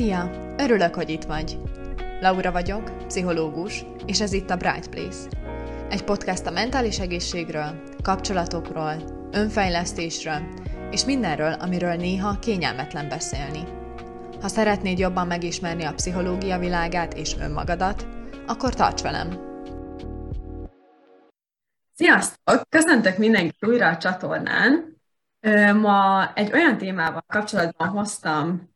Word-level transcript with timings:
Szia! 0.00 0.54
Örülök, 0.56 0.94
hogy 0.94 1.08
itt 1.08 1.24
vagy. 1.24 1.58
Laura 2.20 2.52
vagyok, 2.52 3.06
pszichológus, 3.06 3.84
és 4.06 4.20
ez 4.20 4.32
itt 4.32 4.50
a 4.50 4.56
Bright 4.56 4.88
Place. 4.88 5.18
Egy 5.90 6.04
podcast 6.04 6.46
a 6.46 6.50
mentális 6.50 6.98
egészségről, 6.98 7.82
kapcsolatokról, 8.02 8.94
önfejlesztésről, 9.32 10.40
és 10.90 11.04
mindenről, 11.04 11.52
amiről 11.52 11.94
néha 11.94 12.38
kényelmetlen 12.38 13.08
beszélni. 13.08 13.64
Ha 14.40 14.48
szeretnéd 14.48 14.98
jobban 14.98 15.26
megismerni 15.26 15.84
a 15.84 15.94
pszichológia 15.94 16.58
világát 16.58 17.14
és 17.14 17.36
önmagadat, 17.40 18.06
akkor 18.46 18.74
tarts 18.74 19.02
velem! 19.02 19.28
Sziasztok! 21.94 22.60
Köszöntök 22.68 23.18
mindenkit 23.18 23.66
újra 23.66 23.88
a 23.88 23.96
csatornán. 23.96 25.00
Ma 25.80 26.32
egy 26.34 26.52
olyan 26.52 26.78
témával 26.78 27.24
kapcsolatban 27.26 27.88
hoztam 27.88 28.69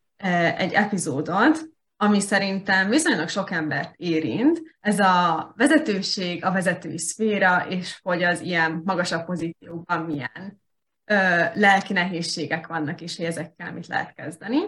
egy 0.57 0.73
epizódot, 0.73 1.73
ami 1.97 2.19
szerintem 2.19 2.89
viszonylag 2.89 3.27
sok 3.27 3.51
embert 3.51 3.93
érint. 3.95 4.61
Ez 4.79 4.99
a 4.99 5.53
vezetőség, 5.55 6.43
a 6.45 6.51
vezetői 6.51 6.97
szféra, 6.97 7.65
és 7.69 7.99
hogy 8.03 8.23
az 8.23 8.41
ilyen 8.41 8.81
magasabb 8.85 9.25
pozíciókban 9.25 10.01
milyen 10.01 10.61
lelki 11.53 11.93
nehézségek 11.93 12.67
vannak, 12.67 13.01
és 13.01 13.17
hogy 13.17 13.25
ezekkel 13.25 13.73
mit 13.73 13.87
lehet 13.87 14.13
kezdeni. 14.13 14.59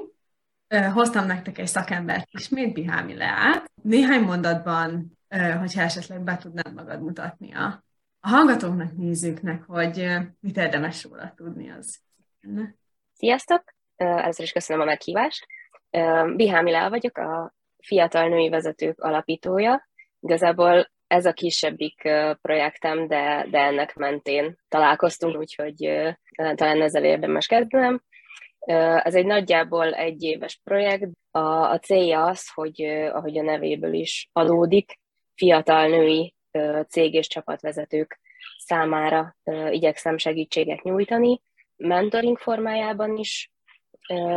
Hoztam 0.94 1.26
nektek 1.26 1.58
egy 1.58 1.68
szakembert 1.68 2.28
ismét, 2.32 2.74
Bihámi 2.74 3.16
Leát. 3.16 3.72
Néhány 3.84 4.22
mondatban, 4.22 5.18
hogyha 5.60 5.82
esetleg 5.82 6.22
be 6.22 6.38
tudnád 6.38 6.74
magad 6.74 7.02
mutatni 7.02 7.54
a, 7.54 7.84
a 8.20 8.28
hallgatóknak, 8.28 8.98
nézőknek, 8.98 9.64
hogy 9.64 10.18
mit 10.40 10.58
érdemes 10.58 11.04
róla 11.04 11.34
tudni, 11.36 11.70
az 11.70 12.00
Sziasztok! 13.14 13.77
Először 13.98 14.46
is 14.46 14.52
köszönöm 14.52 14.82
a 14.82 14.86
meghívást. 14.86 15.48
Bihámi 16.36 16.72
Lea 16.72 16.90
vagyok, 16.90 17.18
a 17.18 17.54
Fiatal 17.84 18.28
Női 18.28 18.50
Vezetők 18.50 19.00
alapítója. 19.00 19.88
Igazából 20.20 20.90
ez 21.08 21.26
a 21.26 21.34
kisebbik 21.34 22.02
projektem, 22.42 23.08
de, 23.08 23.46
de 23.50 23.60
ennek 23.60 23.96
mentén 23.96 24.58
találkoztunk, 24.68 25.38
úgyhogy 25.38 25.76
talán 26.56 26.82
ezzel 26.82 27.04
érdemes 27.04 27.48
kezdenem. 27.48 28.02
Ez 29.04 29.16
egy 29.16 29.26
nagyjából 29.26 29.94
egy 29.94 30.24
éves 30.24 30.60
projekt. 30.64 31.10
A, 31.32 31.70
a 31.70 31.80
célja 31.80 32.24
az, 32.24 32.52
hogy 32.54 32.82
ahogy 33.14 33.38
a 33.38 33.44
nevéből 33.44 33.94
is 33.94 34.30
adódik, 34.34 35.00
fiatal 35.36 35.88
női 35.88 36.36
cég 36.88 37.14
és 37.14 37.28
csapatvezetők 37.28 38.20
számára 38.58 39.36
igyekszem 39.70 40.18
segítséget 40.18 40.82
nyújtani. 40.82 41.42
Mentoring 41.76 42.38
formájában 42.38 43.18
is 43.18 43.52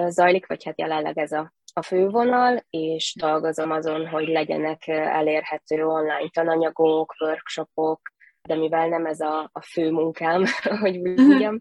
zajlik, 0.09 0.47
vagy 0.47 0.65
hát 0.65 0.79
jelenleg 0.79 1.19
ez 1.19 1.33
a, 1.33 1.53
a 1.73 1.83
fővonal, 1.83 2.65
és 2.71 3.15
dolgozom 3.19 3.71
azon, 3.71 4.09
hogy 4.09 4.29
legyenek 4.29 4.89
elérhető 4.89 5.87
online 5.87 6.29
tananyagok, 6.33 7.15
workshopok, 7.21 8.01
de 8.43 8.55
mivel 8.55 8.89
nem 8.89 9.07
ez 9.07 9.21
a, 9.21 9.51
a 9.53 9.63
fő 9.63 9.91
munkám, 9.91 10.45
hogy 10.81 11.01
mhm. 11.01 11.23
mondjam, 11.23 11.61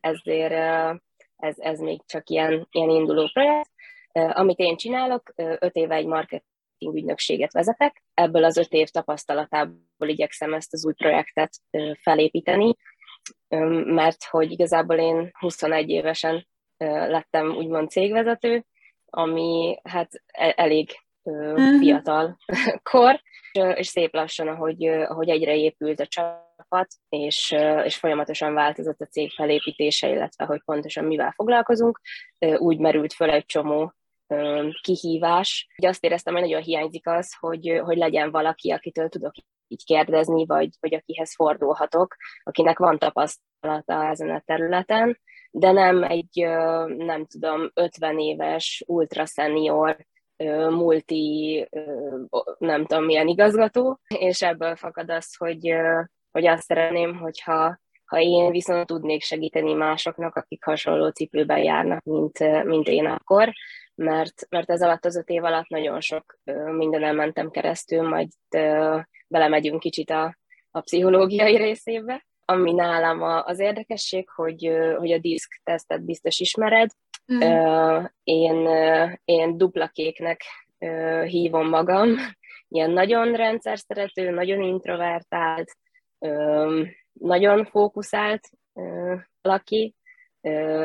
ezért 0.00 0.52
ez, 1.36 1.58
ez 1.58 1.78
még 1.78 2.00
csak 2.06 2.30
ilyen, 2.30 2.68
ilyen 2.70 2.90
induló 2.90 3.30
projekt. 3.32 3.70
Amit 4.12 4.58
én 4.58 4.76
csinálok, 4.76 5.32
öt 5.34 5.74
éve 5.74 5.94
egy 5.94 6.06
marketing 6.06 6.94
ügynökséget 6.94 7.52
vezetek, 7.52 8.02
ebből 8.14 8.44
az 8.44 8.56
öt 8.56 8.72
év 8.72 8.88
tapasztalatából 8.88 10.08
igyekszem 10.08 10.54
ezt 10.54 10.72
az 10.72 10.86
új 10.86 10.92
projektet 10.92 11.50
felépíteni, 12.02 12.74
mert 13.84 14.24
hogy 14.24 14.50
igazából 14.50 14.96
én 14.96 15.30
21 15.32 15.88
évesen 15.88 16.46
lettem 16.86 17.56
úgymond 17.56 17.90
cégvezető, 17.90 18.64
ami 19.10 19.78
hát 19.82 20.08
e, 20.26 20.54
elég 20.56 20.90
uh-huh. 21.22 21.78
fiatal 21.78 22.38
kor, 22.90 23.20
és 23.52 23.86
szép 23.86 24.14
lassan, 24.14 24.48
ahogy, 24.48 24.84
ahogy 24.86 25.28
egyre 25.28 25.56
épült 25.56 26.00
a 26.00 26.06
csapat, 26.06 26.86
és, 27.08 27.56
és 27.84 27.96
folyamatosan 27.96 28.54
változott 28.54 29.00
a 29.00 29.06
cég 29.06 29.30
felépítése, 29.30 30.08
illetve 30.08 30.44
hogy 30.44 30.62
pontosan 30.64 31.04
mivel 31.04 31.32
foglalkozunk, 31.36 32.00
úgy 32.38 32.78
merült 32.78 33.12
föl 33.12 33.30
egy 33.30 33.46
csomó 33.46 33.92
kihívás. 34.80 35.68
Ugye 35.78 35.88
azt 35.88 36.04
éreztem, 36.04 36.32
hogy 36.32 36.42
nagyon 36.42 36.62
hiányzik 36.62 37.06
az, 37.06 37.36
hogy, 37.38 37.80
hogy 37.84 37.96
legyen 37.96 38.30
valaki, 38.30 38.70
akitől 38.70 39.08
tudok 39.08 39.32
így 39.68 39.84
kérdezni, 39.84 40.46
vagy, 40.46 40.68
vagy 40.80 40.94
akihez 40.94 41.34
fordulhatok, 41.34 42.16
akinek 42.42 42.78
van 42.78 42.98
tapasztalata 42.98 44.04
ezen 44.08 44.30
a 44.30 44.42
területen, 44.44 45.18
de 45.50 45.72
nem 45.72 46.02
egy, 46.02 46.46
nem 46.96 47.26
tudom, 47.26 47.70
50 47.74 48.18
éves, 48.18 48.84
ultra 48.86 49.26
senior, 49.26 49.96
multi, 50.70 51.68
nem 52.58 52.86
tudom 52.86 53.04
milyen 53.04 53.28
igazgató, 53.28 54.00
és 54.18 54.42
ebből 54.42 54.76
fakad 54.76 55.10
az, 55.10 55.36
hogy, 55.36 55.74
hogy 56.30 56.46
azt 56.46 56.62
szeretném, 56.62 57.16
hogyha 57.16 57.78
ha 58.04 58.20
én 58.20 58.50
viszont 58.50 58.86
tudnék 58.86 59.22
segíteni 59.22 59.72
másoknak, 59.72 60.36
akik 60.36 60.64
hasonló 60.64 61.08
cipőben 61.08 61.58
járnak, 61.58 62.02
mint, 62.02 62.64
mint 62.64 62.88
én 62.88 63.06
akkor, 63.06 63.52
mert, 63.94 64.46
mert 64.48 64.70
ez 64.70 64.82
alatt 64.82 65.04
az 65.04 65.16
öt 65.16 65.28
év 65.28 65.44
alatt 65.44 65.68
nagyon 65.68 66.00
sok 66.00 66.38
mindenen 66.76 67.14
mentem 67.14 67.50
keresztül, 67.50 68.08
majd 68.08 68.28
belemegyünk 69.28 69.80
kicsit 69.80 70.10
a, 70.10 70.36
a 70.70 70.80
pszichológiai 70.80 71.56
részébe, 71.56 72.26
ami 72.50 72.72
nálam 72.72 73.22
az 73.22 73.58
érdekesség, 73.58 74.28
hogy, 74.28 74.70
hogy 74.96 75.12
a 75.12 75.18
diszk 75.18 75.60
tesztet 75.64 76.04
biztos 76.04 76.38
ismered. 76.38 76.90
Mm. 77.32 78.04
Én, 78.24 78.68
én 79.24 79.56
dupla 79.56 79.88
kéknek 79.88 80.40
hívom 81.24 81.68
magam, 81.68 82.08
ilyen 82.68 82.90
nagyon 82.90 83.32
rendszer 83.32 83.78
szerető, 83.78 84.30
nagyon 84.30 84.62
introvertált, 84.62 85.76
nagyon 87.12 87.64
fókuszált 87.64 88.48
laki, 89.42 89.94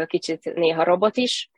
kicsit 0.06 0.54
néha 0.54 0.84
robot 0.84 1.18
is, 1.18 1.50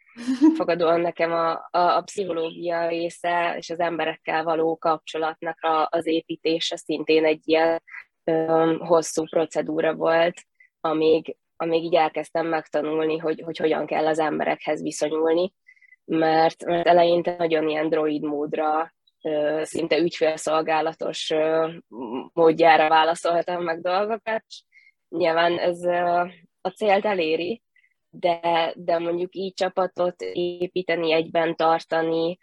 fogadóan 0.56 1.01
nekem 1.01 1.31
a, 1.31 1.51
a, 1.51 1.95
a 1.95 2.01
pszichológia 2.01 2.88
része 2.88 3.56
és 3.57 3.69
az 3.69 3.79
emberekkel 3.79 4.44
való 4.44 4.78
kapcsolatnak 4.78 5.62
a, 5.62 5.88
az 5.91 6.07
építése 6.07 6.78
szintén 6.78 7.25
egy 7.25 7.41
ilyen 7.44 7.81
hosszú 8.77 9.23
procedúra 9.23 9.93
volt, 9.93 10.41
amíg, 10.81 11.38
amíg 11.55 11.83
így 11.83 11.95
elkezdtem 11.95 12.47
megtanulni, 12.47 13.17
hogy, 13.17 13.41
hogy 13.45 13.57
hogyan 13.57 13.85
kell 13.85 14.07
az 14.07 14.19
emberekhez 14.19 14.81
viszonyulni, 14.81 15.53
mert, 16.05 16.65
mert 16.65 16.88
eleinte 16.88 17.35
nagyon 17.38 17.69
ilyen 17.69 17.89
droid 17.89 18.23
módra, 18.23 18.93
szinte 19.61 19.97
ügyfélszolgálatos 19.97 21.33
módjára 22.33 22.89
válaszoltam 22.89 23.63
meg 23.63 23.81
dolgokat. 23.81 24.44
Nyilván 25.09 25.57
ez 25.57 25.83
a 26.61 26.69
célt 26.69 27.05
eléri, 27.05 27.61
de, 28.09 28.73
de 28.75 28.99
mondjuk 28.99 29.35
így 29.35 29.53
csapatot 29.53 30.21
építeni, 30.31 31.11
egyben 31.11 31.55
tartani 31.55 32.38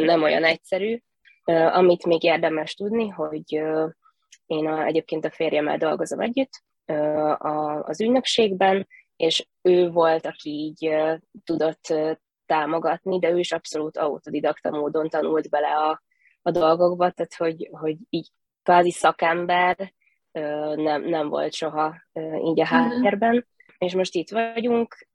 nem 0.00 0.22
olyan 0.22 0.44
egyszerű. 0.44 0.98
Amit 1.72 2.06
még 2.06 2.22
érdemes 2.24 2.74
tudni, 2.74 3.08
hogy 3.08 3.62
én 4.48 4.66
a, 4.66 4.84
egyébként 4.84 5.24
a 5.24 5.30
férjemmel 5.30 5.76
dolgozom 5.76 6.20
együtt 6.20 6.62
a, 7.38 7.82
az 7.82 8.00
ügynökségben, 8.00 8.86
és 9.16 9.46
ő 9.62 9.90
volt, 9.90 10.26
aki 10.26 10.50
így 10.50 10.94
tudott 11.44 11.94
támogatni, 12.46 13.18
de 13.18 13.30
ő 13.30 13.38
is 13.38 13.52
abszolút 13.52 13.96
autodidakta 13.96 14.70
módon 14.70 15.08
tanult 15.08 15.48
bele 15.48 15.76
a, 15.76 16.02
a 16.42 16.50
dolgokba, 16.50 17.10
tehát 17.10 17.34
hogy, 17.34 17.68
hogy 17.72 17.96
így 18.10 18.30
kvázi 18.62 18.90
szakember 18.90 19.92
nem, 20.74 21.02
nem 21.02 21.28
volt 21.28 21.52
soha 21.52 21.94
így 22.44 22.60
a 22.60 22.64
mhm. 22.64 22.72
háttérben. 22.72 23.46
És 23.78 23.94
most 23.94 24.14
itt 24.14 24.30
vagyunk, 24.30 25.08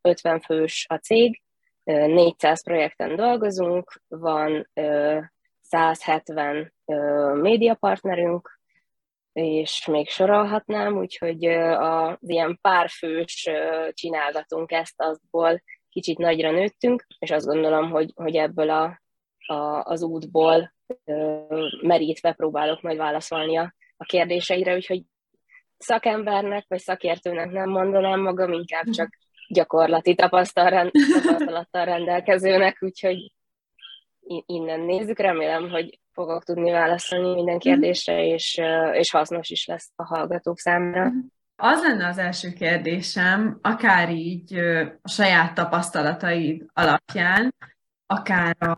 50 0.00 0.40
fős 0.40 0.86
a 0.88 0.96
cég, 0.96 1.42
400 1.84 2.64
projekten 2.64 3.16
dolgozunk, 3.16 4.02
van 4.08 4.70
170 5.60 6.72
médiapartnerünk, 7.34 8.59
és 9.32 9.86
még 9.86 10.08
sorolhatnám, 10.08 10.96
úgyhogy 10.96 11.44
az 11.44 12.16
ilyen 12.20 12.58
párfős 12.60 13.48
csinálgatunk 13.92 14.72
ezt, 14.72 14.94
azból 14.96 15.62
kicsit 15.88 16.18
nagyra 16.18 16.50
nőttünk, 16.50 17.06
és 17.18 17.30
azt 17.30 17.46
gondolom, 17.46 17.90
hogy, 17.90 18.12
hogy 18.14 18.36
ebből 18.36 18.70
a, 18.70 19.00
a, 19.46 19.82
az 19.82 20.02
útból 20.02 20.74
merítve 21.82 22.32
próbálok 22.32 22.82
majd 22.82 22.96
válaszolni 22.96 23.56
a, 23.56 23.74
a 23.96 24.04
kérdéseire, 24.04 24.74
úgyhogy 24.74 25.02
szakembernek 25.78 26.64
vagy 26.68 26.78
szakértőnek 26.78 27.50
nem 27.50 27.70
mondanám 27.70 28.20
magam, 28.20 28.52
inkább 28.52 28.84
csak 28.90 29.08
gyakorlati 29.48 30.14
tapasztalattal 30.20 31.84
rendelkezőnek, 31.84 32.76
úgyhogy 32.80 33.32
innen 34.46 34.80
nézzük. 34.80 35.18
Remélem, 35.18 35.70
hogy 35.70 35.99
fogok 36.12 36.44
tudni 36.44 36.70
válaszolni 36.70 37.34
minden 37.34 37.54
mhm. 37.54 37.62
kérdésre, 37.62 38.24
és, 38.24 38.60
és 38.92 39.10
hasznos 39.10 39.50
is 39.50 39.66
lesz 39.66 39.90
a 39.96 40.04
hallgatók 40.04 40.58
számára. 40.58 41.04
Mhm. 41.04 41.18
Az 41.62 41.82
lenne 41.82 42.06
az 42.06 42.18
első 42.18 42.52
kérdésem, 42.52 43.58
akár 43.62 44.10
így 44.10 44.54
a 45.02 45.08
saját 45.08 45.54
tapasztalataid 45.54 46.64
alapján, 46.72 47.54
akár 48.06 48.56
a, 48.58 48.70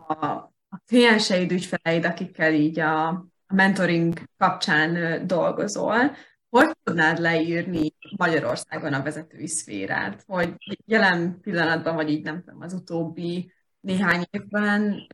a 0.69 0.81
klienseid, 0.87 1.51
ügyfeleid, 1.51 2.05
akikkel 2.05 2.53
így 2.53 2.79
a, 2.79 3.07
a 3.07 3.53
mentoring 3.53 4.19
kapcsán 4.37 5.21
dolgozol, 5.27 6.15
hogy 6.49 6.69
tudnád 6.83 7.19
leírni 7.19 7.93
Magyarországon 8.17 8.93
a 8.93 9.03
vezetői 9.03 9.47
szférát? 9.47 10.23
Hogy 10.27 10.55
jelen 10.85 11.39
pillanatban, 11.41 11.95
vagy 11.95 12.09
így 12.09 12.23
nem 12.23 12.43
tudom, 12.43 12.61
az 12.61 12.73
utóbbi 12.73 13.53
néhány 13.79 14.23
évben 14.31 15.07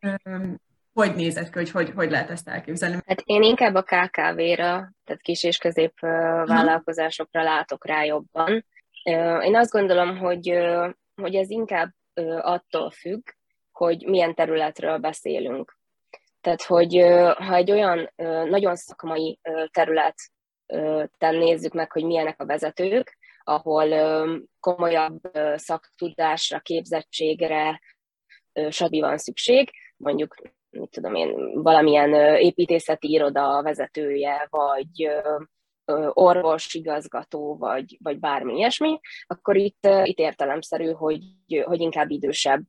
hogy 0.99 1.15
nézett 1.15 1.49
ki, 1.49 1.57
hogy, 1.57 1.71
hogy 1.71 1.91
hogy 1.95 2.11
lehet 2.11 2.29
ezt 2.29 2.47
elképzelni? 2.47 2.97
Hát 3.05 3.21
én 3.25 3.41
inkább 3.43 3.75
a 3.75 3.81
KKV-ra, 3.81 4.91
tehát 5.03 5.21
kis 5.21 5.43
és 5.43 5.57
közép 5.57 5.99
vállalkozásokra 6.45 7.43
látok 7.43 7.85
rá 7.85 8.03
jobban. 8.03 8.65
Én 9.43 9.55
azt 9.55 9.71
gondolom, 9.71 10.17
hogy, 10.17 10.53
hogy 11.15 11.35
ez 11.35 11.49
inkább 11.49 11.93
attól 12.41 12.91
függ, 12.91 13.21
hogy 13.71 14.05
milyen 14.05 14.33
területről 14.33 14.97
beszélünk. 14.97 15.77
Tehát, 16.41 16.61
hogy 16.61 16.95
ha 17.37 17.55
egy 17.55 17.71
olyan 17.71 18.11
nagyon 18.49 18.75
szakmai 18.75 19.39
területen 19.71 21.35
nézzük 21.35 21.73
meg, 21.73 21.91
hogy 21.91 22.03
milyenek 22.03 22.41
a 22.41 22.45
vezetők, 22.45 23.17
ahol 23.43 23.87
komolyabb 24.59 25.19
szaktudásra, 25.55 26.59
képzettségre, 26.59 27.81
stb. 28.69 28.99
van 28.99 29.17
szükség, 29.17 29.71
mondjuk 29.97 30.35
mit 30.69 30.89
tudom 30.89 31.15
én, 31.15 31.61
valamilyen 31.61 32.13
építészeti 32.35 33.11
iroda 33.11 33.61
vezetője, 33.63 34.47
vagy 34.49 35.11
orvos, 36.13 36.73
igazgató, 36.73 37.57
vagy, 37.57 37.97
vagy 38.03 38.19
bármi 38.19 38.55
ilyesmi, 38.55 38.99
akkor 39.25 39.55
itt, 39.55 39.87
itt 40.03 40.17
értelemszerű, 40.17 40.91
hogy, 40.91 41.19
hogy 41.63 41.79
inkább 41.79 42.09
idősebb 42.09 42.61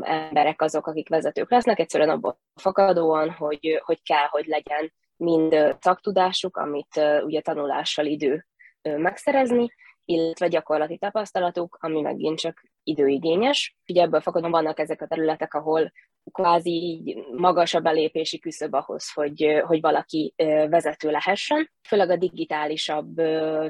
emberek 0.00 0.62
azok, 0.62 0.86
akik 0.86 1.08
vezetők 1.08 1.50
lesznek, 1.50 1.78
egyszerűen 1.78 2.08
abból 2.08 2.38
fakadóan, 2.54 3.30
hogy, 3.30 3.80
hogy 3.84 4.02
kell, 4.02 4.26
hogy 4.30 4.46
legyen 4.46 4.92
mind 5.16 5.76
szaktudásuk, 5.80 6.56
amit 6.56 7.00
ugye 7.24 7.40
tanulással 7.40 8.06
idő 8.06 8.46
megszerezni, 8.82 9.72
illetve 10.04 10.48
gyakorlati 10.48 10.98
tapasztalatuk, 10.98 11.76
ami 11.80 12.00
megint 12.00 12.38
csak 12.38 12.62
időigényes. 12.82 13.76
Ugye 13.86 14.02
ebből 14.02 14.20
fakadóan 14.20 14.50
vannak 14.50 14.78
ezek 14.78 15.02
a 15.02 15.06
területek, 15.06 15.54
ahol 15.54 15.92
kvázi 16.32 16.70
így 16.70 17.16
magas 17.36 17.74
a 17.74 17.80
belépési 17.80 18.38
küszöb 18.38 18.74
ahhoz, 18.74 19.12
hogy, 19.12 19.62
hogy 19.66 19.80
valaki 19.80 20.34
vezető 20.68 21.10
lehessen, 21.10 21.70
főleg 21.88 22.10
a 22.10 22.16
digitálisabb 22.16 23.14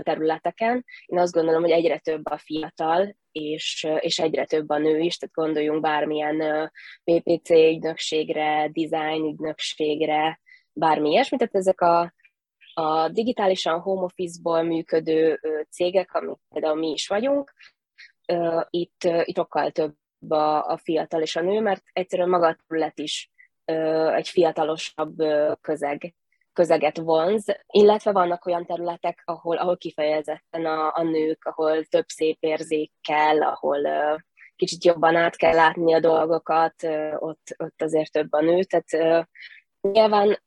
területeken. 0.03 0.85
Én 1.07 1.19
azt 1.19 1.33
gondolom, 1.33 1.63
hogy 1.63 1.71
egyre 1.71 1.99
több 1.99 2.27
a 2.27 2.39
fiatal, 2.39 3.17
és, 3.33 3.87
és 3.99 4.19
egyre 4.19 4.45
több 4.45 4.69
a 4.69 4.79
nő 4.79 4.99
is, 4.99 5.17
tehát 5.17 5.35
gondoljunk 5.35 5.81
bármilyen 5.81 6.71
PPC 7.05 7.51
ügynökségre, 7.51 8.71
design 8.73 9.25
ügynökségre, 9.25 10.41
bármi 10.73 11.11
ilyesmi, 11.11 11.37
tehát 11.37 11.55
ezek 11.55 11.81
a, 11.81 12.13
a 12.75 13.09
digitálisan 13.09 13.81
home 13.81 14.03
office-ból 14.03 14.63
működő 14.63 15.41
cégek, 15.71 16.15
amik 16.15 16.39
például 16.49 16.79
mi 16.79 16.91
is 16.91 17.09
vagyunk, 17.09 17.53
itt, 18.71 19.05
itt 19.05 19.37
sokkal 19.37 19.71
több 19.71 19.97
a, 20.29 20.67
a 20.67 20.77
fiatal 20.77 21.23
és 21.23 21.37
a 21.37 21.41
nő, 21.41 21.61
mert 21.61 21.83
egyszerűen 21.93 22.29
maga 22.29 22.47
a 22.47 22.57
terület 22.67 22.99
is 22.99 23.31
egy 24.15 24.29
fiatalosabb 24.29 25.17
közeg, 25.61 26.15
közeget 26.53 26.97
vonz, 26.97 27.45
illetve 27.67 28.13
vannak 28.13 28.47
olyan 28.47 28.67
területek, 28.67 29.23
ahol, 29.25 29.57
ahol 29.57 29.77
kifejezetten 29.77 30.67
a, 30.67 30.93
a 30.95 31.03
nők, 31.03 31.45
ahol 31.45 31.85
több 31.85 32.09
szép 32.09 32.37
érzék 32.41 32.93
kell, 33.01 33.43
ahol 33.43 33.79
kicsit 34.57 34.85
jobban 34.85 35.17
át 35.17 35.37
kell 35.37 35.55
látni 35.55 35.95
a 35.95 36.01
dolgokat, 36.01 36.75
ott, 37.19 37.55
ott 37.57 37.83
azért 37.83 38.13
több 38.13 38.33
a 38.33 38.41
nő, 38.41 38.63
tehát 38.63 39.27
Nyilván 39.93 40.43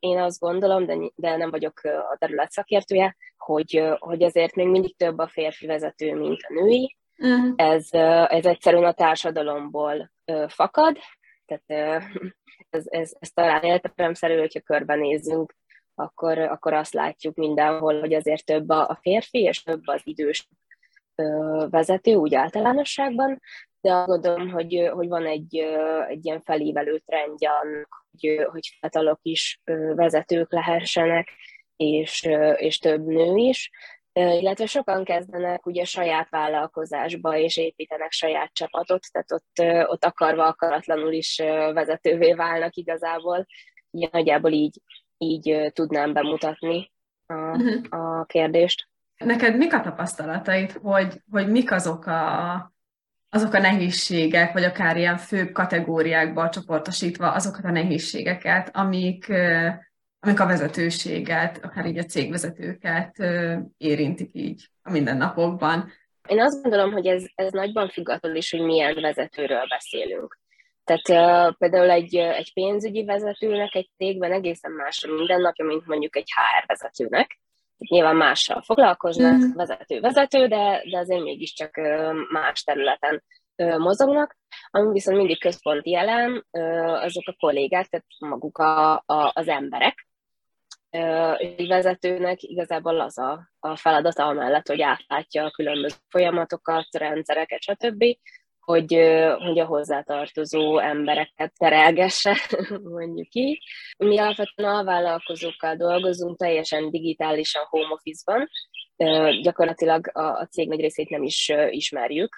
én 0.00 0.18
azt 0.18 0.40
gondolom, 0.40 0.86
de, 0.86 0.96
de 1.14 1.36
nem 1.36 1.50
vagyok 1.50 1.80
a 1.84 2.16
terület 2.18 2.50
szakértője, 2.50 3.16
hogy, 3.36 3.82
hogy 3.98 4.22
azért 4.22 4.54
még 4.54 4.68
mindig 4.68 4.96
több 4.96 5.18
a 5.18 5.28
férfi 5.28 5.66
vezető, 5.66 6.14
mint 6.14 6.40
a 6.48 6.52
női. 6.52 6.96
Uh-huh. 7.18 7.52
Ez, 7.56 7.88
ez 8.28 8.46
egyszerűen 8.46 8.84
a 8.84 8.92
társadalomból 8.92 10.10
fakad, 10.48 10.98
tehát 11.46 11.92
ez, 12.70 12.84
ez, 12.86 13.12
ez 13.18 13.30
talán 13.30 13.62
értelemszerű, 13.62 14.38
hogyha 14.38 14.60
körbenézzünk, 14.60 15.54
akkor, 15.94 16.38
akkor 16.38 16.72
azt 16.72 16.94
látjuk 16.94 17.36
mindenhol, 17.36 18.00
hogy 18.00 18.14
azért 18.14 18.44
több 18.44 18.68
a 18.68 18.98
férfi, 19.00 19.38
és 19.42 19.62
több 19.62 19.82
az 19.84 20.00
idős 20.04 20.48
vezető, 21.70 22.14
úgy 22.14 22.34
általánosságban, 22.34 23.40
de 23.80 23.92
azt 23.92 24.06
gondolom, 24.06 24.50
hogy, 24.50 24.90
hogy 24.92 25.08
van 25.08 25.26
egy, 25.26 25.56
egy 26.08 26.24
ilyen 26.24 26.42
felívelő 26.42 26.98
trendje 26.98 27.50
annak, 27.50 28.05
hogy, 28.20 28.46
hogy 28.50 28.76
fiatalok 28.78 29.18
is 29.22 29.60
vezetők 29.94 30.52
lehessenek, 30.52 31.28
és, 31.76 32.28
és 32.56 32.78
több 32.78 33.06
nő 33.06 33.36
is, 33.36 33.70
illetve 34.12 34.66
sokan 34.66 35.04
kezdenek 35.04 35.66
ugye 35.66 35.84
saját 35.84 36.28
vállalkozásba, 36.28 37.36
és 37.36 37.56
építenek 37.56 38.12
saját 38.12 38.52
csapatot, 38.52 39.06
tehát 39.12 39.32
ott, 39.32 39.88
ott 39.90 40.04
akarva 40.04 40.46
akaratlanul 40.46 41.12
is 41.12 41.36
vezetővé 41.72 42.32
válnak 42.32 42.76
igazából. 42.76 43.46
Ugye 43.90 44.08
nagyjából 44.10 44.52
így, 44.52 44.80
így 45.18 45.70
tudnám 45.72 46.12
bemutatni 46.12 46.92
a, 47.26 47.34
uh-huh. 47.34 48.00
a 48.00 48.24
kérdést. 48.24 48.88
Neked 49.16 49.56
mik 49.56 49.74
a 49.74 49.80
tapasztalataid, 49.80 50.72
hogy, 50.72 51.20
hogy 51.30 51.50
mik 51.50 51.72
azok 51.72 52.06
a, 52.06 52.52
azok 53.36 53.54
a 53.54 53.58
nehézségek, 53.58 54.52
vagy 54.52 54.64
akár 54.64 54.96
ilyen 54.96 55.16
főbb 55.16 55.52
kategóriákba 55.52 56.48
csoportosítva 56.48 57.32
azokat 57.32 57.64
a 57.64 57.70
nehézségeket, 57.70 58.76
amik, 58.76 59.32
amik 60.20 60.40
a 60.40 60.46
vezetőséget, 60.46 61.64
akár 61.64 61.86
így 61.86 61.98
a 61.98 62.04
cégvezetőket 62.04 63.16
érintik 63.76 64.30
így 64.32 64.68
a 64.82 64.90
mindennapokban. 64.90 65.92
Én 66.28 66.40
azt 66.40 66.62
gondolom, 66.62 66.92
hogy 66.92 67.06
ez, 67.06 67.24
ez 67.34 67.52
nagyban 67.52 67.88
függ 67.88 68.08
attól 68.08 68.34
is, 68.34 68.50
hogy 68.50 68.60
milyen 68.60 69.00
vezetőről 69.00 69.66
beszélünk. 69.68 70.38
Tehát 70.84 71.08
uh, 71.08 71.56
például 71.58 71.90
egy, 71.90 72.16
egy 72.16 72.52
pénzügyi 72.52 73.04
vezetőnek 73.04 73.74
egy 73.74 73.90
cégben 73.96 74.32
egészen 74.32 74.72
más 74.72 75.04
a 75.04 75.12
mindennapja, 75.12 75.64
mint 75.64 75.86
mondjuk 75.86 76.16
egy 76.16 76.28
HR 76.34 76.66
vezetőnek. 76.66 77.38
Nyilván 77.78 78.16
mással 78.16 78.62
foglalkoznak, 78.62 79.32
mm. 79.32 79.52
vezető-vezető, 79.54 80.46
de, 80.46 80.82
de 80.90 80.98
azért 80.98 81.22
mégiscsak 81.22 81.80
más 82.32 82.62
területen 82.62 83.22
mozognak. 83.56 84.36
Ami 84.70 84.92
viszont 84.92 85.16
mindig 85.16 85.40
központi 85.40 85.94
elem, 85.94 86.44
azok 87.02 87.26
a 87.26 87.36
kollégák, 87.38 87.86
tehát 87.86 88.06
maguk 88.18 88.58
a, 88.58 88.92
a, 88.92 89.30
az 89.34 89.48
emberek, 89.48 90.06
egy 91.38 91.66
vezetőnek 91.66 92.42
igazából 92.42 93.00
az 93.00 93.18
a, 93.18 93.50
a 93.58 93.76
feladata 93.76 94.26
amellett, 94.26 94.66
hogy 94.66 94.82
átlátja 94.82 95.44
a 95.44 95.50
különböző 95.50 95.96
folyamatokat, 96.08 96.86
rendszereket, 96.90 97.62
stb., 97.62 98.04
hogy, 98.60 98.92
hogy 99.38 99.58
a 99.58 99.64
hozzátartozó 99.64 100.78
embereket 100.78 101.52
terelgesse, 101.58 102.36
mondjuk 102.96 103.28
így. 103.30 103.62
Mi 103.96 104.18
alapvetően 104.18 104.74
a 104.74 104.84
vállalkozókkal 104.84 105.76
dolgozunk, 105.76 106.36
teljesen 106.36 106.90
digitálisan 106.90 107.62
home 107.68 107.92
office-ban, 107.92 108.48
gyakorlatilag 109.42 110.10
a, 110.12 110.20
a 110.20 110.46
cég 110.46 110.68
nagy 110.68 110.80
részét 110.80 111.08
nem 111.08 111.22
is 111.22 111.52
ismerjük. 111.70 112.34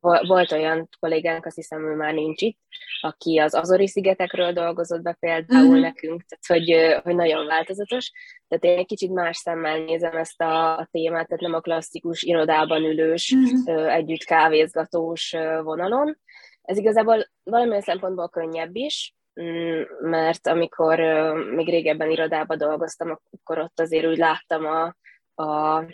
Volt 0.00 0.52
olyan 0.52 0.88
kollégánk, 0.98 1.46
azt 1.46 1.56
hiszem, 1.56 1.90
ő 1.90 1.94
már 1.94 2.14
nincs 2.14 2.42
itt, 2.42 2.58
aki 3.00 3.38
az 3.38 3.54
Azori-szigetekről 3.54 4.52
dolgozott 4.52 5.02
be 5.02 5.16
például 5.20 5.66
uh-huh. 5.66 5.80
nekünk, 5.80 6.24
tehát 6.24 6.64
hogy, 6.64 7.00
hogy 7.02 7.14
nagyon 7.14 7.46
változatos. 7.46 8.10
Tehát 8.48 8.64
én 8.64 8.78
egy 8.78 8.86
kicsit 8.86 9.10
más 9.10 9.36
szemmel 9.36 9.78
nézem 9.84 10.16
ezt 10.16 10.40
a, 10.40 10.78
a 10.78 10.88
témát, 10.90 11.26
tehát 11.26 11.42
nem 11.42 11.54
a 11.54 11.60
klasszikus 11.60 12.22
irodában 12.22 12.84
ülős, 12.84 13.32
uh-huh. 13.32 13.94
együtt 13.94 14.24
kávézgatós 14.24 15.36
vonalon. 15.62 16.18
Ez 16.62 16.78
igazából 16.78 17.30
valamilyen 17.42 17.80
szempontból 17.80 18.28
könnyebb 18.28 18.76
is, 18.76 19.14
mert 20.00 20.46
amikor 20.46 20.98
még 21.54 21.68
régebben 21.68 22.10
irodában 22.10 22.58
dolgoztam, 22.58 23.18
akkor 23.30 23.58
ott 23.58 23.80
azért 23.80 24.06
úgy 24.06 24.18
láttam 24.18 24.66
a, 24.66 24.94
a 25.42 25.84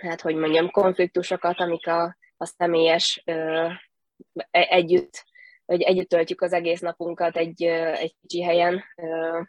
hát 0.00 0.20
hogy 0.20 0.34
mondjam, 0.34 0.70
konfliktusokat, 0.70 1.60
amik 1.60 1.86
a, 1.86 2.16
a 2.36 2.44
személyes 2.44 3.22
ö, 3.24 3.68
e, 4.34 4.66
együtt, 4.70 5.24
hogy 5.64 5.82
együtt 5.82 6.08
töltjük 6.08 6.42
az 6.42 6.52
egész 6.52 6.80
napunkat 6.80 7.36
egy, 7.36 7.62
egy 7.62 8.14
kicsi 8.20 8.42
helyen 8.42 8.84
ö, 8.96 9.40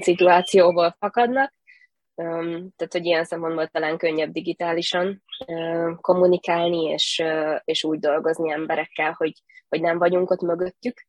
szituációból 0.00 0.96
fakadnak. 0.98 1.52
Tehát, 2.14 2.92
hogy 2.92 3.04
ilyen 3.04 3.24
szempontból 3.24 3.66
talán 3.66 3.98
könnyebb 3.98 4.32
digitálisan 4.32 5.22
kommunikálni, 6.00 6.82
és, 6.84 7.22
és 7.64 7.84
úgy 7.84 7.98
dolgozni 7.98 8.52
emberekkel, 8.52 9.14
hogy, 9.16 9.32
hogy 9.68 9.80
nem 9.80 9.98
vagyunk 9.98 10.30
ott 10.30 10.40
mögöttük 10.40 11.02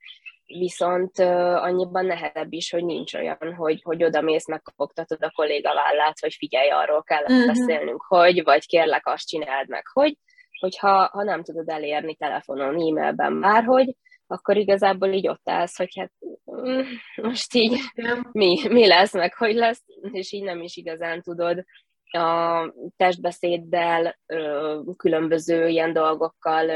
viszont 0.58 1.20
annyiban 1.60 2.06
nehezebb 2.06 2.54
is, 2.54 2.72
hogy 2.72 2.86
nincs 2.86 3.14
olyan, 3.14 3.56
hogy, 3.58 3.82
hogy 3.84 4.04
oda 4.04 4.22
mész, 4.22 4.48
megkopogtatod 4.48 5.24
a 5.24 5.32
kolléga 5.36 5.74
vállát, 5.74 6.20
hogy 6.20 6.34
figyelj, 6.34 6.70
arról 6.70 7.04
kell 7.04 7.24
uh-huh. 7.24 7.46
beszélnünk, 7.46 8.02
hogy, 8.08 8.44
vagy 8.44 8.66
kérlek, 8.66 9.08
azt 9.08 9.28
csináld 9.28 9.68
meg, 9.68 9.88
hogy, 9.94 10.18
hogyha 10.60 11.10
ha 11.12 11.24
nem 11.24 11.44
tudod 11.44 11.70
elérni 11.70 12.16
telefonon, 12.16 12.74
e-mailben, 12.74 13.40
bárhogy, 13.40 13.96
akkor 14.28 14.58
igazából 14.58 15.08
így 15.08 15.28
ott 15.28 15.50
állsz, 15.50 15.78
hogy 15.78 15.96
hát 16.00 16.12
mm, 16.52 16.82
most 17.16 17.54
így 17.54 17.80
mi, 18.32 18.68
mi 18.70 18.88
lesz, 18.88 19.14
meg 19.14 19.34
hogy 19.34 19.56
lesz, 19.56 19.84
és 20.12 20.32
így 20.32 20.44
nem 20.44 20.62
is 20.62 20.76
igazán 20.76 21.22
tudod 21.22 21.66
a 22.14 22.74
testbeszéddel, 22.98 24.20
különböző 24.98 25.68
ilyen 25.68 25.94
dolgokkal 25.94 26.72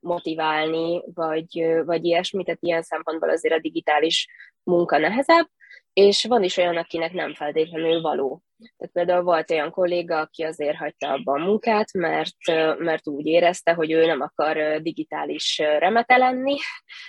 motiválni, 0.00 1.02
vagy, 1.14 1.82
vagy 1.84 2.04
ilyesmit, 2.04 2.44
tehát 2.44 2.62
ilyen 2.62 2.82
szempontból 2.82 3.30
azért 3.30 3.54
a 3.54 3.60
digitális 3.60 4.28
munka 4.62 4.98
nehezebb, 4.98 5.46
és 5.92 6.24
van 6.24 6.42
is 6.42 6.56
olyan, 6.56 6.76
akinek 6.76 7.12
nem 7.12 7.34
feltétlenül 7.34 8.00
való. 8.00 8.42
Tehát 8.76 8.92
például 8.92 9.22
volt 9.22 9.50
olyan 9.50 9.70
kolléga, 9.70 10.18
aki 10.18 10.42
azért 10.42 10.76
hagyta 10.76 11.08
abba 11.08 11.32
a 11.32 11.44
munkát, 11.44 11.92
mert, 11.92 12.36
mert 12.78 13.08
úgy 13.08 13.26
érezte, 13.26 13.72
hogy 13.72 13.90
ő 13.90 14.06
nem 14.06 14.20
akar 14.20 14.80
digitális 14.80 15.58
remete 15.58 16.16
lenni 16.16 16.56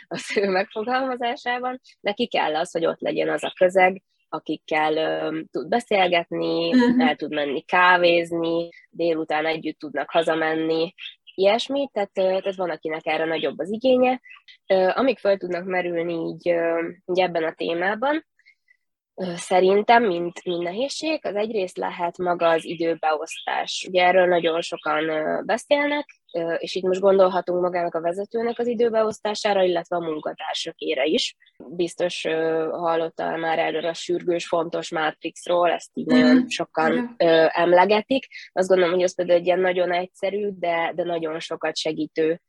az 0.08 0.38
ő 0.38 0.50
megfogalmazásában. 0.50 1.80
Neki 2.00 2.28
kell 2.28 2.56
az, 2.56 2.72
hogy 2.72 2.86
ott 2.86 3.00
legyen 3.00 3.30
az 3.30 3.44
a 3.44 3.54
közeg, 3.58 4.02
akikkel 4.30 4.94
uh, 4.94 5.40
tud 5.52 5.68
beszélgetni, 5.68 6.68
uh-huh. 6.68 7.08
el 7.08 7.16
tud 7.16 7.34
menni 7.34 7.62
kávézni, 7.62 8.70
délután 8.90 9.46
együtt 9.46 9.80
tudnak 9.80 10.10
hazamenni, 10.10 10.94
ilyesmi, 11.40 11.90
tehát, 11.94 12.12
tehát 12.12 12.56
van, 12.56 12.70
akinek 12.70 13.06
erre 13.06 13.26
nagyobb 13.26 13.60
az 13.60 13.72
igénye. 13.72 14.22
Amik 14.94 15.20
fel 15.20 15.38
tudnak 15.38 15.66
merülni 15.66 16.14
így, 16.14 16.48
így 17.06 17.20
ebben 17.20 17.44
a 17.44 17.54
témában, 17.54 18.26
Szerintem, 19.36 20.04
mint, 20.04 20.44
mint 20.44 20.64
nehézség, 20.64 21.26
az 21.26 21.36
egyrészt 21.36 21.78
lehet 21.78 22.18
maga 22.18 22.50
az 22.50 22.66
időbeosztás. 22.66 23.86
Ugye 23.90 24.04
erről 24.04 24.26
nagyon 24.26 24.62
sokan 24.62 25.06
beszélnek, 25.46 26.06
és 26.58 26.76
itt 26.76 26.84
most 26.84 27.00
gondolhatunk 27.00 27.62
magának 27.62 27.96
a 27.96 28.02
vezetőnek 28.02 28.60
az 28.60 28.68
időbeosztására, 28.68 29.64
illetve 29.64 29.96
a 29.96 30.00
munkatársakére 30.00 31.06
is. 31.06 31.36
Biztos 31.68 32.26
hallottál 32.72 33.38
már 33.38 33.60
erről 33.60 33.86
a 33.86 33.94
sürgős, 33.94 34.48
fontos 34.48 34.92
Matrixról, 34.92 35.70
ezt 35.70 35.90
így 35.94 36.06
nagyon 36.06 36.36
mhm. 36.36 36.48
sokan 36.48 37.16
emlegetik. 37.48 38.28
Azt 38.52 38.68
gondolom, 38.68 38.94
hogy 38.94 39.04
ez 39.04 39.16
például 39.16 39.40
egy 39.40 39.46
ilyen 39.46 39.60
nagyon 39.60 39.92
egyszerű, 39.92 40.50
de, 40.60 40.92
de 40.96 41.04
nagyon 41.04 41.40
sokat 41.40 41.78
segítő 41.78 42.42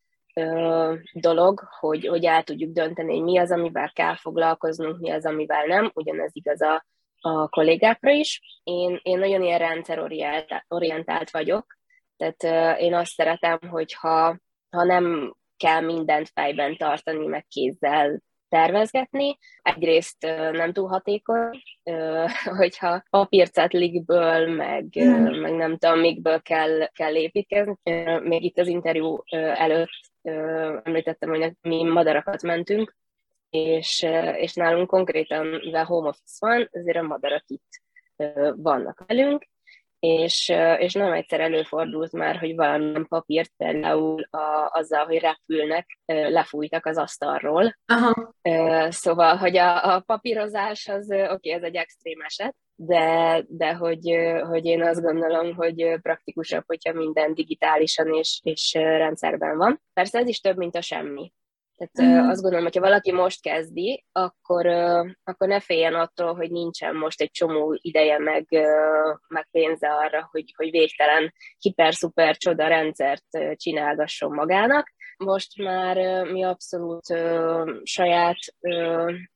dolog, 1.12 1.60
hogy, 1.78 2.06
hogy 2.06 2.24
el 2.24 2.42
tudjuk 2.42 2.72
dönteni, 2.72 3.12
hogy 3.12 3.22
mi 3.22 3.38
az, 3.38 3.50
amivel 3.50 3.90
kell 3.92 4.16
foglalkoznunk, 4.16 4.98
mi 4.98 5.10
az, 5.10 5.26
amivel 5.26 5.64
nem. 5.66 5.90
Ugyanez 5.94 6.30
igaz 6.32 6.62
a, 6.62 6.84
a 7.20 7.48
kollégákra 7.48 8.10
is. 8.10 8.60
Én, 8.62 9.00
én 9.02 9.18
nagyon 9.18 9.42
ilyen 9.42 9.58
rendszerorientált 9.58 11.30
vagyok, 11.30 11.78
tehát 12.16 12.78
én 12.80 12.94
azt 12.94 13.12
szeretem, 13.12 13.58
hogyha 13.70 14.38
ha 14.70 14.84
nem 14.84 15.34
kell 15.56 15.80
mindent 15.80 16.30
fejben 16.34 16.76
tartani, 16.76 17.26
meg 17.26 17.46
kézzel 17.48 18.20
tervezgetni. 18.48 19.38
Egyrészt 19.62 20.20
nem 20.52 20.72
túl 20.72 20.88
hatékony, 20.88 21.62
hogyha 22.58 23.02
papírcetlikből, 23.10 24.54
meg, 24.54 24.84
mm. 25.04 25.40
meg 25.40 25.52
nem 25.52 25.76
tudom, 25.76 25.98
mikből 25.98 26.40
kell, 26.40 26.86
kell 26.86 27.14
építkezni. 27.14 27.74
Még 28.22 28.44
itt 28.44 28.58
az 28.58 28.66
interjú 28.66 29.22
előtt 29.54 30.09
említettem, 30.82 31.28
hogy 31.28 31.52
mi 31.60 31.82
madarakat 31.82 32.42
mentünk, 32.42 32.96
és, 33.50 34.06
és 34.36 34.54
nálunk 34.54 34.88
konkrétan, 34.88 35.46
mivel 35.46 35.84
home 35.84 36.08
office 36.08 36.46
van, 36.46 36.68
ezért 36.72 36.96
a 36.96 37.02
madarak 37.02 37.44
itt 37.46 37.82
vannak 38.56 39.04
velünk, 39.06 39.48
és, 40.00 40.48
és 40.78 40.92
nem 40.92 41.12
egyszer 41.12 41.40
előfordult 41.40 42.12
már, 42.12 42.36
hogy 42.38 42.54
valamilyen 42.54 43.06
papírt 43.08 43.52
például 43.56 44.22
a, 44.22 44.70
azzal, 44.72 45.04
hogy 45.04 45.18
repülnek, 45.18 45.98
lefújtak 46.06 46.86
az 46.86 46.98
asztalról. 46.98 47.76
Aha. 47.86 48.34
Szóval, 48.90 49.36
hogy 49.36 49.56
a, 49.56 49.94
a 49.94 50.00
papírozás 50.00 50.88
az, 50.88 51.10
oké, 51.10 51.30
okay, 51.30 51.50
ez 51.52 51.62
egy 51.62 51.76
extrém 51.76 52.20
eset, 52.20 52.56
de, 52.82 53.44
de 53.48 53.74
hogy, 53.74 54.16
hogy 54.48 54.64
én 54.64 54.82
azt 54.82 55.02
gondolom, 55.02 55.54
hogy 55.54 55.98
praktikusabb, 56.02 56.64
hogyha 56.66 56.92
minden 56.92 57.34
digitálisan 57.34 58.14
és, 58.14 58.40
és 58.42 58.72
rendszerben 58.74 59.56
van. 59.56 59.80
Persze 59.92 60.18
ez 60.18 60.28
is 60.28 60.40
több, 60.40 60.56
mint 60.56 60.76
a 60.76 60.80
semmi. 60.80 61.32
Tehát 61.76 62.12
mm. 62.12 62.28
azt 62.28 62.40
gondolom, 62.40 62.64
hogyha 62.64 62.80
valaki 62.80 63.12
most 63.12 63.42
kezdi, 63.42 64.04
akkor, 64.12 64.66
akkor 65.24 65.48
ne 65.48 65.60
féljen 65.60 65.94
attól, 65.94 66.34
hogy 66.34 66.50
nincsen 66.50 66.96
most 66.96 67.20
egy 67.20 67.30
csomó 67.30 67.78
ideje, 67.80 68.18
meg, 68.18 68.46
meg 69.28 69.48
pénze 69.50 69.88
arra, 69.88 70.28
hogy, 70.30 70.52
hogy 70.56 70.70
végtelen 70.70 71.32
hiper-szuper 71.58 72.36
csoda 72.36 72.66
rendszert 72.66 73.26
csinálgasson 73.54 74.32
magának. 74.32 74.92
Most 75.24 75.56
már 75.56 76.24
mi 76.24 76.42
abszolút 76.42 77.06
saját 77.82 78.36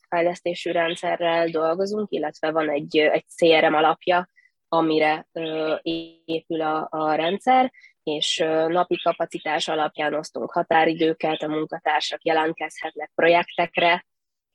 fejlesztésű 0.09 0.71
rendszerrel 0.71 1.49
dolgozunk, 1.49 2.11
illetve 2.11 2.51
van 2.51 2.71
egy, 2.71 2.97
egy 2.97 3.25
CRM 3.37 3.75
alapja, 3.75 4.29
amire 4.69 5.29
épül 6.25 6.61
a, 6.61 6.87
a 6.91 7.15
rendszer, 7.15 7.73
és 8.03 8.39
napi 8.69 9.01
kapacitás 9.03 9.69
alapján 9.69 10.15
osztunk 10.15 10.53
határidőket, 10.53 11.43
a 11.43 11.49
munkatársak 11.49 12.25
jelentkezhetnek 12.25 13.11
projektekre, 13.15 14.07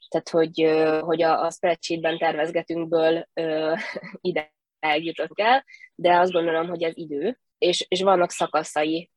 tehát 0.08 0.30
hogy, 0.30 0.62
hogy 1.02 1.22
a, 1.22 1.46
a 1.46 1.52
spreadsheetben 1.52 2.18
tervezgetünkből 2.18 3.28
ide 4.22 4.54
eljutottunk 4.80 5.40
el, 5.40 5.66
de 5.96 6.18
azt 6.18 6.32
gondolom, 6.32 6.68
hogy 6.68 6.84
ez 6.84 6.98
idő, 6.98 7.40
és, 7.60 7.86
és 7.88 8.02
vannak 8.02 8.32
szakaszai 8.32 9.10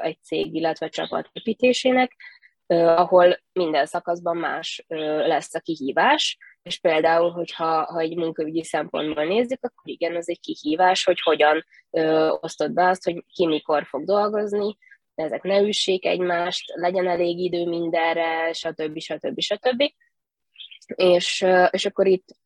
egy 0.00 0.18
cég, 0.22 0.54
illetve 0.54 0.88
csapat 0.88 1.28
építésének, 1.32 2.16
ahol 2.66 3.40
minden 3.52 3.86
szakaszban 3.86 4.36
más 4.36 4.84
lesz 5.26 5.54
a 5.54 5.60
kihívás, 5.60 6.38
és 6.62 6.78
például, 6.78 7.30
hogyha 7.30 7.84
ha 7.84 8.00
egy 8.00 8.16
munkaügyi 8.16 8.64
szempontból 8.64 9.24
nézzük, 9.24 9.58
akkor 9.62 9.92
igen, 9.92 10.16
ez 10.16 10.28
egy 10.28 10.40
kihívás, 10.40 11.04
hogy 11.04 11.20
hogyan 11.20 11.64
ö, 11.90 12.28
osztod 12.40 12.72
be 12.72 12.88
azt, 12.88 13.04
hogy 13.04 13.24
ki 13.34 13.46
mikor 13.46 13.84
fog 13.86 14.04
dolgozni, 14.04 14.76
ezek 15.14 15.42
ne 15.42 15.60
üssék 15.60 16.04
egymást, 16.04 16.72
legyen 16.74 17.08
elég 17.08 17.38
idő 17.38 17.66
mindenre, 17.66 18.52
stb. 18.52 18.98
stb. 18.98 19.40
stb. 19.40 19.82
És, 20.94 21.46
és 21.70 21.86
akkor 21.86 22.06
itt 22.06 22.28
ö, 22.28 22.39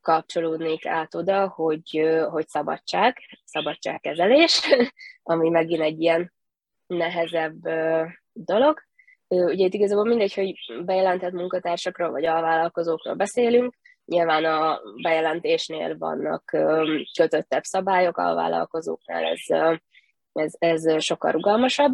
kapcsolódnék 0.00 0.86
át 0.86 1.14
oda, 1.14 1.48
hogy, 1.48 2.06
hogy 2.30 2.48
szabadság, 2.48 3.16
szabadságkezelés, 3.44 4.60
ami 5.22 5.48
megint 5.48 5.82
egy 5.82 6.00
ilyen 6.00 6.32
nehezebb 6.86 7.68
dolog, 8.32 8.84
Ugye 9.28 9.64
itt 9.64 9.74
igazából 9.74 10.04
mindegy, 10.04 10.34
hogy 10.34 10.54
bejelentett 10.84 11.32
munkatársakról 11.32 12.10
vagy 12.10 12.26
alvállalkozókról 12.26 13.14
beszélünk, 13.14 13.74
nyilván 14.04 14.44
a 14.44 14.80
bejelentésnél 15.02 15.98
vannak 15.98 16.44
kötöttebb 17.18 17.62
szabályok, 17.62 18.16
alvállalkozóknál 18.16 19.24
ez, 19.24 19.74
ez, 20.32 20.54
ez 20.58 21.02
sokkal 21.02 21.32
rugalmasabb, 21.32 21.92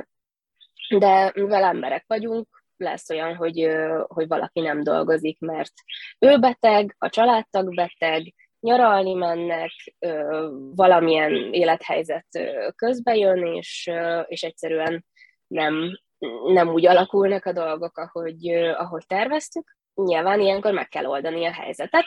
de 0.98 1.32
mivel 1.34 1.64
emberek 1.64 2.04
vagyunk, 2.06 2.61
lesz 2.82 3.10
olyan, 3.10 3.34
hogy, 3.36 3.68
hogy 4.06 4.28
valaki 4.28 4.60
nem 4.60 4.82
dolgozik, 4.82 5.38
mert 5.38 5.72
ő 6.18 6.38
beteg, 6.38 6.94
a 6.98 7.08
családtag 7.08 7.74
beteg, 7.74 8.34
nyaralni 8.60 9.14
mennek, 9.14 9.70
valamilyen 10.74 11.32
élethelyzet 11.52 12.26
közbe 12.76 13.16
jön, 13.16 13.46
és, 13.46 13.90
és 14.26 14.42
egyszerűen 14.42 15.04
nem, 15.46 16.00
nem 16.52 16.68
úgy 16.68 16.86
alakulnak 16.86 17.44
a 17.44 17.52
dolgok, 17.52 17.98
ahogy, 17.98 18.48
ahogy 18.76 19.06
terveztük. 19.06 19.76
Nyilván 19.94 20.40
ilyenkor 20.40 20.72
meg 20.72 20.88
kell 20.88 21.06
oldani 21.06 21.44
a 21.44 21.52
helyzetet, 21.52 22.06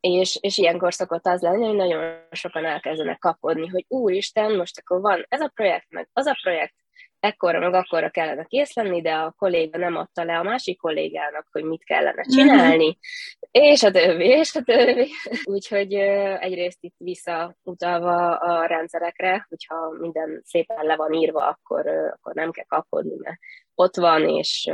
és, 0.00 0.38
és 0.40 0.58
ilyenkor 0.58 0.94
szokott 0.94 1.26
az 1.26 1.40
lenni, 1.40 1.66
hogy 1.66 1.76
nagyon 1.76 2.20
sokan 2.30 2.64
elkezdenek 2.64 3.18
kapodni, 3.18 3.66
hogy 3.66 3.84
úristen, 3.88 4.56
most 4.56 4.78
akkor 4.78 5.00
van 5.00 5.24
ez 5.28 5.40
a 5.40 5.50
projekt, 5.54 5.86
meg 5.88 6.08
az 6.12 6.26
a 6.26 6.38
projekt, 6.42 6.74
ekkorra 7.20 7.58
meg 7.58 7.74
akkorra 7.74 8.10
kellene 8.10 8.44
kész 8.44 8.74
lenni, 8.74 9.02
de 9.02 9.14
a 9.14 9.34
kolléga 9.38 9.78
nem 9.78 9.96
adta 9.96 10.24
le 10.24 10.38
a 10.38 10.42
másik 10.42 10.78
kollégának, 10.78 11.46
hogy 11.50 11.64
mit 11.64 11.84
kellene 11.84 12.22
mhm. 12.26 12.36
csinálni, 12.36 12.86
mm-hmm. 12.86 13.70
és 13.70 13.82
a 13.82 13.90
többi, 13.90 14.24
és 14.24 14.54
a 14.54 14.62
többi. 14.62 15.10
Úgyhogy 15.54 15.94
egyrészt 16.40 16.78
itt 16.80 16.94
visszautalva 16.96 18.36
a 18.36 18.66
rendszerekre, 18.66 19.46
hogyha 19.48 19.90
minden 19.90 20.42
szépen 20.44 20.86
le 20.86 20.96
van 20.96 21.12
írva, 21.12 21.46
akkor, 21.46 21.86
akkor 21.86 22.34
nem 22.34 22.50
kell 22.50 22.64
kapkodni, 22.64 23.16
mert 23.18 23.38
ott 23.74 23.96
van, 23.96 24.28
és, 24.28 24.70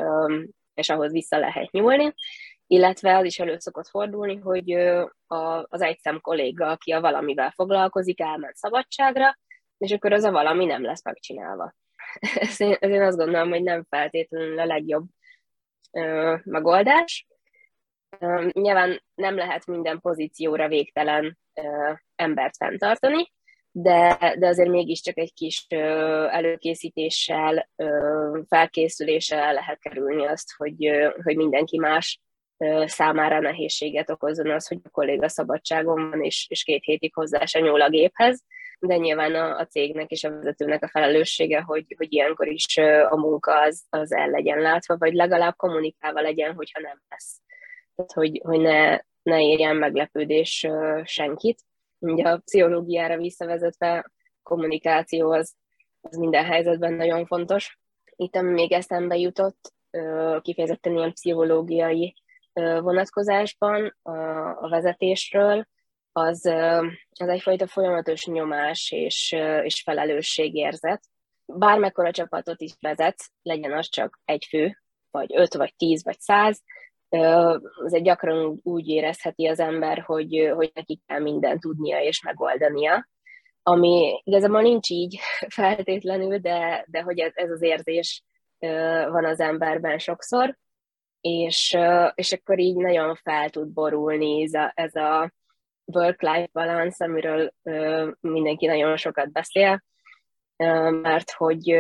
és 0.75 0.89
ahhoz 0.89 1.13
vissza 1.13 1.39
lehet 1.39 1.71
nyúlni. 1.71 2.15
Illetve 2.67 3.17
az 3.17 3.25
is 3.25 3.39
elő 3.39 3.59
szokott 3.59 3.89
fordulni, 3.89 4.37
hogy 4.37 4.71
az 5.69 5.81
egyszem 5.81 6.21
kolléga, 6.21 6.71
aki 6.71 6.93
a 6.93 7.01
valamivel 7.01 7.51
foglalkozik, 7.51 8.21
elment 8.21 8.55
szabadságra, 8.55 9.39
és 9.79 9.93
akkor 9.93 10.13
az 10.13 10.25
a 10.25 10.31
valami 10.31 10.65
nem 10.65 10.85
lesz 10.85 11.05
megcsinálva 11.05 11.75
ez 12.35 12.61
én, 12.61 12.76
ez 12.80 12.90
én 12.90 13.02
azt 13.02 13.16
gondolom, 13.16 13.49
hogy 13.49 13.62
nem 13.62 13.87
feltétlenül 13.88 14.59
a 14.59 14.64
legjobb 14.64 15.04
ö, 15.92 16.37
megoldás. 16.44 17.26
Ö, 18.18 18.49
nyilván 18.52 19.02
nem 19.14 19.37
lehet 19.37 19.66
minden 19.66 20.00
pozícióra 20.00 20.68
végtelen 20.68 21.38
ö, 21.54 21.92
embert 22.16 22.56
fenntartani, 22.56 23.33
de, 23.76 24.35
de 24.38 24.47
azért 24.47 24.68
mégiscsak 24.68 25.18
egy 25.18 25.35
kis 25.35 25.66
előkészítéssel, 26.30 27.68
felkészüléssel 28.49 29.52
lehet 29.52 29.80
kerülni 29.80 30.26
azt, 30.26 30.52
hogy, 30.56 30.90
hogy 31.23 31.37
mindenki 31.37 31.78
más 31.78 32.21
számára 32.85 33.40
nehézséget 33.40 34.11
okozzon 34.11 34.50
az, 34.50 34.66
hogy 34.66 34.78
a 34.85 34.88
kolléga 34.88 35.28
szabadságon 35.28 36.11
van, 36.11 36.23
és, 36.23 36.47
és 36.49 36.62
két 36.62 36.85
hétig 36.85 37.14
hozzá 37.14 37.44
se 37.44 37.61
nyúl 37.61 37.80
a 37.80 37.88
géphez, 37.88 38.44
de 38.87 38.97
nyilván 38.97 39.35
a, 39.35 39.59
a 39.59 39.67
cégnek 39.67 40.11
és 40.11 40.25
a 40.25 40.31
vezetőnek 40.31 40.83
a 40.83 40.88
felelőssége, 40.88 41.61
hogy, 41.61 41.95
hogy 41.97 42.12
ilyenkor 42.12 42.49
is 42.49 42.76
a 43.09 43.17
munka 43.17 43.61
az, 43.61 43.85
az 43.91 44.12
el 44.12 44.29
legyen 44.29 44.59
látva, 44.59 44.97
vagy 44.99 45.12
legalább 45.12 45.57
kommunikálva 45.57 46.21
legyen, 46.21 46.55
hogyha 46.55 46.81
nem 46.81 47.03
lesz. 47.09 47.41
Tehát, 47.95 48.12
hogy, 48.12 48.41
hogy 48.45 48.61
ne, 48.61 48.99
ne 49.23 49.43
érjen 49.43 49.76
meglepődés 49.76 50.67
senkit. 51.05 51.61
Ugye 51.99 52.29
a 52.29 52.38
pszichológiára 52.38 53.17
visszavezetve 53.17 54.11
kommunikáció 54.43 55.31
az, 55.31 55.55
az 56.00 56.17
minden 56.17 56.45
helyzetben 56.45 56.93
nagyon 56.93 57.26
fontos. 57.26 57.79
Itt, 58.17 58.37
ami 58.37 58.50
még 58.50 58.73
eszembe 58.73 59.17
jutott, 59.17 59.73
kifejezetten 60.41 60.97
ilyen 60.97 61.12
pszichológiai 61.12 62.14
vonatkozásban 62.81 63.97
a, 64.03 64.12
a 64.62 64.69
vezetésről, 64.69 65.67
az, 66.16 66.44
az 67.21 67.28
egyfajta 67.28 67.66
folyamatos 67.66 68.26
nyomás 68.26 68.90
és, 68.90 69.33
és 69.62 69.83
felelősségérzet. 69.83 71.02
Bármekkora 71.47 72.11
csapatot 72.11 72.61
is 72.61 72.73
vezet, 72.80 73.16
legyen 73.42 73.73
az 73.73 73.88
csak 73.88 74.21
egy 74.25 74.47
fő, 74.49 74.83
vagy 75.11 75.30
öt, 75.35 75.54
vagy 75.54 75.75
tíz, 75.76 76.04
vagy 76.04 76.21
száz, 76.21 76.62
egy 77.85 78.02
gyakran 78.02 78.61
úgy 78.62 78.88
érezheti 78.88 79.47
az 79.47 79.61
ember, 79.61 79.99
hogy, 79.99 80.52
hogy 80.54 80.71
neki 80.75 81.00
kell 81.06 81.21
mindent 81.21 81.61
tudnia 81.61 82.00
és 82.00 82.23
megoldania, 82.23 83.09
ami 83.62 84.21
igazából 84.25 84.62
nincs 84.62 84.90
így 84.90 85.18
feltétlenül, 85.49 86.38
de, 86.38 86.85
de 86.88 87.02
hogy 87.02 87.18
ez, 87.18 87.33
ez 87.35 87.50
az 87.50 87.62
érzés 87.62 88.23
van 89.09 89.25
az 89.25 89.40
emberben 89.40 89.99
sokszor, 89.99 90.56
és, 91.21 91.76
és 92.14 92.33
akkor 92.33 92.59
így 92.59 92.76
nagyon 92.76 93.14
fel 93.14 93.50
tud 93.50 93.68
borulni 93.68 94.42
ez 94.42 94.54
a, 94.54 94.73
ez 94.75 94.94
a 94.94 95.33
work-life 95.85 96.49
balance, 96.53 97.05
amiről 97.05 97.53
mindenki 98.21 98.67
nagyon 98.67 98.97
sokat 98.97 99.33
beszél, 99.33 99.85
mert 100.91 101.31
hogy, 101.31 101.76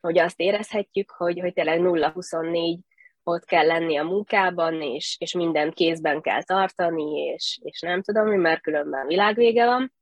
hogy 0.00 0.18
azt 0.18 0.40
érezhetjük, 0.40 1.10
hogy, 1.10 1.40
hogy 1.40 1.52
tényleg 1.52 1.80
0-24 1.82 2.78
ott 3.22 3.44
kell 3.44 3.66
lenni 3.66 3.96
a 3.96 4.04
munkában, 4.04 4.82
és, 4.82 5.16
és 5.18 5.32
mindent 5.32 5.74
kézben 5.74 6.20
kell 6.20 6.42
tartani, 6.42 7.12
és, 7.12 7.58
és 7.62 7.80
nem 7.80 8.02
tudom, 8.02 8.40
mert 8.40 8.60
különben 8.60 9.06
világvége 9.06 9.64
van. 9.64 9.92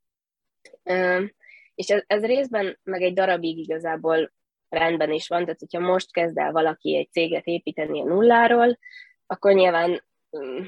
És 1.74 1.88
ez, 1.88 2.02
ez 2.06 2.24
részben 2.24 2.78
meg 2.82 3.02
egy 3.02 3.14
darabig 3.14 3.58
igazából 3.58 4.32
rendben 4.68 5.12
is 5.12 5.28
van, 5.28 5.44
tehát 5.44 5.58
hogyha 5.58 5.80
most 5.80 6.12
kezd 6.12 6.38
el 6.38 6.52
valaki 6.52 6.96
egy 6.96 7.10
céget 7.10 7.46
építeni 7.46 8.00
a 8.00 8.04
nulláról, 8.04 8.78
akkor 9.26 9.52
nyilván, 9.52 10.04
mm, 10.38 10.62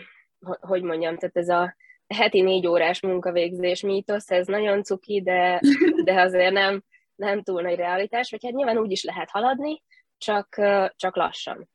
hogy 0.61 0.83
mondjam, 0.83 1.17
tehát 1.17 1.37
ez 1.37 1.49
a 1.49 1.77
heti 2.15 2.41
négy 2.41 2.67
órás 2.67 3.01
munkavégzés 3.01 3.81
mítosz, 3.81 4.31
ez 4.31 4.47
nagyon 4.47 4.83
cuki, 4.83 5.23
de, 5.23 5.61
de 6.05 6.21
azért 6.21 6.53
nem, 6.53 6.83
nem 7.15 7.43
túl 7.43 7.63
nagy 7.63 7.77
realitás, 7.77 8.31
vagy 8.31 8.45
hát 8.45 8.53
nyilván 8.53 8.79
úgy 8.79 8.91
is 8.91 9.05
lehet 9.05 9.31
haladni, 9.31 9.83
csak, 10.19 10.49
csak 10.97 11.17
lassan. 11.17 11.69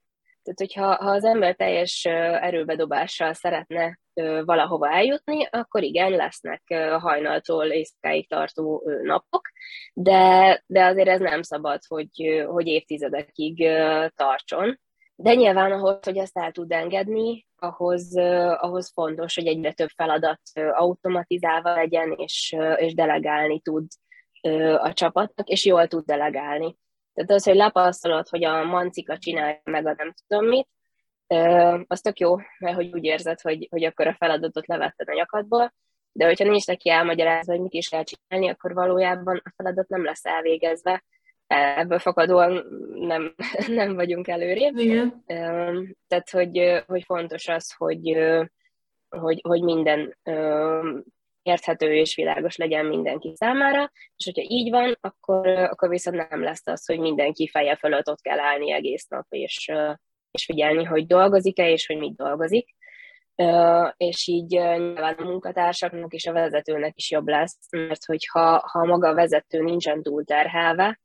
Tehát, 0.44 0.60
hogyha 0.60 0.96
ha 0.96 1.12
az 1.12 1.24
ember 1.24 1.56
teljes 1.56 2.06
erőbedobással 2.06 3.34
szeretne 3.34 4.00
valahova 4.46 4.90
eljutni, 4.90 5.48
akkor 5.52 5.84
igen, 5.84 6.12
lesznek 6.12 6.64
hajnaltól 7.00 7.66
éjszakáig 7.66 8.30
tartó 8.30 8.84
napok, 9.04 9.50
de, 9.94 10.64
de 10.66 10.86
azért 10.86 11.08
ez 11.08 11.20
nem 11.20 11.42
szabad, 11.42 11.80
hogy, 11.88 12.44
hogy 12.48 12.68
évtizedekig 12.68 13.68
tartson. 14.16 14.80
De 15.16 15.34
nyilván 15.34 15.72
ahhoz, 15.72 16.00
hogy 16.04 16.18
ezt 16.18 16.38
el 16.38 16.52
tud 16.52 16.72
engedni, 16.72 17.48
ahhoz, 17.56 18.18
ahhoz 18.58 18.92
fontos, 18.94 19.36
hogy 19.36 19.48
egyre 19.48 19.74
több 19.74 19.90
feladat 19.96 20.42
automatizálva 20.72 21.74
legyen, 21.74 22.12
és, 22.12 22.56
és 22.76 22.94
delegálni 22.94 23.60
tud 23.60 23.88
a 24.78 24.94
csapatnak, 24.94 25.48
és 25.48 25.66
jól 25.66 25.88
tud 25.88 26.06
delegálni. 26.06 26.78
Tehát 27.14 27.32
az, 27.32 27.44
hogy 27.44 27.56
lepasztolod, 27.56 28.28
hogy 28.28 28.44
a 28.44 28.64
mancika 28.64 29.18
csinálja 29.18 29.62
meg 29.64 29.88
a 29.88 29.94
nem 29.98 30.14
tudom 30.28 30.46
mit, 30.46 30.68
az 31.88 32.02
tök 32.02 32.20
jó, 32.20 32.36
mert 32.60 32.76
hogy 32.76 32.94
úgy 32.94 33.04
érzed, 33.04 33.42
hogy, 33.42 33.68
hogy 33.72 33.84
akkor 33.84 34.08
a 34.08 34.16
feladatot 34.20 34.68
levetted 34.68 35.10
a 35.10 35.14
nyakadból, 35.14 35.74
de 36.12 36.26
hogyha 36.26 36.44
nincs 36.44 36.68
neki 36.68 36.90
elmagyarázva, 36.90 37.52
hogy 37.52 37.62
mit 37.62 37.74
is 37.74 37.90
kell 37.90 38.04
csinálni, 38.04 38.50
akkor 38.50 38.74
valójában 38.74 39.42
a 39.44 39.54
feladat 39.56 39.88
nem 39.88 40.04
lesz 40.04 40.26
elvégezve, 40.26 41.04
ebből 41.48 42.00
fakadóan 42.00 42.66
nem, 42.94 43.36
nem 43.68 43.96
vagyunk 43.96 44.28
előrébb. 44.28 44.78
Igen. 44.78 45.24
Tehát, 46.08 46.30
hogy, 46.32 46.84
hogy 46.88 47.04
fontos 47.04 47.48
az, 47.48 47.74
hogy, 47.78 48.18
hogy, 49.10 49.40
hogy 49.42 49.62
minden 49.62 50.18
érthető 51.44 51.96
és 51.96 52.16
világos 52.16 52.56
legyen 52.56 52.86
mindenki 52.86 53.34
számára, 53.36 53.92
és 54.16 54.26
hogyha 54.26 54.42
így 54.48 54.70
van, 54.70 54.98
akkor, 55.02 55.48
akkor 55.48 55.90
viszont 55.90 56.30
nem 56.30 56.44
lesz 56.44 56.68
az, 56.68 56.86
hogy 56.86 57.00
mindenki 57.00 57.48
feje 57.48 57.76
fölött 57.76 58.10
ott 58.10 58.22
kell 58.22 58.40
állni 58.40 58.72
egész 58.72 59.08
nap, 59.08 59.26
és, 59.30 59.72
és 60.32 60.46
figyelni, 60.46 60.84
hogy 60.84 61.06
dolgozik-e, 61.06 61.70
és 61.70 61.86
hogy 61.86 61.98
mit 61.98 62.16
dolgozik. 62.16 62.76
És 63.98 64.28
így 64.28 64.50
nyilván 64.50 65.14
a 65.14 65.24
munkatársaknak 65.24 66.14
és 66.14 66.26
a 66.26 66.32
vezetőnek 66.32 66.94
is 66.96 67.12
jobb 67.12 67.28
lesz, 67.28 67.58
mert 67.70 68.06
hogyha 68.06 68.70
ha 68.72 68.86
maga 68.86 69.08
a 69.08 69.14
vezető 69.14 69.62
nincsen 69.62 70.04
túlterhelve, 70.04 71.00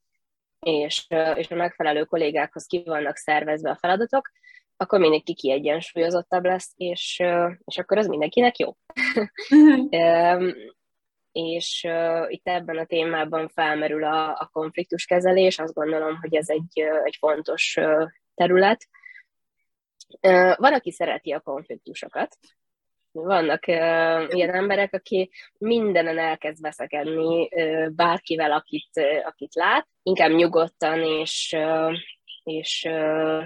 és, 0.61 1.07
és 1.35 1.51
a 1.51 1.55
megfelelő 1.55 2.05
kollégákhoz 2.05 2.67
ki 2.67 2.83
vannak 2.85 3.17
szervezve 3.17 3.71
a 3.71 3.77
feladatok, 3.77 4.31
akkor 4.77 5.01
mindenki 5.01 5.35
kiegyensúlyozottabb 5.35 6.45
lesz, 6.45 6.73
és, 6.77 7.23
és 7.65 7.79
akkor 7.79 7.99
az 7.99 8.07
mindenkinek 8.07 8.59
jó. 8.59 8.77
és 11.33 11.85
uh, 11.89 12.33
itt 12.33 12.47
ebben 12.47 12.77
a 12.77 12.85
témában 12.85 13.49
felmerül 13.49 14.05
a, 14.05 14.29
a 14.31 14.49
konfliktuskezelés, 14.53 15.59
azt 15.59 15.75
gondolom, 15.75 16.17
hogy 16.21 16.35
ez 16.35 16.49
egy, 16.49 16.81
egy 17.05 17.17
fontos 17.19 17.77
uh, 17.81 18.09
terület. 18.35 18.89
Uh, 20.21 20.57
van, 20.57 20.73
aki 20.73 20.91
szereti 20.91 21.33
a 21.33 21.41
konfliktusokat, 21.41 22.37
vannak 23.25 23.65
uh, 23.67 24.35
ilyen 24.35 24.55
emberek, 24.55 24.95
aki 24.95 25.31
mindenen 25.59 26.19
elkezd 26.19 26.63
veszekedni 26.63 27.49
uh, 27.51 27.89
bárkivel, 27.91 28.53
akit, 28.53 28.91
uh, 28.95 29.27
akit 29.27 29.55
lát, 29.55 29.87
inkább 30.03 30.31
nyugodtan 30.31 31.01
és, 31.01 31.55
uh, 31.57 31.93
és 32.43 32.87
uh, 32.89 33.45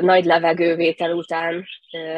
nagy 0.00 0.24
levegővétel 0.24 1.12
után 1.12 1.64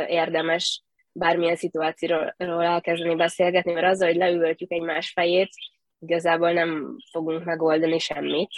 érdemes 0.06 0.82
bármilyen 1.12 1.56
szituációról 1.56 2.64
elkezdeni 2.64 3.14
beszélgetni, 3.14 3.72
mert 3.72 3.86
azzal, 3.86 4.08
hogy 4.08 4.16
leültjük 4.16 4.72
egymás 4.72 5.10
fejét, 5.10 5.50
igazából 5.98 6.52
nem 6.52 6.96
fogunk 7.10 7.44
megoldani 7.44 7.98
semmit. 7.98 8.50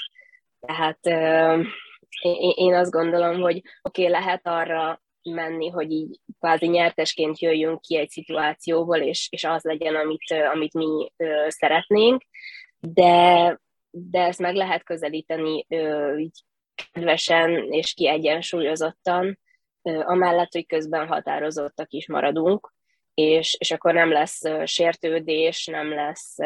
Tehát 0.61 0.99
én 2.55 2.75
azt 2.75 2.91
gondolom, 2.91 3.41
hogy 3.41 3.63
oké, 3.83 4.07
okay, 4.07 4.21
lehet 4.21 4.47
arra 4.47 5.01
menni, 5.23 5.69
hogy 5.69 5.91
így 5.91 6.21
kvázi 6.39 6.67
nyertesként 6.67 7.41
jöjjünk 7.41 7.81
ki 7.81 7.97
egy 7.97 8.09
szituációból, 8.09 8.99
és, 8.99 9.29
és 9.31 9.45
az 9.45 9.63
legyen, 9.63 9.95
amit, 9.95 10.35
amit 10.53 10.75
mi 10.75 11.13
szeretnénk, 11.49 12.23
de, 12.81 13.59
de 13.91 14.21
ezt 14.21 14.39
meg 14.39 14.55
lehet 14.55 14.85
közelíteni 14.85 15.67
így 16.19 16.45
kedvesen 16.93 17.73
és 17.73 17.95
kiegyensúlyozottan, 17.95 19.39
amellett, 19.83 20.53
hogy 20.53 20.67
közben 20.67 21.07
határozottak 21.07 21.93
is 21.93 22.09
maradunk, 22.09 22.73
és, 23.15 23.57
és 23.59 23.71
akkor 23.71 23.95
nem 23.95 24.13
lesz 24.13 24.41
sértődés, 24.65 25.67
nem 25.67 25.95
lesz 25.95 26.37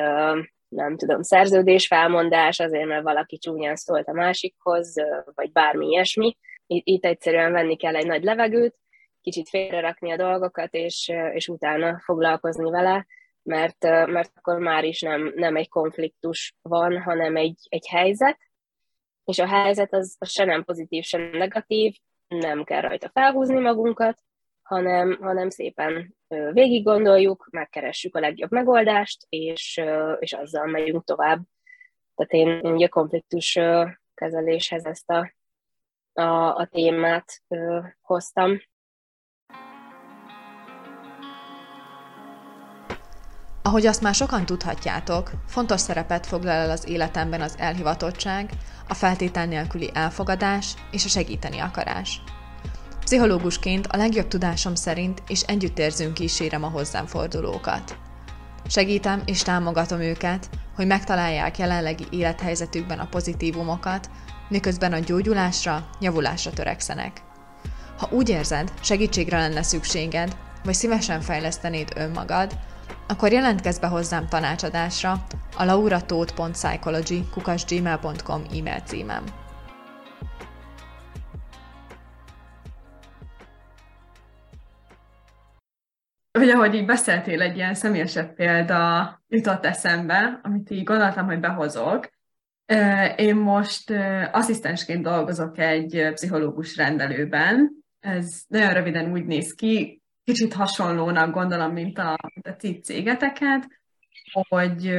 nem 0.75 0.97
tudom, 0.97 1.23
szerződés 1.23 1.87
felmondás 1.87 2.61
azért, 2.61 2.87
mert 2.87 3.03
valaki 3.03 3.39
csúnyán 3.39 3.77
szólt 3.77 4.09
a 4.09 4.13
másikhoz, 4.13 4.95
vagy 5.35 5.53
bármi 5.53 5.87
ilyesmi. 5.87 6.37
Itt, 6.67 7.05
egyszerűen 7.05 7.53
venni 7.53 7.77
kell 7.77 7.97
egy 7.97 8.07
nagy 8.07 8.23
levegőt, 8.23 8.77
kicsit 9.21 9.49
félrerakni 9.49 10.13
a 10.13 10.17
dolgokat, 10.17 10.75
és, 10.75 11.13
és 11.33 11.49
utána 11.49 12.01
foglalkozni 12.05 12.71
vele, 12.71 13.07
mert, 13.43 13.83
mert 14.07 14.33
akkor 14.35 14.59
már 14.59 14.85
is 14.85 15.01
nem, 15.01 15.33
nem 15.35 15.57
egy 15.57 15.69
konfliktus 15.69 16.55
van, 16.63 17.03
hanem 17.03 17.37
egy, 17.37 17.59
egy 17.69 17.87
helyzet, 17.89 18.39
és 19.25 19.39
a 19.39 19.47
helyzet 19.47 19.93
az, 19.93 20.17
az 20.19 20.31
se 20.31 20.45
nem 20.45 20.65
pozitív, 20.65 21.05
se 21.05 21.19
negatív, 21.19 21.95
nem 22.29 22.65
kell 22.65 22.81
rajta 22.81 23.11
felhúzni 23.13 23.61
magunkat, 23.61 24.19
hanem, 24.63 25.19
hanem 25.21 25.51
szépen 25.51 26.15
végig 26.53 26.85
gondoljuk, 26.85 27.49
megkeressük 27.51 28.17
a 28.17 28.21
legjobb 28.21 28.51
megoldást, 28.51 29.27
és, 29.29 29.81
és 30.19 30.33
azzal 30.33 30.67
megyünk 30.67 31.05
tovább. 31.05 31.41
Tehát 32.15 32.33
én, 32.33 32.59
én 32.59 32.73
ugye 32.73 32.87
konfliktus 32.87 33.59
kezeléshez 34.15 34.85
ezt 34.85 35.11
a, 35.11 35.33
a, 36.15 36.57
a 36.57 36.69
témát 36.71 37.43
hoztam. 38.01 38.61
Ahogy 43.63 43.87
azt 43.87 44.03
már 44.03 44.15
sokan 44.15 44.47
tudhatjátok, 44.47 45.31
fontos 45.47 45.81
szerepet 45.81 46.27
foglal 46.27 46.53
el 46.53 46.71
az 46.71 46.89
életemben 46.89 47.41
az 47.41 47.57
elhivatottság, 47.59 48.51
a 48.89 48.95
feltétel 48.95 49.47
nélküli 49.47 49.91
elfogadás 49.95 50.75
és 50.91 51.05
a 51.05 51.09
segíteni 51.09 51.59
akarás. 51.59 52.23
Pszichológusként 53.01 53.87
a 53.87 53.97
legjobb 53.97 54.29
tudásom 54.29 54.75
szerint 54.75 55.23
és 55.29 55.43
együttérzőn 55.43 56.13
kísérem 56.13 56.65
a 56.65 56.69
hozzám 56.69 57.07
fordulókat. 57.07 57.97
Segítem 58.69 59.23
és 59.25 59.43
támogatom 59.43 60.01
őket, 60.01 60.49
hogy 60.75 60.87
megtalálják 60.87 61.59
jelenlegi 61.59 62.05
élethelyzetükben 62.11 62.99
a 62.99 63.09
pozitívumokat, 63.09 64.11
miközben 64.49 64.93
a 64.93 64.99
gyógyulásra, 64.99 65.89
javulásra 66.01 66.51
törekszenek. 66.51 67.23
Ha 67.99 68.09
úgy 68.11 68.29
érzed, 68.29 68.73
segítségre 68.81 69.39
lenne 69.39 69.63
szükséged, 69.63 70.37
vagy 70.65 70.75
szívesen 70.75 71.21
fejlesztenéd 71.21 71.93
önmagad, 71.97 72.53
akkor 73.09 73.33
jelentkezz 73.33 73.79
be 73.79 73.87
hozzám 73.87 74.29
tanácsadásra 74.29 75.25
a 75.57 75.65
lauratót.psychology.gmail.com 75.65 78.43
e-mail 78.43 78.81
címem. 78.81 79.25
hogy 86.39 86.53
ahogy 86.53 86.75
így 86.75 86.87
beszéltél, 86.87 87.43
egy 87.43 87.57
ilyen 87.57 87.75
személyesebb 87.75 88.35
példa 88.35 89.23
jutott 89.29 89.65
eszembe, 89.65 90.41
amit 90.43 90.71
így 90.71 90.85
gondoltam, 90.85 91.27
hogy 91.27 91.41
behozok. 91.41 92.14
Én 93.17 93.37
most 93.37 93.91
asszisztensként 94.33 95.03
dolgozok 95.03 95.59
egy 95.59 96.11
pszichológus 96.13 96.77
rendelőben. 96.77 97.71
Ez 98.01 98.43
nagyon 98.49 98.73
röviden 98.73 99.13
úgy 99.13 99.25
néz 99.25 99.55
ki, 99.55 100.03
kicsit 100.25 100.53
hasonlónak 100.53 101.35
gondolom, 101.35 101.73
mint 101.73 101.99
a, 101.99 102.17
a 102.43 102.57
ti 102.57 102.81
cégeteket, 102.81 103.69
hogy, 104.49 104.95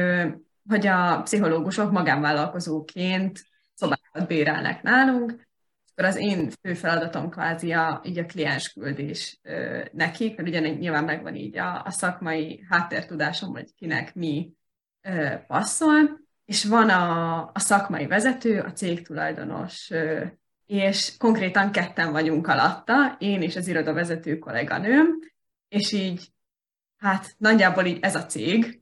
hogy 0.68 0.86
a 0.86 1.20
pszichológusok 1.22 1.90
magánvállalkozóként 1.90 3.44
szobákat 3.74 4.26
bérelnek 4.26 4.82
nálunk, 4.82 5.46
akkor 5.90 6.04
az 6.04 6.16
én 6.16 6.50
fő 6.50 6.74
feladatom 6.74 7.30
kvázi 7.30 7.72
a, 7.72 8.00
így 8.04 8.18
a 8.18 8.26
kliensküldés 8.26 9.40
nekik, 9.92 10.36
mert 10.36 10.48
ugye 10.48 10.60
nyilván 10.60 11.04
megvan 11.04 11.34
így 11.34 11.58
a, 11.58 11.82
a 11.84 11.90
szakmai 11.90 12.64
háttértudásom, 12.68 13.50
hogy 13.50 13.74
kinek 13.74 14.14
mi 14.14 14.52
ö, 15.02 15.34
passzol, 15.46 16.25
és 16.46 16.64
van 16.64 16.88
a, 16.88 17.38
a 17.52 17.58
szakmai 17.58 18.06
vezető, 18.06 18.60
a 18.60 18.72
cégtulajdonos, 18.72 19.90
és 20.66 21.16
konkrétan 21.18 21.70
ketten 21.70 22.12
vagyunk 22.12 22.46
alatta, 22.46 23.16
én 23.18 23.42
és 23.42 23.56
az 23.56 23.68
irodavezető 23.68 24.38
kolléganőm, 24.38 25.06
és 25.68 25.92
így, 25.92 26.28
hát 26.96 27.34
nagyjából 27.38 27.84
így 27.84 27.98
ez 28.00 28.14
a 28.14 28.26
cég, 28.26 28.80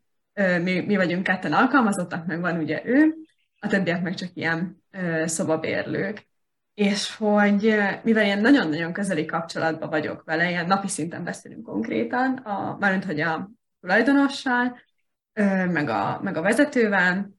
mi, 0.63 0.81
mi 0.81 0.97
vagyunk 0.97 1.23
ketten 1.23 1.53
alkalmazottak, 1.53 2.27
meg 2.27 2.41
van 2.41 2.59
ugye 2.59 2.83
ő, 2.85 3.15
a 3.59 3.67
többiek 3.67 4.03
meg 4.03 4.15
csak 4.15 4.31
ilyen 4.35 4.83
szobabérlők. 5.25 6.27
És 6.75 7.17
hogy 7.17 7.77
mivel 8.03 8.25
ilyen 8.25 8.41
nagyon-nagyon 8.41 8.93
közeli 8.93 9.25
kapcsolatban 9.25 9.89
vagyok 9.89 10.25
vele, 10.25 10.49
ilyen 10.49 10.67
napi 10.67 10.89
szinten 10.89 11.25
beszélünk 11.25 11.67
konkrétan, 11.67 12.37
a, 12.37 12.77
mármint 12.81 13.05
hogy 13.05 13.21
a 13.21 13.51
tulajdonossal, 13.81 14.79
meg 15.73 15.89
a, 15.89 16.21
meg 16.23 16.37
a 16.37 16.43
vezetővel, 16.43 17.34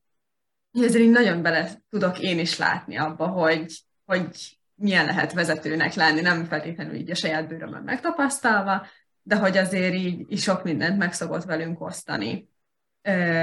ezért 0.83 1.03
így 1.03 1.11
nagyon 1.11 1.41
bele 1.41 1.69
tudok 1.89 2.19
én 2.19 2.39
is 2.39 2.57
látni 2.57 2.97
abba, 2.97 3.27
hogy, 3.27 3.73
hogy 4.05 4.57
milyen 4.75 5.05
lehet 5.05 5.33
vezetőnek 5.33 5.93
lenni, 5.93 6.21
nem 6.21 6.45
feltétlenül 6.45 6.95
így 6.95 7.11
a 7.11 7.15
saját 7.15 7.47
bőrömön 7.47 7.83
megtapasztalva, 7.83 8.87
de 9.21 9.35
hogy 9.35 9.57
azért 9.57 9.93
így, 9.93 10.31
így 10.31 10.39
sok 10.39 10.63
mindent 10.63 10.97
meg 10.97 11.13
szokott 11.13 11.43
velünk 11.43 11.81
osztani. 11.81 12.49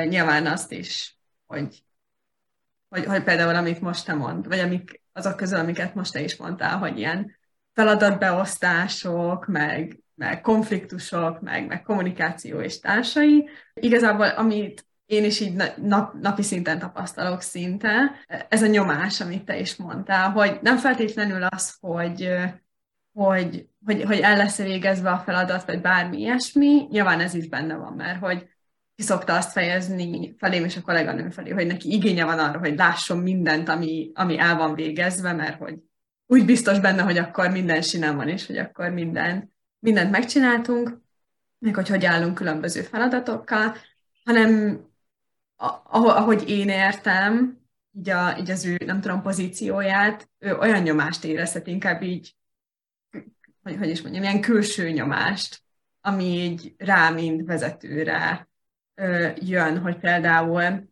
nyilván 0.09 0.47
azt 0.47 0.73
is, 0.73 1.19
hogy, 1.47 1.83
hogy, 2.89 3.05
hogy 3.05 3.23
például 3.23 3.55
amit 3.55 3.81
most 3.81 4.07
te 4.07 4.15
mond, 4.15 4.47
vagy 4.47 4.59
amik 4.59 5.03
azok 5.13 5.37
közül, 5.37 5.59
amiket 5.59 5.95
most 5.95 6.13
te 6.13 6.21
is 6.21 6.37
mondtál, 6.37 6.79
hogy 6.79 6.99
ilyen 6.99 7.37
feladatbeosztások, 7.73 9.47
meg, 9.47 10.03
meg 10.15 10.41
konfliktusok, 10.41 11.41
meg, 11.41 11.67
meg 11.67 11.83
kommunikáció 11.83 12.61
és 12.61 12.81
társai. 12.81 13.49
Igazából, 13.75 14.27
amit 14.27 14.87
én 15.13 15.25
is 15.25 15.41
így 15.41 15.63
nap, 15.83 16.15
napi 16.21 16.43
szinten 16.43 16.79
tapasztalok 16.79 17.43
szinte, 17.43 18.13
ez 18.49 18.63
a 18.63 18.67
nyomás, 18.67 19.21
amit 19.21 19.45
te 19.45 19.59
is 19.59 19.77
mondtál, 19.77 20.31
hogy 20.31 20.59
nem 20.63 20.77
feltétlenül 20.77 21.43
az, 21.43 21.77
hogy, 21.81 22.29
hogy, 23.13 23.69
hogy, 23.85 24.03
hogy 24.03 24.19
el 24.19 24.37
lesz 24.37 24.57
végezve 24.57 25.11
a 25.11 25.19
feladat, 25.19 25.65
vagy 25.65 25.81
bármi 25.81 26.19
ilyesmi, 26.19 26.87
nyilván 26.91 27.21
ez 27.21 27.35
is 27.35 27.49
benne 27.49 27.75
van, 27.75 27.93
mert 27.93 28.19
hogy 28.19 28.49
ki 28.95 29.03
szokta 29.03 29.37
azt 29.37 29.53
fejezni 29.53 30.35
felém 30.39 30.65
és 30.65 30.77
a 30.77 30.83
kolléganőm 30.83 31.31
felé, 31.31 31.51
hogy 31.51 31.67
neki 31.67 31.93
igénye 31.93 32.25
van 32.25 32.39
arra, 32.39 32.59
hogy 32.59 32.77
lásson 32.77 33.19
mindent, 33.19 33.69
ami, 33.69 34.11
ami 34.15 34.39
el 34.39 34.57
van 34.57 34.75
végezve, 34.75 35.33
mert 35.33 35.59
hogy 35.59 35.75
úgy 36.27 36.45
biztos 36.45 36.81
benne, 36.81 37.03
hogy 37.03 37.19
akkor 37.19 37.51
minden 37.51 37.83
sinem 37.83 38.17
van, 38.17 38.29
és 38.29 38.47
hogy 38.47 38.57
akkor 38.57 38.91
minden, 38.91 39.53
mindent 39.79 40.11
megcsináltunk, 40.11 41.01
meg 41.59 41.75
hogy 41.75 41.89
hogy 41.89 42.05
állunk 42.05 42.35
különböző 42.35 42.83
feladatokkal, 42.83 43.77
hanem 44.25 44.81
ahogy 45.91 46.49
én 46.49 46.69
értem, 46.69 47.61
így, 47.93 48.11
a, 48.11 48.39
így 48.39 48.51
az 48.51 48.65
ő, 48.65 48.77
nem 48.85 49.01
tudom, 49.01 49.23
pozícióját, 49.23 50.29
ő 50.39 50.57
olyan 50.57 50.83
nyomást 50.83 51.25
érezhet, 51.25 51.67
inkább 51.67 52.03
így, 52.03 52.37
hogy, 53.63 53.77
hogy 53.79 53.89
is 53.89 54.03
mondjam, 54.03 54.23
ilyen 54.23 54.41
külső 54.41 54.91
nyomást, 54.91 55.63
ami 56.01 56.25
így 56.25 56.75
rá, 56.79 57.11
mint 57.11 57.47
vezetőre 57.47 58.49
jön, 59.35 59.79
hogy 59.79 59.99
például 59.99 60.91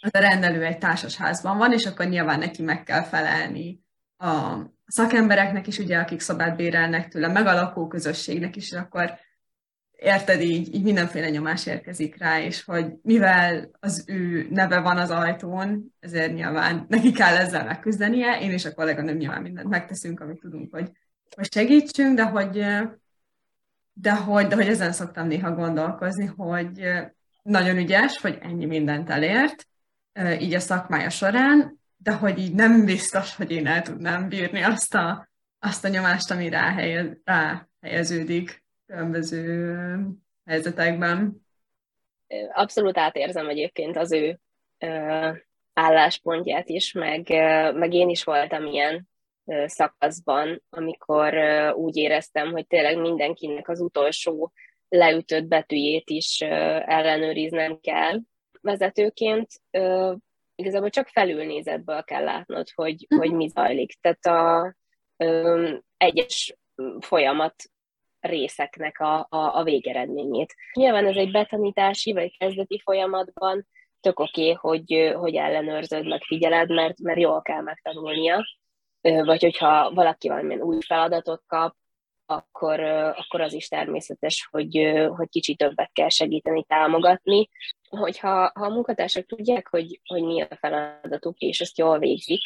az 0.00 0.10
a 0.14 0.18
rendelő 0.18 0.64
egy 0.64 0.78
társasházban 0.78 1.58
van, 1.58 1.72
és 1.72 1.86
akkor 1.86 2.06
nyilván 2.06 2.38
neki 2.38 2.62
meg 2.62 2.82
kell 2.82 3.02
felelni 3.02 3.80
a 4.16 4.56
szakembereknek 4.86 5.66
is, 5.66 5.78
ugye, 5.78 5.98
akik 5.98 6.20
szobát 6.20 6.56
bérelnek 6.56 7.08
tőle, 7.08 7.28
meg 7.28 7.46
a 7.46 7.54
lakóközösségnek 7.54 8.56
is, 8.56 8.70
és 8.70 8.76
akkor 8.76 9.18
érted 9.98 10.40
így, 10.40 10.74
így 10.74 10.82
mindenféle 10.82 11.30
nyomás 11.30 11.66
érkezik 11.66 12.18
rá, 12.18 12.40
és 12.40 12.64
hogy 12.64 12.92
mivel 13.02 13.70
az 13.80 14.04
ő 14.06 14.46
neve 14.50 14.80
van 14.80 14.96
az 14.96 15.10
ajtón, 15.10 15.94
ezért 16.00 16.34
nyilván 16.34 16.86
neki 16.88 17.12
kell 17.12 17.36
ezzel 17.36 17.64
megküzdenie, 17.64 18.40
én 18.40 18.50
és 18.50 18.64
a 18.64 18.74
kolléganőm 18.74 19.16
nyilván 19.16 19.42
mindent 19.42 19.68
megteszünk, 19.68 20.20
amit 20.20 20.40
tudunk, 20.40 20.74
hogy, 20.74 20.90
hogy 21.36 21.52
segítsünk, 21.52 22.16
de 22.16 22.24
hogy 22.24 22.66
de 24.00 24.14
hogy, 24.14 24.46
de 24.46 24.54
hogy 24.54 24.66
ezen 24.66 24.92
szoktam 24.92 25.26
néha 25.26 25.54
gondolkozni, 25.54 26.26
hogy 26.26 26.88
nagyon 27.42 27.76
ügyes, 27.76 28.18
hogy 28.18 28.38
ennyi 28.40 28.64
mindent 28.64 29.10
elért, 29.10 29.68
így 30.40 30.54
a 30.54 30.60
szakmája 30.60 31.10
során, 31.10 31.80
de 31.96 32.12
hogy 32.12 32.38
így 32.38 32.54
nem 32.54 32.84
biztos, 32.84 33.36
hogy 33.36 33.50
én 33.50 33.66
el 33.66 33.82
tudnám 33.82 34.28
bírni 34.28 34.62
azt 34.62 34.94
a, 34.94 35.28
azt 35.58 35.84
a 35.84 35.88
nyomást, 35.88 36.30
ami 36.30 36.48
rá, 36.48 36.72
helyez, 36.72 37.06
rá 37.24 37.68
helyeződik 37.80 38.64
különböző 38.88 39.76
helyzetekben. 40.44 41.46
Abszolút 42.52 42.98
átérzem 42.98 43.48
egyébként 43.48 43.96
az 43.96 44.12
ő 44.12 44.40
álláspontját 45.72 46.68
is, 46.68 46.92
meg, 46.92 47.28
meg 47.74 47.92
én 47.92 48.08
is 48.08 48.24
voltam 48.24 48.66
ilyen 48.66 49.08
szakaszban, 49.64 50.62
amikor 50.70 51.34
úgy 51.74 51.96
éreztem, 51.96 52.50
hogy 52.50 52.66
tényleg 52.66 53.00
mindenkinek 53.00 53.68
az 53.68 53.80
utolsó 53.80 54.52
leütött 54.88 55.44
betűjét 55.44 56.10
is 56.10 56.40
ellenőriznem 56.40 57.80
kell 57.80 58.18
vezetőként. 58.60 59.48
Igazából 60.54 60.90
csak 60.90 61.08
felülnézetből 61.08 62.02
kell 62.02 62.24
látnod, 62.24 62.68
hogy, 62.74 63.06
uh-huh. 63.08 63.18
hogy 63.18 63.36
mi 63.36 63.48
zajlik. 63.48 63.92
Tehát 64.00 64.26
a 64.26 64.74
egyes 65.96 66.56
folyamat 67.00 67.54
részeknek 68.20 69.00
a, 69.00 69.18
a, 69.18 69.58
a 69.58 69.62
végeredményét. 69.62 70.54
Nyilván 70.72 71.06
ez 71.06 71.16
egy 71.16 71.30
betanítási 71.30 72.12
vagy 72.12 72.36
kezdeti 72.36 72.80
folyamatban 72.84 73.66
tök 74.00 74.20
oké, 74.20 74.50
okay, 74.50 74.54
hogy, 74.54 75.12
hogy 75.16 75.34
ellenőrzöd, 75.34 76.06
meg 76.06 76.22
figyeled, 76.22 76.70
mert, 76.70 77.00
mert 77.00 77.20
jól 77.20 77.42
kell 77.42 77.60
megtanulnia, 77.60 78.44
vagy 79.00 79.42
hogyha 79.42 79.90
valaki 79.94 80.28
valamilyen 80.28 80.62
új 80.62 80.78
feladatot 80.86 81.42
kap, 81.46 81.74
akkor, 82.26 82.80
akkor 83.16 83.40
az 83.40 83.52
is 83.52 83.68
természetes, 83.68 84.48
hogy, 84.50 84.92
hogy 85.16 85.28
kicsit 85.28 85.58
többet 85.58 85.90
kell 85.92 86.08
segíteni, 86.08 86.64
támogatni. 86.64 87.48
Hogyha 87.88 88.50
ha 88.54 88.64
a 88.64 88.68
munkatársak 88.68 89.26
tudják, 89.26 89.68
hogy, 89.68 90.00
hogy 90.04 90.22
mi 90.22 90.40
a 90.40 90.56
feladatuk, 90.60 91.38
és 91.38 91.60
ezt 91.60 91.78
jól 91.78 91.98
végzik, 91.98 92.40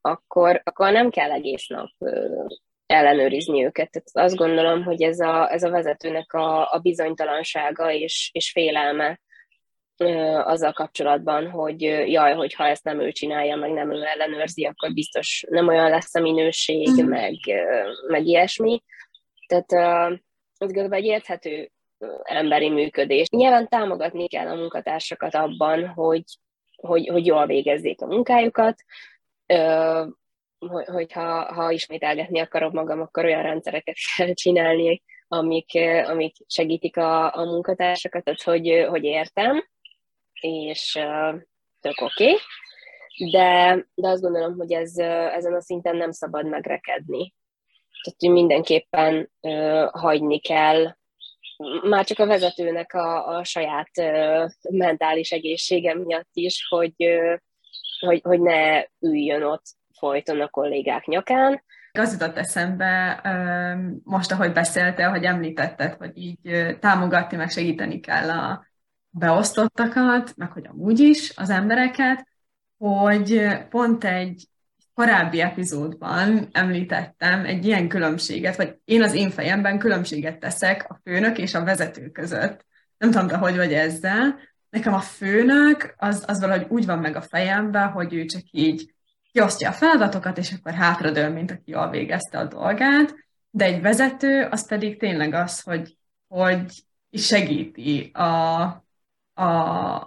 akkor, 0.00 0.60
akkor 0.64 0.92
nem 0.92 1.10
kell 1.10 1.30
egész 1.30 1.66
nap 1.66 1.90
ellenőrizni 2.86 3.64
őket. 3.64 3.90
Tehát 3.90 4.26
azt 4.28 4.36
gondolom, 4.36 4.82
hogy 4.82 5.02
ez 5.02 5.20
a, 5.20 5.52
ez 5.52 5.62
a 5.62 5.70
vezetőnek 5.70 6.32
a, 6.32 6.72
a 6.72 6.78
bizonytalansága 6.78 7.92
és, 7.92 8.30
és 8.32 8.50
félelme 8.50 9.20
azzal 10.44 10.72
kapcsolatban, 10.72 11.50
hogy 11.50 11.80
jaj, 12.10 12.34
hogyha 12.34 12.66
ezt 12.66 12.84
nem 12.84 13.00
ő 13.00 13.12
csinálja, 13.12 13.56
meg 13.56 13.70
nem 13.70 13.92
ő 13.92 14.04
ellenőrzi, 14.04 14.64
akkor 14.64 14.92
biztos 14.92 15.44
nem 15.48 15.68
olyan 15.68 15.90
lesz 15.90 16.14
a 16.14 16.20
minőség, 16.20 16.88
mm. 17.02 17.08
meg, 17.08 17.34
meg 18.08 18.26
ilyesmi. 18.26 18.82
Tehát 19.46 19.72
ez 20.58 20.70
igazából 20.70 20.96
egy 20.96 21.04
érthető 21.04 21.70
emberi 22.22 22.68
működést. 22.68 23.30
Nyilván 23.30 23.68
támogatni 23.68 24.28
kell 24.28 24.48
a 24.48 24.54
munkatársakat 24.54 25.34
abban, 25.34 25.86
hogy, 25.86 26.24
hogy, 26.76 27.08
hogy 27.08 27.26
jól 27.26 27.46
végezzék 27.46 28.00
a 28.00 28.06
munkájukat, 28.06 28.82
hogyha 30.84 31.54
ha 31.54 31.70
ismételgetni 31.70 32.38
akarom 32.40 32.70
magam, 32.72 33.00
akkor 33.00 33.24
olyan 33.24 33.42
rendszereket 33.42 33.96
kell 34.16 34.32
csinálni, 34.32 35.02
amik, 35.28 35.70
amik 36.06 36.36
segítik 36.46 36.96
a, 36.96 37.36
a 37.36 37.44
munkatársakat, 37.44 38.24
tehát 38.24 38.42
hogy, 38.42 38.86
hogy 38.88 39.04
értem, 39.04 39.64
és 40.40 40.92
tök 41.80 42.00
oké. 42.00 42.24
Okay. 42.24 42.36
De, 43.30 43.86
de 43.94 44.08
azt 44.08 44.22
gondolom, 44.22 44.56
hogy 44.56 44.72
ez, 44.72 44.98
ezen 44.98 45.54
a 45.54 45.60
szinten 45.60 45.96
nem 45.96 46.10
szabad 46.10 46.46
megrekedni. 46.46 47.34
Tehát, 48.02 48.20
hogy 48.20 48.30
mindenképpen 48.30 49.30
uh, 49.40 49.88
hagyni 49.90 50.38
kell 50.38 50.96
már 51.82 52.04
csak 52.04 52.18
a 52.18 52.26
vezetőnek 52.26 52.94
a, 52.94 53.36
a 53.36 53.44
saját 53.44 53.90
uh, 53.96 54.50
mentális 54.70 55.30
egészsége 55.30 55.94
miatt 55.94 56.30
is, 56.32 56.66
hogy, 56.68 56.94
uh, 56.96 57.36
hogy, 58.00 58.20
hogy 58.22 58.40
ne 58.40 58.84
üljön 59.00 59.42
ott 59.42 59.64
folyton 59.98 60.40
a 60.40 60.48
kollégák 60.48 61.04
nyakán. 61.04 61.62
Az 61.92 62.12
jutott 62.12 62.36
eszembe 62.36 63.20
most, 64.04 64.32
ahogy 64.32 64.52
beszéltél, 64.52 65.10
hogy 65.10 65.24
említetted, 65.24 65.94
hogy 65.94 66.10
így 66.14 66.76
támogatni, 66.80 67.36
meg 67.36 67.50
segíteni 67.50 68.00
kell 68.00 68.30
a 68.30 68.66
beosztottakat, 69.10 70.32
meg 70.36 70.52
hogy 70.52 70.66
amúgy 70.66 70.98
is 70.98 71.32
az 71.36 71.50
embereket, 71.50 72.26
hogy 72.78 73.48
pont 73.68 74.04
egy 74.04 74.48
korábbi 74.94 75.40
epizódban 75.40 76.48
említettem 76.52 77.44
egy 77.44 77.66
ilyen 77.66 77.88
különbséget, 77.88 78.56
vagy 78.56 78.76
én 78.84 79.02
az 79.02 79.14
én 79.14 79.30
fejemben 79.30 79.78
különbséget 79.78 80.38
teszek 80.38 80.86
a 80.88 81.00
főnök 81.04 81.38
és 81.38 81.54
a 81.54 81.64
vezető 81.64 82.08
között. 82.08 82.64
Nem 82.98 83.10
tudom, 83.10 83.26
te 83.28 83.36
hogy 83.36 83.56
vagy 83.56 83.72
ezzel. 83.72 84.38
Nekem 84.70 84.94
a 84.94 85.00
főnök 85.00 85.94
az, 85.96 86.24
az 86.26 86.40
valahogy 86.40 86.66
úgy 86.68 86.86
van 86.86 86.98
meg 86.98 87.16
a 87.16 87.20
fejemben, 87.20 87.88
hogy 87.88 88.14
ő 88.14 88.24
csak 88.24 88.42
így 88.50 88.94
kiosztja 89.36 89.68
a 89.68 89.72
feladatokat, 89.72 90.38
és 90.38 90.52
akkor 90.52 90.72
hátradől, 90.72 91.28
mint 91.28 91.50
aki 91.50 91.70
jól 91.70 91.90
végezte 91.90 92.38
a 92.38 92.44
dolgát, 92.44 93.14
de 93.50 93.64
egy 93.64 93.80
vezető 93.80 94.48
az 94.50 94.68
pedig 94.68 94.98
tényleg 94.98 95.34
az, 95.34 95.60
hogy, 95.60 95.96
hogy 96.28 96.84
segíti 97.12 98.10
a, 98.12 98.24
a, 99.34 99.46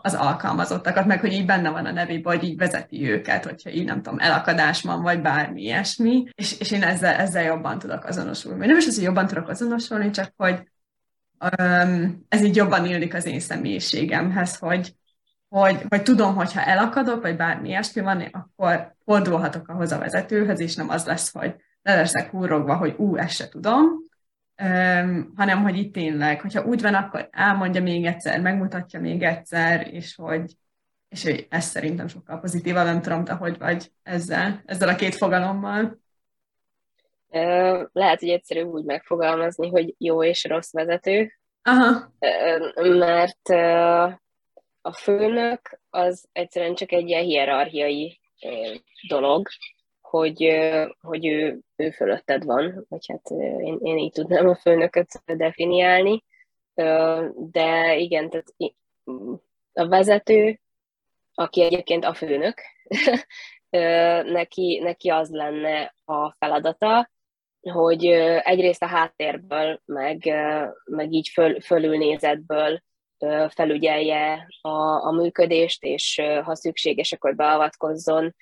az 0.02 0.14
alkalmazottakat, 0.14 1.06
meg 1.06 1.20
hogy 1.20 1.34
így 1.34 1.46
benne 1.46 1.70
van 1.70 1.86
a 1.86 1.92
nevében, 1.92 2.38
hogy 2.38 2.48
így 2.48 2.58
vezeti 2.58 3.10
őket, 3.10 3.46
hogyha 3.46 3.70
így 3.70 3.86
nem 3.86 4.02
tudom, 4.02 4.20
elakadás 4.20 4.82
van, 4.82 5.02
vagy 5.02 5.22
bármi 5.22 5.62
ilyesmi, 5.62 6.24
és, 6.36 6.60
és 6.60 6.72
én 6.72 6.84
ezzel, 6.84 7.16
ezzel 7.16 7.44
jobban 7.44 7.80
tudok 7.80 8.06
azonosulni. 8.06 8.66
Nem 8.66 8.78
is 8.78 8.88
az, 8.88 8.96
hogy 8.96 9.04
jobban 9.04 9.28
tudok 9.28 9.50
azonosulni, 9.50 10.10
csak 10.10 10.34
hogy 10.38 10.72
um, 11.60 12.26
ez 12.30 12.44
így 12.44 12.56
jobban 12.56 12.86
illik 12.86 13.14
az 13.14 13.26
én 13.26 13.40
személyiségemhez, 13.40 14.58
hogy, 14.58 14.96
hogy, 15.50 15.86
hogy 15.90 16.04
tudom, 16.04 16.36
hogy 16.36 16.54
ha 16.54 16.62
elakadok, 16.62 17.22
vagy 17.22 17.36
bármi 17.36 17.68
ilyesmi 17.68 18.02
van, 18.02 18.22
akkor 18.32 18.96
fordulhatok 19.06 19.68
ahhoz 19.68 19.92
a 19.92 19.98
vezetőhöz, 19.98 20.60
és 20.60 20.76
nem 20.76 20.90
az 20.90 21.06
lesz, 21.06 21.32
hogy 21.34 21.56
le 21.82 21.96
leszek 21.96 22.30
húrogva, 22.30 22.76
hogy 22.76 22.96
ú, 22.98 23.16
ezt 23.16 23.36
se 23.36 23.50
tudom, 23.50 23.86
um, 24.64 25.34
hanem 25.36 25.64
hogy 25.64 25.78
itt 25.78 25.94
tényleg, 25.94 26.42
hogyha 26.42 26.66
úgy 26.66 26.82
van, 26.82 26.94
akkor 26.94 27.30
elmondja 27.32 27.82
még 27.82 28.06
egyszer, 28.06 28.42
megmutatja 28.42 29.00
még 29.00 29.24
egyszer, 29.24 29.94
és 29.94 30.16
hogy, 30.16 30.56
és 31.10 31.24
hogy 31.24 31.48
ez 31.50 31.64
szerintem 31.64 32.08
sokkal 32.08 32.40
pozitívabb, 32.40 32.86
nem 32.86 33.02
tudom, 33.02 33.24
te 33.24 33.34
hogy 33.34 33.58
vagy 33.58 33.92
ezzel, 34.04 34.62
ezzel 34.66 34.90
a 34.90 34.96
két 34.96 35.16
fogalommal. 35.16 36.00
Lehet, 37.92 38.20
hogy 38.20 38.30
egyszerű 38.30 38.62
úgy 38.62 38.84
megfogalmazni, 38.84 39.70
hogy 39.70 39.96
jó 39.98 40.24
és 40.24 40.46
rossz 40.46 40.72
vezető, 40.72 41.32
Aha. 41.64 42.14
mert 42.76 43.50
a 44.82 44.94
főnök 44.94 45.80
az 45.90 46.28
egyszerűen 46.32 46.76
csak 46.76 46.92
egy 46.92 47.08
ilyen 47.08 47.24
hierarchiai 47.24 48.20
dolog, 49.08 49.48
hogy, 50.02 50.60
hogy 51.02 51.26
ő, 51.26 51.60
ő 51.76 51.92
fölötted 51.92 52.44
van, 52.46 52.86
vagy 52.90 53.06
hát 53.08 53.30
én, 53.60 53.78
én 53.82 53.98
így 53.98 54.12
tudnám 54.12 54.48
a 54.48 54.56
főnököt 54.56 55.08
definiálni, 55.26 56.24
de 57.36 57.96
igen, 57.98 58.30
tehát 58.30 58.54
a 59.74 59.88
vezető, 59.88 60.60
aki 61.34 61.64
egyébként 61.64 62.06
a 62.06 62.14
főnök, 62.14 62.62
neki, 64.40 64.80
neki 64.84 65.10
az 65.10 65.30
lenne 65.30 65.94
a 66.06 66.32
feladata, 66.32 67.10
hogy 67.62 68.06
egyrészt 68.44 68.84
a 68.84 68.88
háttérből, 68.88 69.82
meg, 69.86 70.34
meg 70.86 71.12
így 71.12 71.28
föl, 71.28 71.62
fölülnézetből 71.62 72.82
felügyelje 73.50 74.48
a, 74.62 75.06
a 75.08 75.12
működést, 75.12 75.84
és 75.84 76.22
ha 76.44 76.56
szükséges, 76.56 77.12
akkor 77.12 77.36
beavatkozzon, 77.36 78.36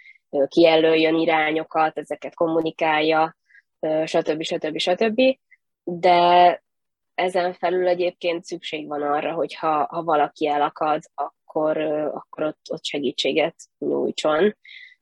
kijelöljön 0.47 1.15
irányokat, 1.15 1.97
ezeket 1.97 2.35
kommunikálja, 2.35 3.35
stb. 4.05 4.41
stb. 4.41 4.77
stb. 4.77 5.21
De 5.83 6.61
ezen 7.15 7.53
felül 7.53 7.87
egyébként 7.87 8.43
szükség 8.43 8.87
van 8.87 9.01
arra, 9.01 9.33
hogy 9.33 9.53
ha, 9.53 9.87
ha 9.89 10.03
valaki 10.03 10.47
elakad, 10.47 11.01
akkor, 11.15 11.77
akkor 12.13 12.43
ott, 12.43 12.61
ott 12.69 12.85
segítséget 12.85 13.55
nyújtson. 13.77 14.55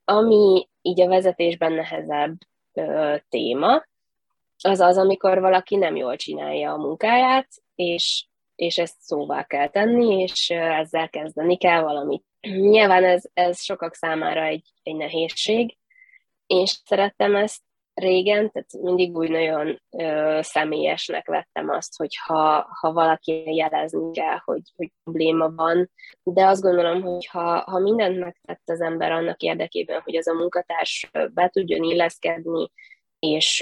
Ami 0.04 0.68
így 0.82 1.00
a 1.00 1.08
vezetésben 1.08 1.72
nehezebb 1.72 2.36
ö, 2.72 3.16
téma, 3.28 3.84
az 4.62 4.80
az, 4.80 4.96
amikor 4.96 5.40
valaki 5.40 5.76
nem 5.76 5.96
jól 5.96 6.16
csinálja 6.16 6.72
a 6.72 6.76
munkáját, 6.76 7.48
és 7.74 8.26
és 8.56 8.78
ezt 8.78 9.00
szóvá 9.00 9.44
kell 9.44 9.68
tenni, 9.68 10.20
és 10.20 10.50
ezzel 10.50 11.08
kezdeni 11.08 11.56
kell 11.56 11.82
valamit. 11.82 12.24
Nyilván 12.70 13.04
ez, 13.04 13.24
ez 13.34 13.62
sokak 13.62 13.94
számára 13.94 14.44
egy, 14.44 14.64
egy 14.82 14.96
nehézség. 14.96 15.76
Én 16.46 16.64
szerettem 16.84 17.36
ezt 17.36 17.62
régen, 17.94 18.50
tehát 18.50 18.72
mindig 18.80 19.16
úgy 19.16 19.30
nagyon 19.30 19.80
ö, 19.90 20.38
személyesnek 20.42 21.26
vettem 21.26 21.70
azt, 21.70 21.96
hogy 21.96 22.16
ha, 22.24 22.68
ha 22.80 22.92
valaki 22.92 23.54
jelezni 23.54 24.12
kell, 24.12 24.38
hogy, 24.44 24.62
hogy 24.76 24.92
probléma 25.04 25.50
van, 25.54 25.90
de 26.22 26.46
azt 26.46 26.62
gondolom, 26.62 27.02
hogy 27.02 27.26
ha, 27.26 27.60
ha 27.66 27.78
mindent 27.78 28.18
megtett 28.18 28.62
az 28.64 28.80
ember 28.80 29.12
annak 29.12 29.40
érdekében, 29.40 30.00
hogy 30.00 30.16
az 30.16 30.28
a 30.28 30.34
munkatárs 30.34 31.10
be 31.34 31.48
tudjon 31.48 31.82
illeszkedni, 31.82 32.70
és 33.34 33.58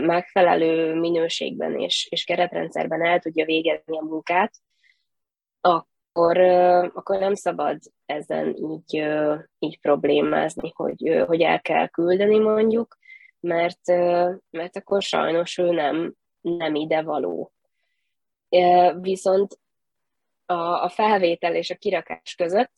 megfelelő 0.00 0.94
minőségben 0.94 1.80
és, 1.80 2.06
és 2.10 2.24
keretrendszerben 2.24 3.04
el 3.04 3.18
tudja 3.18 3.44
végezni 3.44 3.98
a 3.98 4.04
munkát, 4.04 4.54
akkor, 5.60 6.38
akkor 6.94 7.18
nem 7.18 7.34
szabad 7.34 7.78
ezen 8.06 8.54
így, 8.54 9.04
így 9.58 9.80
problémázni, 9.80 10.72
hogy, 10.74 11.24
hogy 11.26 11.40
el 11.40 11.60
kell 11.60 11.86
küldeni 11.88 12.38
mondjuk, 12.38 12.96
mert, 13.40 13.86
mert 14.50 14.76
akkor 14.76 15.02
sajnos 15.02 15.58
ő 15.58 15.70
nem, 15.70 16.14
nem 16.40 16.74
ide 16.74 17.02
való. 17.02 17.52
Viszont 19.00 19.58
a, 20.46 20.82
a 20.82 20.88
felvétel 20.88 21.54
és 21.54 21.70
a 21.70 21.76
kirakás 21.76 22.34
között 22.34 22.72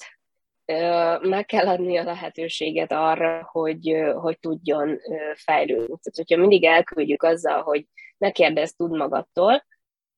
meg 1.20 1.44
kell 1.46 1.68
adni 1.68 1.96
a 1.96 2.04
lehetőséget 2.04 2.92
arra, 2.92 3.48
hogy, 3.52 4.02
hogy 4.14 4.38
tudjon 4.38 4.98
fejlődni. 5.34 5.86
Tehát, 5.86 6.16
hogyha 6.16 6.36
mindig 6.36 6.64
elküldjük 6.64 7.22
azzal, 7.22 7.62
hogy 7.62 7.86
ne 8.18 8.30
kérdezz, 8.30 8.72
tud 8.72 8.96
magadtól, 8.96 9.64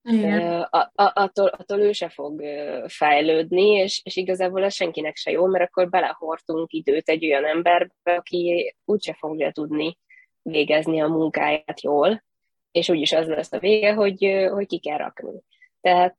Igen. 0.09 0.63
A, 0.63 0.79
a, 0.79 1.13
attól, 1.15 1.47
attól 1.47 1.79
ő 1.79 1.93
se 1.93 2.09
fog 2.09 2.43
fejlődni, 2.87 3.67
és, 3.67 4.01
és 4.05 4.17
igazából 4.17 4.65
ez 4.65 4.75
senkinek 4.75 5.17
se 5.17 5.31
jó, 5.31 5.47
mert 5.47 5.65
akkor 5.65 5.89
belehortunk 5.89 6.73
időt 6.73 7.09
egy 7.09 7.25
olyan 7.25 7.45
emberbe, 7.45 8.15
aki 8.15 8.75
úgyse 8.85 9.15
fogja 9.19 9.53
tudni 9.53 9.99
végezni 10.43 11.01
a 11.01 11.09
munkáját 11.09 11.81
jól, 11.83 12.25
és 12.71 12.89
úgyis 12.89 13.13
az 13.13 13.27
lesz 13.27 13.53
a 13.53 13.59
vége, 13.59 13.93
hogy, 13.93 14.47
hogy 14.51 14.67
ki 14.67 14.79
kell 14.79 14.97
rakni. 14.97 15.43
Tehát 15.81 16.17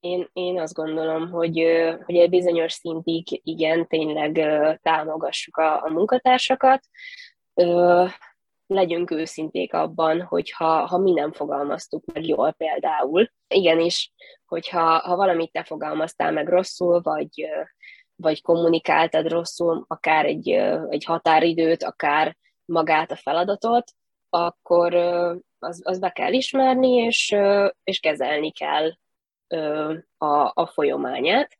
én, 0.00 0.28
én 0.32 0.60
azt 0.60 0.74
gondolom, 0.74 1.30
hogy, 1.30 1.64
hogy 2.04 2.16
egy 2.16 2.30
bizonyos 2.30 2.72
szintig 2.72 3.40
igen, 3.42 3.86
tényleg 3.86 4.32
támogassuk 4.82 5.56
a, 5.56 5.82
a 5.84 5.88
munkatársakat. 5.88 6.80
Legyünk 8.66 9.10
őszinték 9.10 9.74
abban, 9.74 10.22
hogyha 10.22 10.86
ha 10.86 10.98
mi 10.98 11.12
nem 11.12 11.32
fogalmaztuk 11.32 12.04
meg 12.12 12.26
jól 12.26 12.52
például. 12.52 13.30
Igenis, 13.48 14.12
hogyha 14.46 14.98
ha 14.98 15.16
valamit 15.16 15.52
te 15.52 15.62
fogalmaztál 15.62 16.32
meg 16.32 16.48
rosszul, 16.48 17.00
vagy, 17.00 17.48
vagy 18.16 18.42
kommunikáltad 18.42 19.28
rosszul, 19.28 19.84
akár 19.88 20.24
egy, 20.24 20.50
egy 20.88 21.04
határidőt, 21.04 21.82
akár 21.82 22.36
magát 22.64 23.10
a 23.10 23.16
feladatot, 23.16 23.92
akkor 24.30 24.94
az, 25.58 25.80
az 25.84 25.98
be 25.98 26.10
kell 26.10 26.32
ismerni, 26.32 26.92
és, 26.92 27.36
és 27.84 28.00
kezelni 28.00 28.52
kell 28.52 28.90
a, 30.18 30.52
a 30.54 30.66
folyamányát. 30.66 31.58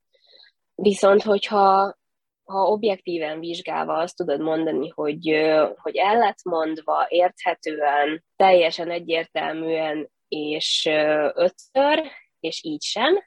Viszont, 0.74 1.22
hogyha 1.22 1.96
ha 2.44 2.62
objektíven 2.62 3.40
vizsgálva 3.40 3.94
azt 3.94 4.16
tudod 4.16 4.40
mondani, 4.40 4.88
hogy, 4.88 5.28
hogy 5.76 5.96
el 5.96 6.18
lett 6.18 6.44
mondva, 6.44 7.06
érthetően, 7.08 8.24
teljesen 8.36 8.90
egyértelműen 8.90 10.10
és 10.28 10.86
ötször, 11.34 12.02
és 12.40 12.64
így 12.64 12.82
sem, 12.82 13.24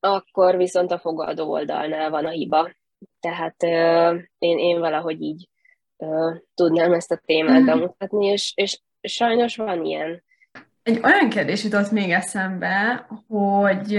akkor 0.00 0.56
viszont 0.56 0.90
a 0.90 0.98
fogadó 0.98 1.50
oldalnál 1.50 2.10
van 2.10 2.26
a 2.26 2.30
hiba. 2.30 2.70
Tehát 3.20 3.62
én, 4.38 4.58
én 4.58 4.78
valahogy 4.78 5.22
így 5.22 5.48
tudnám 6.54 6.92
ezt 6.92 7.12
a 7.12 7.20
témát 7.24 7.60
mm. 7.60 7.66
bemutatni, 7.66 8.26
és, 8.26 8.52
és 8.54 8.80
sajnos 9.02 9.56
van 9.56 9.84
ilyen. 9.84 10.22
Egy 10.84 11.00
olyan 11.02 11.28
kérdés 11.28 11.64
jutott 11.64 11.90
még 11.90 12.10
eszembe, 12.10 13.06
hogy 13.28 13.98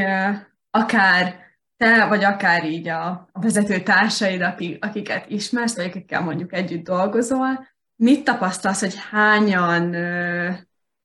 akár 0.71 1.35
te, 1.77 2.05
vagy 2.05 2.23
akár 2.23 2.63
így 2.63 2.87
a, 2.87 3.29
vezető 3.33 3.79
társaid, 3.79 4.41
akik, 4.41 4.85
akiket 4.85 5.29
ismersz, 5.29 5.75
vagy 5.75 5.85
akikkel 5.85 6.21
mondjuk 6.21 6.53
együtt 6.53 6.83
dolgozol, 6.83 7.67
mit 7.95 8.23
tapasztalsz, 8.23 8.79
hogy 8.79 8.95
hányan 9.11 9.93
ö, 9.93 10.49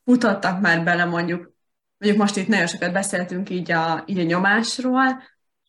futottak 0.04 0.60
már 0.60 0.84
bele 0.84 1.04
mondjuk, 1.04 1.52
mondjuk 1.98 2.22
most 2.22 2.36
itt 2.36 2.48
nagyon 2.48 2.66
sokat 2.66 2.92
beszéltünk 2.92 3.50
így 3.50 3.70
a, 3.70 4.02
így 4.06 4.18
a 4.18 4.22
nyomásról, 4.22 5.22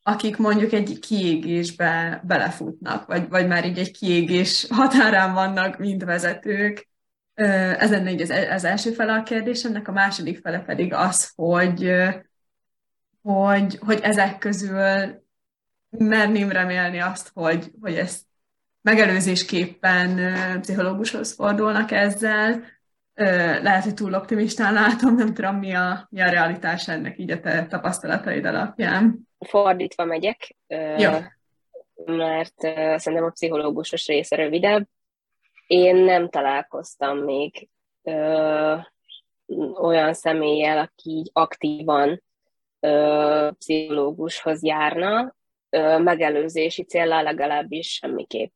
akik 0.03 0.37
mondjuk 0.37 0.71
egy 0.71 0.99
kiégésbe 0.99 2.21
belefutnak, 2.23 3.05
vagy, 3.05 3.29
vagy 3.29 3.47
már 3.47 3.65
így 3.65 3.77
egy 3.77 3.91
kiégés 3.91 4.67
határán 4.69 5.33
vannak, 5.33 5.77
mint 5.77 6.03
vezetők. 6.03 6.89
Ez 7.33 7.91
lenne 7.91 8.11
így 8.11 8.21
az, 8.21 8.29
az 8.29 8.63
első 8.63 8.91
fele 8.91 9.13
a 9.13 9.23
kérdésemnek, 9.23 9.87
a 9.87 9.91
második 9.91 10.39
fele 10.39 10.59
pedig 10.59 10.93
az, 10.93 11.31
hogy, 11.35 11.91
hogy, 13.21 13.77
hogy 13.79 13.99
ezek 14.01 14.37
közül 14.37 15.19
merném 15.89 16.49
remélni 16.49 16.99
azt, 16.99 17.31
hogy, 17.33 17.71
hogy 17.81 17.95
ezt 17.95 18.21
megelőzésképpen 18.81 20.33
pszichológushoz 20.61 21.33
fordulnak 21.33 21.91
ezzel. 21.91 22.63
Lehet, 23.61 23.83
hogy 23.83 23.93
túl 23.93 24.13
optimistán 24.13 24.73
látom, 24.73 25.15
nem 25.15 25.33
tudom, 25.33 25.55
mi 25.55 25.73
a, 25.73 26.07
mi 26.09 26.21
a 26.21 26.29
realitás 26.29 26.87
ennek 26.87 27.17
így 27.17 27.31
a 27.31 27.39
te 27.39 27.65
tapasztalataid 27.65 28.45
alapján. 28.45 29.19
Fordítva 29.39 30.05
megyek, 30.05 30.55
ja. 30.97 31.33
mert 32.05 32.59
szerintem 32.95 33.23
a 33.23 33.29
pszichológusos 33.29 34.07
része 34.07 34.35
rövidebb. 34.35 34.87
Én 35.71 35.95
nem 35.95 36.29
találkoztam 36.29 37.17
még 37.17 37.69
ö, 38.03 38.75
olyan 39.81 40.13
személlyel, 40.13 40.77
aki 40.77 41.09
így 41.09 41.29
aktívan 41.33 42.23
ö, 42.79 43.49
pszichológushoz 43.57 44.63
járna, 44.63 45.35
ö, 45.69 45.97
megelőzési 45.97 46.83
célra 46.83 47.21
legalábbis 47.21 47.87
semmiképp. 47.87 48.51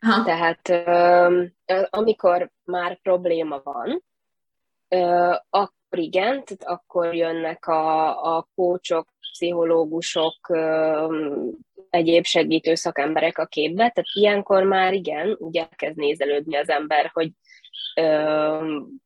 Ha. 0.00 0.24
Tehát 0.24 0.68
ö, 0.68 1.42
amikor 1.90 2.50
már 2.64 3.00
probléma 3.02 3.60
van, 3.64 4.02
ö, 4.88 5.32
akkor 5.50 5.98
igen, 5.98 6.44
tehát 6.44 6.64
akkor 6.64 7.14
jönnek 7.14 7.66
a, 7.66 8.36
a 8.36 8.48
kócsok, 8.54 9.08
pszichológusok, 9.32 10.48
ö, 10.48 11.06
egyéb 11.90 12.24
segítő 12.24 12.74
szakemberek 12.74 13.38
a 13.38 13.46
képbe, 13.46 13.76
tehát 13.76 14.08
ilyenkor 14.12 14.62
már 14.62 14.92
igen, 14.92 15.36
ugye 15.38 15.66
kezd 15.76 15.96
nézelődni 15.96 16.56
az 16.56 16.68
ember, 16.68 17.10
hogy 17.12 17.30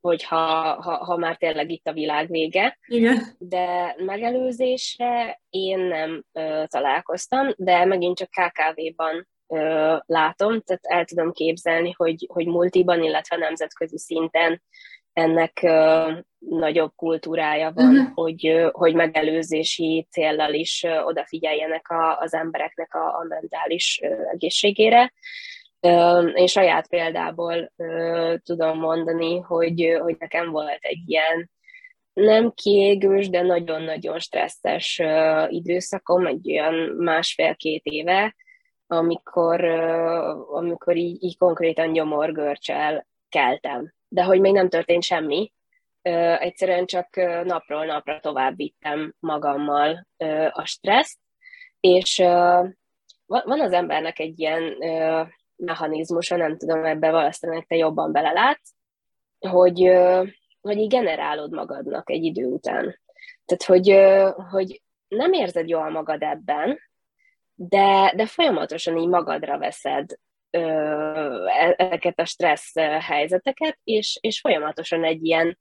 hogyha 0.01 0.37
ha, 0.83 1.05
ha 1.05 1.16
már 1.16 1.37
tényleg 1.37 1.70
itt 1.70 1.87
a 1.87 1.92
világ 1.92 2.31
vége. 2.31 2.79
Igen. 2.87 3.23
De 3.38 3.97
megelőzésre 3.99 5.40
én 5.51 5.79
nem 5.79 6.25
ö, 6.33 6.62
találkoztam, 6.66 7.53
de 7.57 7.85
megint 7.85 8.16
csak 8.16 8.29
KKV-ban 8.31 9.29
ö, 9.47 9.97
látom, 10.07 10.61
tehát 10.61 10.85
el 10.87 11.05
tudom 11.05 11.33
képzelni, 11.33 11.92
hogy, 11.97 12.27
hogy 12.33 12.47
multiban, 12.47 13.03
illetve 13.03 13.37
nemzetközi 13.37 13.99
szinten 13.99 14.62
ennek 15.14 15.61
ö, 15.62 16.12
nagyobb 16.38 16.92
kultúrája 16.96 17.72
van, 17.74 17.96
uh-huh. 17.96 18.14
hogy, 18.14 18.46
ö, 18.46 18.68
hogy 18.72 18.94
megelőzési 18.94 20.07
céllal 20.11 20.53
is 20.53 20.83
ö, 20.83 21.00
odafigyeljenek 21.00 21.88
a, 21.88 22.18
az 22.18 22.35
embereknek 22.35 22.94
a, 22.94 23.18
a 23.18 23.24
mentális 23.29 24.00
ö, 24.03 24.14
egészségére. 24.33 25.12
Én 26.35 26.46
saját 26.46 26.88
példából 26.88 27.72
tudom 28.42 28.79
mondani, 28.79 29.38
hogy, 29.38 29.98
hogy 30.00 30.16
nekem 30.18 30.50
volt 30.50 30.79
egy 30.81 31.03
ilyen 31.07 31.50
nem 32.12 32.53
kiégős, 32.55 33.29
de 33.29 33.42
nagyon-nagyon 33.42 34.18
stresszes 34.18 35.03
időszakom, 35.48 36.27
egy 36.27 36.50
olyan 36.50 36.74
másfél-két 36.96 37.85
éve, 37.85 38.35
amikor, 38.87 39.64
amikor 40.50 40.96
így, 40.96 41.22
így 41.22 41.37
konkrétan 41.37 41.88
nyomorgörcsel 41.88 43.07
keltem. 43.29 43.92
De 44.14 44.22
hogy 44.22 44.40
még 44.40 44.53
nem 44.53 44.68
történt 44.68 45.03
semmi, 45.03 45.53
egyszerűen 46.38 46.87
csak 46.87 47.16
napról 47.44 47.85
napra 47.85 48.20
tovább 48.20 48.57
vittem 48.57 49.14
magammal 49.18 50.07
a 50.50 50.64
stresszt, 50.64 51.18
és 51.81 52.16
van 53.27 53.61
az 53.61 53.72
embernek 53.72 54.18
egy 54.18 54.40
ilyen 54.40 54.77
mechanizmusa, 55.57 56.37
nem 56.37 56.57
tudom, 56.57 56.85
ebbe 56.85 57.11
valószínűleg 57.11 57.66
te 57.66 57.77
jobban 57.77 58.12
belelátsz, 58.12 58.74
hogy, 59.38 59.90
hogy 60.61 60.77
így 60.77 60.88
generálod 60.88 61.53
magadnak 61.53 62.11
egy 62.11 62.24
idő 62.24 62.44
után. 62.44 63.00
Tehát, 63.44 63.64
hogy, 63.64 63.88
hogy 64.50 64.83
nem 65.09 65.33
érzed 65.33 65.68
jól 65.68 65.90
magad 65.90 66.22
ebben, 66.22 66.79
de, 67.55 68.12
de 68.16 68.27
folyamatosan 68.27 68.96
így 68.96 69.09
magadra 69.09 69.59
veszed 69.59 70.11
ezeket 71.77 72.21
a 72.21 72.25
stressz 72.25 72.75
helyzeteket, 73.01 73.79
és, 73.85 74.19
és 74.21 74.40
folyamatosan 74.40 75.05
egy 75.05 75.25
ilyen 75.25 75.59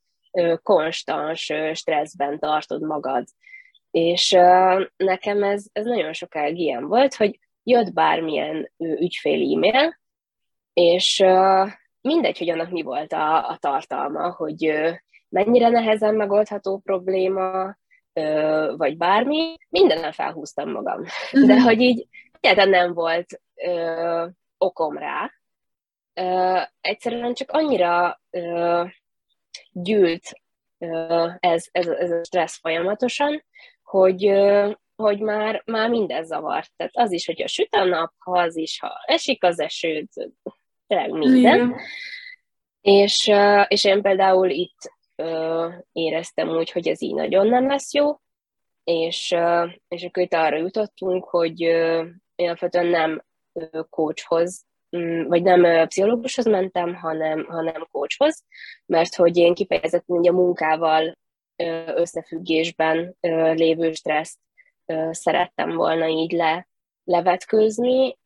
konstans 0.61 1.51
stresszben 1.73 2.39
tartod 2.39 2.81
magad. 2.81 3.25
És 3.91 4.31
nekem 4.95 5.43
ez, 5.43 5.65
ez 5.71 5.85
nagyon 5.85 6.13
sokáig 6.13 6.57
ilyen 6.57 6.87
volt, 6.87 7.15
hogy 7.15 7.39
jött 7.63 7.93
bármilyen 7.93 8.71
ügyfél 8.77 9.55
e-mail, 9.55 9.99
és 10.73 11.23
mindegy, 12.01 12.37
hogy 12.37 12.49
annak 12.49 12.69
mi 12.69 12.81
volt 12.81 13.13
a, 13.13 13.49
a 13.49 13.57
tartalma, 13.59 14.31
hogy 14.31 14.73
mennyire 15.29 15.69
nehezen 15.69 16.15
megoldható 16.15 16.77
probléma, 16.77 17.75
vagy 18.77 18.97
bármi, 18.97 19.57
mindenen 19.69 20.11
felhúztam 20.11 20.71
magam. 20.71 21.03
De 21.47 21.61
hogy 21.61 21.81
így 21.81 22.07
egyáltalán 22.39 22.69
nem 22.69 22.93
volt 22.93 23.41
okom 24.63 24.97
rá. 24.97 25.31
Ö, 26.13 26.59
egyszerűen 26.81 27.33
csak 27.33 27.51
annyira 27.51 28.21
ö, 28.29 28.83
gyűlt 29.71 30.41
ö, 30.77 31.27
ez, 31.39 31.67
ez, 31.71 31.87
ez 31.87 32.11
a 32.11 32.23
stressz 32.23 32.59
folyamatosan, 32.59 33.43
hogy, 33.83 34.27
ö, 34.27 34.71
hogy 34.95 35.19
már, 35.19 35.61
már 35.65 35.89
minden 35.89 36.25
zavart. 36.25 36.71
Tehát 36.75 36.91
az 36.95 37.11
is, 37.11 37.25
hogy 37.25 37.41
a 37.41 37.47
süt 37.47 37.73
a 37.73 37.83
nap, 37.83 38.13
ha 38.17 38.39
az 38.39 38.57
is, 38.57 38.79
ha 38.79 39.03
esik 39.05 39.43
az 39.43 39.59
eső, 39.59 40.07
tényleg 40.87 41.11
minden. 41.11 41.55
Igen. 41.55 41.75
És, 42.81 43.31
és 43.67 43.83
én 43.83 44.01
például 44.01 44.49
itt 44.49 44.91
éreztem 45.91 46.49
úgy, 46.49 46.71
hogy 46.71 46.87
ez 46.87 47.01
így 47.01 47.13
nagyon 47.13 47.47
nem 47.47 47.67
lesz 47.67 47.93
jó, 47.93 48.17
és, 48.83 49.35
és 49.87 50.03
akkor 50.03 50.23
itt 50.23 50.33
arra 50.33 50.57
jutottunk, 50.57 51.23
hogy 51.23 51.59
én 52.35 52.47
alapvetően 52.47 52.85
nem 52.85 53.23
coachhoz, 53.89 54.65
mm, 54.97 55.27
vagy 55.27 55.43
nem 55.43 55.87
pszichológushoz 55.87 56.45
mentem, 56.45 56.95
hanem, 56.95 57.45
hanem 57.45 57.87
coachhoz, 57.91 58.43
mert 58.85 59.15
hogy 59.15 59.37
én 59.37 59.53
kifejezetten 59.53 60.17
ugye 60.17 60.29
a 60.29 60.33
munkával 60.33 61.17
összefüggésben 61.95 63.15
lévő 63.55 63.93
stresszt 63.93 64.39
szerettem 65.11 65.75
volna 65.75 66.07
így 66.07 66.31
le, 66.31 66.67
levetkőzni, 67.03 68.17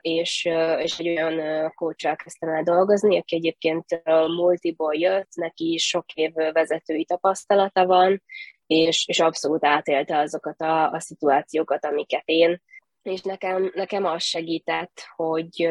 és, 0.00 0.48
és 0.78 0.98
egy 0.98 1.08
olyan 1.08 1.70
coachal 1.74 2.16
kezdtem 2.16 2.48
el 2.48 2.62
dolgozni, 2.62 3.18
aki 3.18 3.34
egyébként 3.34 4.02
multiból 4.26 4.94
jött, 4.94 5.34
neki 5.34 5.78
sok 5.78 6.12
év 6.14 6.32
vezetői 6.32 7.04
tapasztalata 7.04 7.86
van, 7.86 8.22
és, 8.66 9.04
és 9.08 9.20
abszolút 9.20 9.64
átélte 9.64 10.18
azokat 10.18 10.60
a, 10.60 10.90
a 10.90 11.00
szituációkat, 11.00 11.84
amiket 11.84 12.22
én, 12.24 12.62
és 13.02 13.22
nekem, 13.22 13.72
nekem 13.74 14.04
az 14.04 14.22
segített, 14.22 15.02
hogy, 15.16 15.70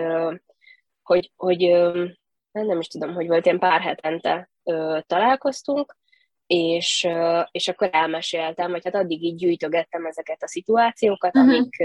hogy, 1.03 1.31
hogy 1.35 1.59
nem 2.51 2.79
is 2.79 2.87
tudom, 2.87 3.13
hogy 3.13 3.27
volt, 3.27 3.45
én 3.45 3.59
pár 3.59 3.81
hetente 3.81 4.49
találkoztunk, 5.07 5.95
és, 6.45 7.07
és 7.51 7.67
akkor 7.67 7.89
elmeséltem, 7.91 8.71
vagy 8.71 8.83
hát 8.83 8.95
addig 8.95 9.23
így 9.23 9.35
gyűjtögettem 9.35 10.05
ezeket 10.05 10.43
a 10.43 10.47
szituációkat, 10.47 11.35
uh-huh. 11.35 11.53
amik, 11.53 11.83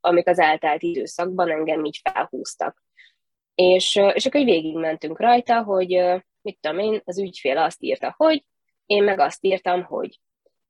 amik 0.00 0.26
az 0.26 0.38
eltelt 0.38 0.82
időszakban 0.82 1.50
engem 1.50 1.84
így 1.84 2.00
felhúztak. 2.02 2.84
És, 3.54 3.94
és 4.12 4.26
akkor 4.26 4.40
így 4.40 4.46
végigmentünk 4.46 5.20
rajta, 5.20 5.62
hogy 5.62 5.88
mit 6.42 6.58
tudom 6.60 6.78
én, 6.78 7.00
az 7.04 7.18
ügyfél 7.18 7.58
azt 7.58 7.82
írta, 7.82 8.14
hogy, 8.16 8.44
én 8.86 9.04
meg 9.04 9.18
azt 9.18 9.44
írtam, 9.44 9.84
hogy. 9.84 10.20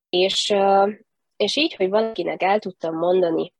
És, 0.09 0.55
és 1.37 1.57
így, 1.57 1.74
hogy 1.74 1.89
valakinek 1.89 2.43
el 2.43 2.59
tudtam 2.59 2.97
mondani, 2.97 3.55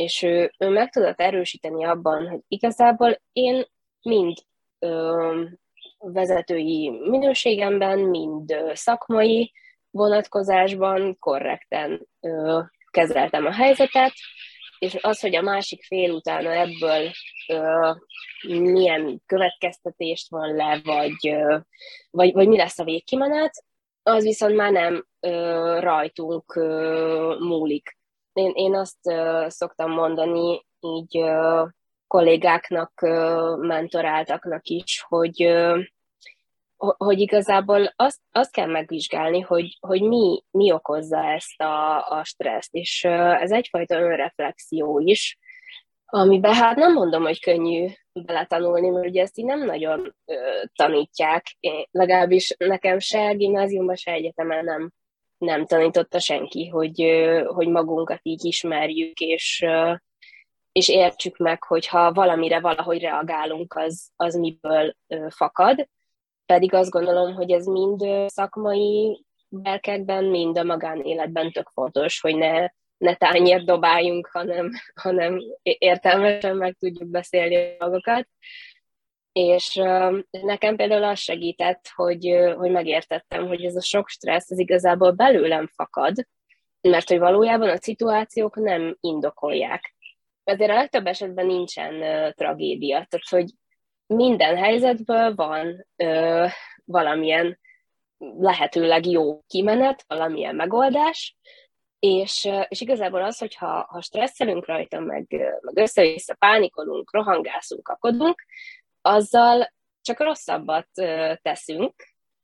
és 0.00 0.22
ő, 0.22 0.52
ő 0.58 0.68
meg 0.68 0.90
tudott 0.90 1.20
erősíteni 1.20 1.84
abban, 1.84 2.28
hogy 2.28 2.40
igazából 2.48 3.20
én 3.32 3.64
mind 4.02 4.36
ö, 4.78 5.44
vezetői 5.98 6.90
minőségemben, 6.90 7.98
mind 7.98 8.54
szakmai 8.72 9.52
vonatkozásban 9.90 11.18
korrekten 11.18 12.06
kezeltem 12.90 13.46
a 13.46 13.52
helyzetet, 13.52 14.12
és 14.78 14.96
az, 15.00 15.20
hogy 15.20 15.34
a 15.34 15.42
másik 15.42 15.84
fél 15.84 16.10
utána 16.10 16.52
ebből 16.52 17.10
ö, 17.48 17.90
milyen 18.48 19.22
következtetést 19.26 20.30
van 20.30 20.54
le, 20.54 20.80
vagy, 20.84 21.28
ö, 21.28 21.58
vagy, 22.10 22.32
vagy 22.32 22.48
mi 22.48 22.56
lesz 22.56 22.78
a 22.78 22.84
végkimenet, 22.84 23.64
az 24.02 24.24
viszont 24.24 24.54
már 24.54 24.72
nem 24.72 25.06
ö, 25.20 25.30
rajtunk 25.80 26.54
ö, 26.54 27.36
múlik. 27.38 27.98
Én, 28.32 28.52
én 28.54 28.74
azt 28.74 29.06
ö, 29.06 29.44
szoktam 29.48 29.90
mondani 29.90 30.66
így 30.80 31.18
ö, 31.18 31.64
kollégáknak, 32.06 32.92
ö, 33.02 33.54
mentoráltaknak 33.56 34.66
is, 34.66 35.04
hogy 35.08 35.42
ö, 35.42 35.80
hogy 36.96 37.20
igazából 37.20 37.92
azt, 37.96 38.20
azt 38.32 38.52
kell 38.52 38.66
megvizsgálni, 38.66 39.40
hogy, 39.40 39.78
hogy 39.80 40.02
mi, 40.02 40.42
mi 40.50 40.72
okozza 40.72 41.24
ezt 41.24 41.60
a, 41.60 42.08
a 42.08 42.24
stresszt, 42.24 42.74
és 42.74 43.04
ez 43.04 43.50
egyfajta 43.50 44.00
önreflexió 44.00 44.98
is, 44.98 45.38
amiben 46.04 46.54
hát 46.54 46.76
nem 46.76 46.92
mondom, 46.92 47.22
hogy 47.22 47.40
könnyű 47.40 47.88
beletanulni, 48.12 48.88
mert 48.88 49.06
ugye 49.06 49.22
ezt 49.22 49.38
így 49.38 49.44
nem 49.44 49.64
nagyon 49.64 50.14
ö, 50.24 50.34
tanítják, 50.74 51.56
Én, 51.60 51.86
legalábbis 51.90 52.54
nekem 52.58 52.98
se 52.98 53.32
gimnáziumban, 53.32 53.96
se 53.96 54.12
egyetemen 54.12 54.64
nem, 54.64 54.90
nem 55.40 55.66
tanította 55.66 56.18
senki, 56.18 56.68
hogy, 56.68 57.04
hogy 57.46 57.68
magunkat 57.68 58.20
így 58.22 58.44
ismerjük, 58.44 59.18
és, 59.18 59.66
és 60.72 60.88
értsük 60.88 61.36
meg, 61.36 61.64
hogy 61.64 61.86
ha 61.86 62.12
valamire 62.12 62.60
valahogy 62.60 63.00
reagálunk, 63.00 63.74
az, 63.74 64.10
az 64.16 64.34
miből 64.34 64.94
fakad 65.28 65.88
pedig 66.50 66.74
azt 66.74 66.90
gondolom, 66.90 67.34
hogy 67.34 67.50
ez 67.50 67.66
mind 67.66 68.04
szakmai 68.26 69.24
belkekben, 69.48 70.24
mind 70.24 70.58
a 70.58 70.64
magánéletben 70.64 71.52
tök 71.52 71.68
fontos, 71.68 72.20
hogy 72.20 72.36
ne, 72.36 72.66
ne 72.98 73.14
tányért 73.14 73.64
dobáljunk, 73.64 74.28
hanem, 74.32 74.70
hanem 74.94 75.40
értelmesen 75.62 76.56
meg 76.56 76.76
tudjuk 76.78 77.08
beszélni 77.08 77.56
a 77.56 77.76
dolgokat. 77.78 78.28
És 79.32 79.74
nekem 80.30 80.76
például 80.76 81.04
az 81.04 81.18
segített, 81.18 81.88
hogy, 81.94 82.38
hogy 82.56 82.70
megértettem, 82.70 83.46
hogy 83.46 83.64
ez 83.64 83.76
a 83.76 83.82
sok 83.82 84.08
stressz 84.08 84.50
az 84.50 84.58
igazából 84.58 85.10
belőlem 85.10 85.66
fakad, 85.66 86.26
mert 86.80 87.08
hogy 87.08 87.18
valójában 87.18 87.68
a 87.68 87.76
szituációk 87.76 88.56
nem 88.56 88.96
indokolják. 89.00 89.94
Ezért 90.44 90.70
a 90.70 90.74
legtöbb 90.74 91.06
esetben 91.06 91.46
nincsen 91.46 91.94
uh, 91.94 92.30
tragédia. 92.30 93.06
Tehát, 93.08 93.28
hogy 93.28 93.50
minden 94.06 94.56
helyzetből 94.56 95.34
van 95.34 95.86
ö, 95.96 96.46
valamilyen 96.84 97.58
lehetőleg 98.38 99.06
jó 99.06 99.42
kimenet, 99.46 100.04
valamilyen 100.06 100.54
megoldás, 100.54 101.36
és, 101.98 102.48
és 102.68 102.80
igazából 102.80 103.22
az, 103.22 103.38
hogyha 103.38 103.86
ha 103.90 104.02
stresszelünk 104.02 104.66
rajta, 104.66 105.00
meg, 105.00 105.26
meg 105.60 105.76
össze-vissza 105.76 106.34
pánikolunk, 106.34 107.12
rohangászunk, 107.12 107.82
kakodunk, 107.82 108.44
azzal 109.02 109.72
csak 110.00 110.20
rosszabbat 110.20 110.88
teszünk, 111.42 111.94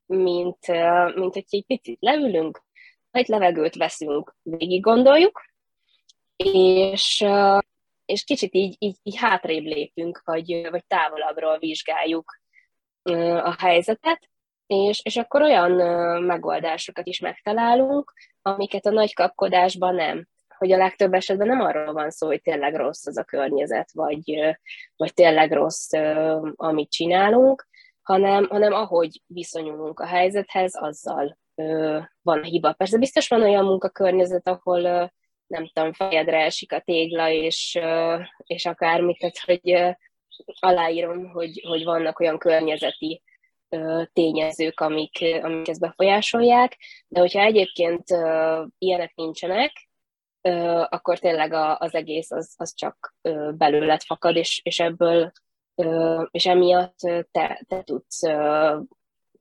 mint, 0.07 0.66
mint 1.14 1.32
hogy 1.32 1.44
egy 1.50 1.64
picit 1.66 1.98
leülünk, 2.00 2.62
egy 3.11 3.28
levegőt 3.28 3.74
veszünk, 3.74 4.36
végig 4.42 4.80
gondoljuk, 4.80 5.40
és, 6.36 7.26
és 8.04 8.24
kicsit 8.24 8.54
így, 8.54 8.76
így, 8.78 8.96
így 9.02 9.16
hátrébb 9.16 9.64
lépünk, 9.64 10.22
vagy, 10.24 10.68
vagy 10.70 10.86
távolabbról 10.86 11.59
vizsgáljuk 11.59 12.40
a 13.42 13.54
helyzetet, 13.59 14.28
és, 14.66 15.00
és 15.04 15.16
akkor 15.16 15.42
olyan 15.42 15.72
megoldásokat 16.22 17.07
is 17.07 17.20
megtalálunk, 17.20 18.12
amiket 18.42 18.86
a 18.86 18.90
nagy 18.90 19.14
kapkodásban 19.14 19.94
nem. 19.94 20.26
Hogy 20.59 20.72
a 20.72 20.76
legtöbb 20.76 21.14
esetben 21.14 21.46
nem 21.46 21.61
arról 21.61 21.92
van 21.92 22.11
szó, 22.11 22.26
hogy 22.26 22.42
tényleg 22.42 22.74
rossz 22.74 23.07
az 23.07 23.16
a 23.16 23.24
környezet, 23.24 23.92
vagy, 23.92 24.57
vagy 24.96 25.14
tényleg 25.14 25.52
rossz, 25.52 25.92
amit 26.54 26.90
csinálunk, 26.90 27.68
hanem, 28.02 28.46
hanem 28.48 28.72
ahogy 28.72 29.22
viszonyulunk 29.26 30.00
a 30.00 30.07
helyzethez, 30.07 30.76
azzal 30.80 31.38
van 32.22 32.42
hiba. 32.42 32.72
Persze 32.72 32.98
biztos 32.98 33.28
van 33.28 33.42
olyan 33.42 33.64
munkakörnyezet, 33.64 34.48
ahol 34.48 35.12
nem 35.46 35.70
tudom, 35.72 35.92
fejedre 35.92 36.44
esik 36.44 36.72
a 36.72 36.80
tégla, 36.80 37.30
és, 37.30 37.78
és 38.36 38.66
akármit, 38.66 39.18
tehát 39.18 39.38
hogy 39.44 39.96
aláírom, 40.61 41.30
hogy, 41.30 41.64
hogy 41.68 41.84
vannak 41.84 42.20
olyan 42.20 42.38
környezeti 42.38 43.22
tényezők, 44.12 44.80
amik, 44.80 45.18
amik 45.42 45.68
ezt 45.68 45.80
befolyásolják, 45.80 46.76
de 47.09 47.20
hogyha 47.20 47.40
egyébként 47.40 48.04
ilyenek 48.78 49.14
nincsenek, 49.14 49.72
akkor 50.88 51.18
tényleg 51.18 51.53
az 51.78 51.94
egész 51.94 52.30
az, 52.30 52.55
az 52.57 52.74
csak 52.74 53.14
belőled 53.57 54.03
fakad, 54.03 54.36
és, 54.36 54.61
és 54.64 54.80
ebből 54.80 55.32
és 56.30 56.47
emiatt 56.47 56.99
te, 57.30 57.64
te 57.68 57.82
tudsz 57.82 58.20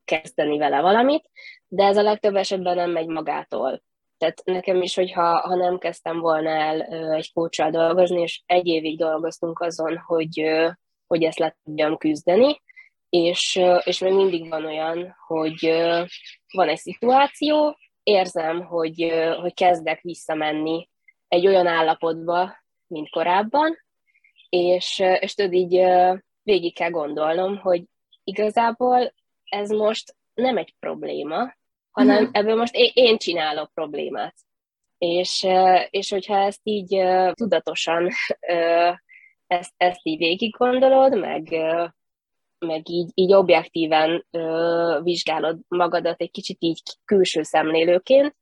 kezdeni 0.06 0.58
vele 0.58 0.82
valamit, 0.82 1.30
de 1.68 1.84
ez 1.84 1.98
a 1.98 2.02
legtöbb 2.02 2.36
esetben 2.36 2.76
nem 2.76 2.92
megy 2.92 3.08
magától. 3.08 3.84
Tehát 4.18 4.42
nekem 4.44 4.82
is, 4.82 4.96
hogyha 4.96 5.40
ha 5.40 5.56
nem 5.56 5.78
kezdtem 5.78 6.20
volna 6.20 6.50
el 6.50 6.82
egy 7.16 7.34
kócsal 7.34 7.70
dolgozni, 7.70 8.22
és 8.22 8.42
egy 8.46 8.68
évig 8.68 8.98
dolgoztunk 8.98 9.60
azon, 9.60 9.98
hogy, 9.98 10.44
hogy 11.08 11.24
ezt 11.24 11.40
le 11.40 11.56
tudjam 11.64 11.98
küzdeni, 11.98 12.62
és, 13.10 13.62
és 13.84 14.00
még 14.00 14.14
mindig 14.14 14.50
van 14.50 14.66
olyan, 14.66 15.16
hogy 15.28 15.66
van 16.54 16.70
egy 16.70 16.78
szituáció, 16.78 17.78
érzem, 18.04 18.66
hogy, 18.66 19.14
hogy 19.42 19.54
kezdek 19.54 20.02
visszamenni 20.02 20.90
egy 21.36 21.48
olyan 21.48 21.68
állapotba, 21.68 22.56
mint 22.88 23.10
korábban, 23.10 23.78
és, 24.50 25.04
és 25.20 25.34
tudod, 25.34 25.54
így 25.54 25.82
végig 26.42 26.76
kell 26.76 26.90
gondolnom, 26.90 27.58
hogy 27.58 27.84
igazából 28.24 29.14
ez 29.44 29.70
most 29.70 30.16
nem 30.34 30.58
egy 30.58 30.76
probléma, 30.80 31.56
hanem 31.92 32.18
uh-huh. 32.18 32.30
ebből 32.32 32.56
most 32.56 32.76
én, 32.76 32.92
én 32.94 33.18
csinálok 33.18 33.74
problémát. 33.74 34.36
És, 34.98 35.48
és 35.90 36.10
hogyha 36.10 36.38
ezt 36.38 36.62
így 36.64 37.04
tudatosan 37.34 38.10
ezt, 39.48 39.74
ezt 39.78 40.00
így 40.04 40.18
végig 40.18 40.56
gondolod, 40.58 41.20
meg, 41.20 41.50
meg 42.60 42.90
így, 42.90 43.12
így 43.14 43.34
objektíven 43.34 44.26
vizsgálod 45.04 45.60
magadat 45.68 46.22
egy 46.22 46.32
kicsit 46.32 46.58
így 46.60 46.82
külső 47.06 47.44
szemlélőként, 47.44 48.36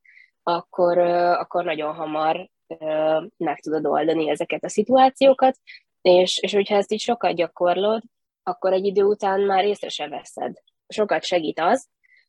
akkor, 0.44 0.98
akkor 1.38 1.64
nagyon 1.64 1.94
hamar 1.94 2.50
meg 3.38 3.60
tudod 3.60 3.86
oldani 3.86 4.30
ezeket 4.30 4.64
a 4.64 4.70
szituációkat, 4.70 5.58
és, 6.02 6.38
és 6.38 6.54
hogyha 6.54 6.76
ezt 6.76 6.92
így 6.92 7.00
sokat 7.00 7.36
gyakorlod, 7.36 8.02
akkor 8.44 8.74
egy 8.74 8.86
idő 8.86 9.04
után 9.04 9.42
már 9.42 9.66
észre 9.66 9.90
se 9.90 10.08
veszed. 10.08 10.56
Sokat 10.88 11.24
segít 11.24 11.60
az, 11.60 11.88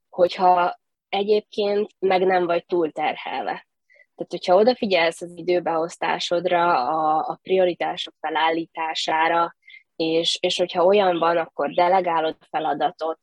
hogyha 0.08 0.78
egyébként 1.08 1.90
meg 1.98 2.26
nem 2.26 2.46
vagy 2.46 2.66
túlterhelve. 2.66 3.66
Tehát, 4.14 4.30
hogyha 4.30 4.54
odafigyelsz 4.56 5.20
az 5.20 5.32
időbeosztásodra, 5.36 6.88
a, 6.88 7.16
a 7.28 7.38
prioritások 7.42 8.14
felállítására, 8.20 9.56
és, 9.96 10.38
és 10.40 10.58
hogyha 10.58 10.84
olyan 10.84 11.18
van, 11.18 11.36
akkor 11.36 11.70
delegálod 11.70 12.36
a 12.40 12.46
feladatot, 12.50 13.18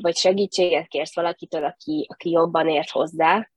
vagy 0.00 0.16
segítséget 0.16 0.86
kérsz 0.86 1.14
valakitől, 1.14 1.64
aki, 1.64 2.06
aki 2.08 2.30
jobban 2.30 2.68
ért 2.68 2.90
hozzá, 2.90 3.50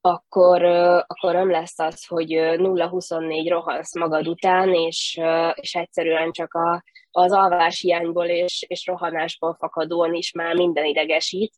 akkor, 0.00 0.62
akkor 1.06 1.32
nem 1.32 1.50
lesz 1.50 1.78
az, 1.78 2.06
hogy 2.06 2.28
0-24 2.30 3.46
rohansz 3.48 3.96
magad 3.96 4.28
után, 4.28 4.74
és, 4.74 5.20
és 5.54 5.74
egyszerűen 5.74 6.30
csak 6.30 6.54
a, 6.54 6.82
az 7.10 7.32
alvás 7.32 7.80
hiányból 7.80 8.26
és, 8.26 8.64
és 8.68 8.86
rohanásból 8.86 9.54
fakadóan 9.54 10.14
is 10.14 10.32
már 10.32 10.54
minden 10.54 10.84
idegesít, 10.84 11.52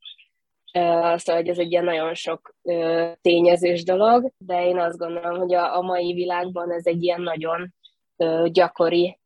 Szóval 0.72 1.20
hogy 1.24 1.48
ez 1.48 1.58
egy 1.58 1.70
ilyen 1.70 1.84
nagyon 1.84 2.14
sok 2.14 2.54
tényezős 3.20 3.84
dolog, 3.84 4.32
de 4.38 4.66
én 4.66 4.78
azt 4.78 4.98
gondolom, 4.98 5.38
hogy 5.38 5.54
a, 5.54 5.76
a 5.76 5.80
mai 5.82 6.12
világban 6.12 6.72
ez 6.72 6.86
egy 6.86 7.02
ilyen 7.02 7.20
nagyon 7.20 7.74
gyakori 8.46 9.18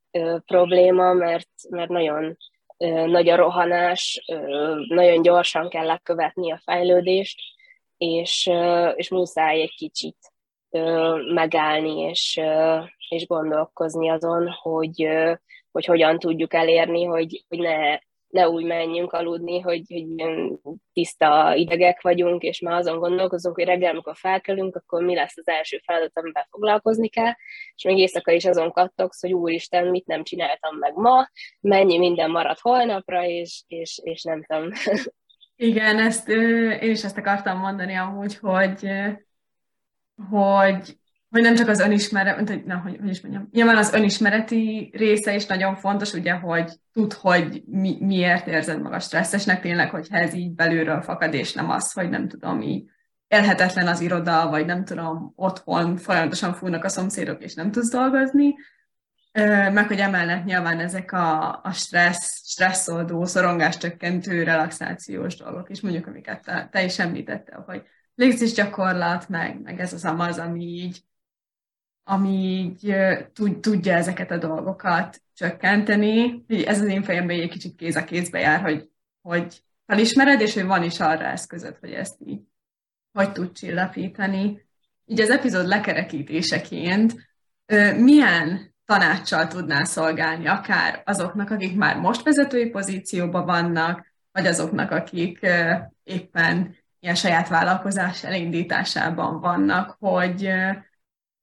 probléma, 0.46 1.12
mert, 1.12 1.48
mert 1.70 1.88
nagyon 1.88 2.36
nagy 3.06 3.28
a 3.28 3.36
rohanás, 3.36 4.24
nagyon 4.88 5.22
gyorsan 5.22 5.68
kell 5.68 5.86
lekövetni 5.86 6.52
a 6.52 6.60
fejlődést, 6.64 7.40
és, 8.04 8.50
és 8.94 9.08
muszáj 9.10 9.60
egy 9.60 9.74
kicsit 9.74 10.16
megállni 11.34 12.00
és, 12.00 12.40
és 13.08 13.26
gondolkozni 13.26 14.10
azon, 14.10 14.48
hogy, 14.62 15.08
hogy 15.70 15.84
hogyan 15.84 16.18
tudjuk 16.18 16.54
elérni, 16.54 17.04
hogy, 17.04 17.44
hogy 17.48 17.58
ne 17.58 17.98
ne 18.34 18.48
úgy 18.48 18.64
menjünk 18.64 19.12
aludni, 19.12 19.60
hogy, 19.60 19.82
hogy 19.88 20.26
tiszta 20.92 21.54
idegek 21.54 22.02
vagyunk, 22.02 22.42
és 22.42 22.60
már 22.60 22.74
azon 22.74 22.98
gondolkozunk, 22.98 23.54
hogy 23.54 23.64
reggel, 23.64 23.90
amikor 23.90 24.16
felkelünk, 24.16 24.76
akkor 24.76 25.02
mi 25.02 25.14
lesz 25.14 25.36
az 25.36 25.48
első 25.48 25.80
feladat, 25.84 26.18
amivel 26.18 26.46
foglalkozni 26.50 27.08
kell, 27.08 27.32
és 27.74 27.84
még 27.84 27.98
éjszaka 27.98 28.32
is 28.32 28.44
azon 28.44 28.72
kattogsz, 28.72 29.20
hogy 29.20 29.32
úristen, 29.32 29.86
mit 29.86 30.06
nem 30.06 30.22
csináltam 30.22 30.76
meg 30.76 30.94
ma, 30.94 31.28
mennyi 31.60 31.98
minden 31.98 32.30
maradt 32.30 32.60
holnapra, 32.60 33.24
és, 33.26 33.62
és, 33.66 34.00
és 34.02 34.22
nem 34.22 34.44
tudom. 34.44 34.70
Igen, 35.56 35.98
ezt 35.98 36.28
én 36.28 36.90
is 36.90 37.04
ezt 37.04 37.18
akartam 37.18 37.58
mondani 37.58 37.94
amúgy, 37.94 38.36
hogy, 38.36 38.88
hogy 40.30 40.98
hogy 41.34 41.42
nem 41.42 41.54
csak 41.54 41.68
az 41.68 41.80
önismeret, 41.80 42.48
hogy, 42.48 42.64
na, 42.64 42.76
hogy, 42.76 42.96
hogy 43.00 43.08
is 43.08 43.20
mondjam, 43.20 43.48
nyilván 43.52 43.76
az 43.76 43.92
önismereti 43.92 44.90
része 44.92 45.34
is 45.34 45.46
nagyon 45.46 45.76
fontos, 45.76 46.12
ugye, 46.12 46.32
hogy 46.32 46.72
tud, 46.92 47.12
hogy 47.12 47.62
mi, 47.66 47.96
miért 48.00 48.46
érzed 48.46 48.82
magad 48.82 49.02
stresszesnek, 49.02 49.60
tényleg, 49.60 49.90
hogyha 49.90 50.16
ez 50.16 50.34
így 50.34 50.54
belülről 50.54 51.02
fakad, 51.02 51.34
és 51.34 51.52
nem 51.52 51.70
az, 51.70 51.92
hogy 51.92 52.08
nem 52.08 52.28
tudom, 52.28 52.60
így 52.60 52.84
élhetetlen 53.28 53.86
az 53.86 54.00
iroda, 54.00 54.48
vagy 54.48 54.66
nem 54.66 54.84
tudom, 54.84 55.32
otthon 55.36 55.96
folyamatosan 55.96 56.54
fújnak 56.54 56.84
a 56.84 56.88
szomszédok, 56.88 57.42
és 57.42 57.54
nem 57.54 57.70
tudsz 57.70 57.90
dolgozni, 57.90 58.54
meg 59.72 59.86
hogy 59.86 59.98
emellett 59.98 60.44
nyilván 60.44 60.80
ezek 60.80 61.12
a, 61.12 61.60
a 61.62 61.72
stressz, 61.72 62.48
stresszoldó, 62.48 63.24
szorongáscsökkentő, 63.24 64.42
relaxációs 64.42 65.36
dolgok 65.36 65.70
is, 65.70 65.80
mondjuk, 65.80 66.06
amiket 66.06 66.42
te, 66.42 66.68
te 66.72 66.84
is 66.84 66.98
említettel, 66.98 67.62
hogy 67.66 67.82
légzés 68.14 68.52
gyakorlat, 68.52 69.28
meg, 69.28 69.60
meg 69.60 69.80
ez 69.80 69.92
az 69.92 70.04
amaz, 70.04 70.38
ami 70.38 70.64
így 70.64 71.02
ami 72.06 72.74
így 73.40 73.60
tudja 73.60 73.94
ezeket 73.94 74.30
a 74.30 74.38
dolgokat 74.38 75.22
csökkenteni. 75.34 76.44
Ez 76.48 76.80
az 76.80 76.86
én 76.86 77.02
fejemben 77.02 77.40
egy 77.40 77.50
kicsit 77.50 77.76
kéz 77.76 77.96
a 77.96 78.04
kézbe 78.04 78.38
jár, 78.38 78.60
hogy, 78.60 78.90
hogy 79.22 79.62
felismered, 79.86 80.40
és 80.40 80.54
hogy 80.54 80.64
van 80.64 80.82
is 80.82 81.00
arra 81.00 81.24
eszközöd, 81.24 81.76
hogy 81.80 81.92
ezt 81.92 82.16
így 82.24 82.40
hogy 83.12 83.32
tud 83.32 83.52
csillapítani. 83.52 84.66
Így 85.04 85.20
az 85.20 85.30
epizód 85.30 85.66
lekerekítéseként 85.66 87.14
milyen 87.96 88.73
tanácssal 88.84 89.46
tudnál 89.46 89.84
szolgálni, 89.84 90.46
akár 90.46 91.02
azoknak, 91.04 91.50
akik 91.50 91.76
már 91.76 91.96
most 91.96 92.22
vezetői 92.22 92.68
pozícióban 92.68 93.44
vannak, 93.46 94.12
vagy 94.32 94.46
azoknak, 94.46 94.90
akik 94.90 95.46
éppen 96.02 96.76
ilyen 97.00 97.14
saját 97.14 97.48
vállalkozás 97.48 98.24
elindításában 98.24 99.40
vannak, 99.40 99.96
hogy, 99.98 100.50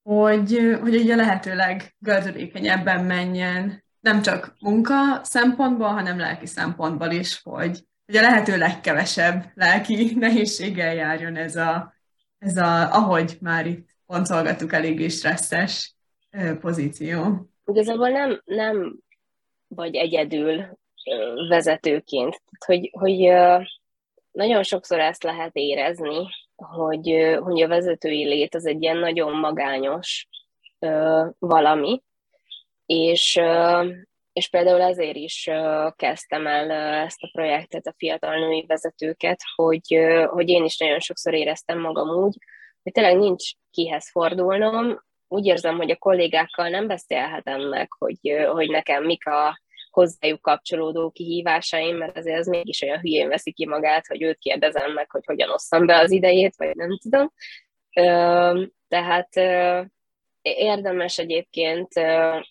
hogy, 0.02 0.78
hogy 0.82 0.96
ugye 0.96 1.16
lehetőleg 1.16 1.96
gördülékenyebben 2.00 3.06
menjen, 3.06 3.84
nem 4.00 4.22
csak 4.22 4.56
munka 4.60 5.24
szempontból, 5.24 5.88
hanem 5.88 6.20
lelki 6.20 6.46
szempontból 6.46 7.12
is, 7.12 7.42
hogy, 7.44 7.86
hogy 8.06 8.16
a 8.16 8.22
lehető 8.22 8.58
legkevesebb 8.58 9.52
lelki 9.54 10.14
nehézséggel 10.20 10.94
járjon 10.94 11.36
ez 11.36 11.56
a, 11.56 11.94
ez 12.38 12.58
a 12.58 12.94
ahogy 12.94 13.38
már 13.42 13.66
itt 13.66 13.90
pontolgattuk, 14.06 14.74
eléggé 14.74 15.08
stresszes 15.08 15.96
pozíció. 16.60 17.50
Igazából 17.66 18.10
nem, 18.10 18.42
nem 18.46 19.00
vagy 19.68 19.96
egyedül 19.96 20.80
vezetőként. 21.50 22.42
Hogy, 22.66 22.90
hogy 22.94 23.18
nagyon 24.32 24.64
sokszor 24.64 25.00
ezt 25.00 25.24
lehet 25.24 25.56
érezni, 25.56 26.28
hogy, 26.56 27.38
hogy 27.40 27.62
a 27.62 27.68
vezetői 27.68 28.26
lét 28.26 28.56
az 28.56 28.66
egy 28.66 28.82
ilyen 28.82 28.98
nagyon 28.98 29.32
magányos 29.32 30.28
valami, 31.40 32.02
és, 32.86 33.40
és 34.34 34.50
például 34.50 34.82
ezért 34.82 35.16
is 35.16 35.50
kezdtem 35.96 36.48
el 36.48 36.72
ezt 37.06 37.24
a 37.24 37.30
projektet, 37.32 37.88
a 37.88 37.94
fiatal 37.98 38.40
női 38.40 38.66
vezetőket, 38.68 39.40
hogy, 39.56 40.00
hogy 40.26 40.50
én 40.50 40.64
is 40.64 40.78
nagyon 40.78 41.00
sokszor 41.00 41.34
éreztem 41.34 41.80
magam 41.80 42.10
úgy, 42.10 42.38
hogy 42.84 42.92
tényleg 42.92 43.18
nincs 43.18 43.52
kihez 43.72 44.10
fordulnom, 44.10 45.04
úgy 45.32 45.46
érzem, 45.46 45.78
hogy 45.78 45.92
a 45.92 45.98
kollégákkal 45.98 46.70
nem 46.70 46.88
beszélhetem 46.88 47.62
meg, 47.62 47.88
hogy, 47.98 48.20
hogy 48.52 48.70
nekem 48.70 49.04
mik 49.04 49.28
a 49.28 49.60
hozzájuk 49.90 50.42
kapcsolódó 50.42 51.10
kihívásaim, 51.10 51.98
mert 51.98 52.18
azért 52.18 52.40
az 52.40 52.48
mégis 52.48 52.82
olyan 52.82 53.00
hülyén 53.00 53.28
veszi 53.28 53.52
ki 53.52 53.68
magát, 53.68 54.08
hogy 54.08 54.22
őt 54.22 54.38
kérdezem 54.38 54.92
meg, 54.94 55.12
hogy 55.12 55.26
hogyan 55.26 55.50
osszam 55.50 55.86
be 55.86 56.00
az 56.00 56.12
idejét, 56.12 56.56
vagy 56.56 56.76
nem 56.76 56.98
tudom. 56.98 57.32
Tehát 58.88 59.30
érdemes 60.42 61.18
egyébként 61.18 61.88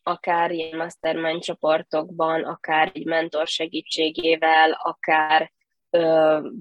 akár 0.03 0.51
ilyen 0.51 0.77
mastermind 0.77 1.43
csoportokban, 1.43 2.45
akár 2.45 2.91
egy 2.95 3.07
mentor 3.07 3.47
segítségével, 3.47 4.79
akár 4.83 5.53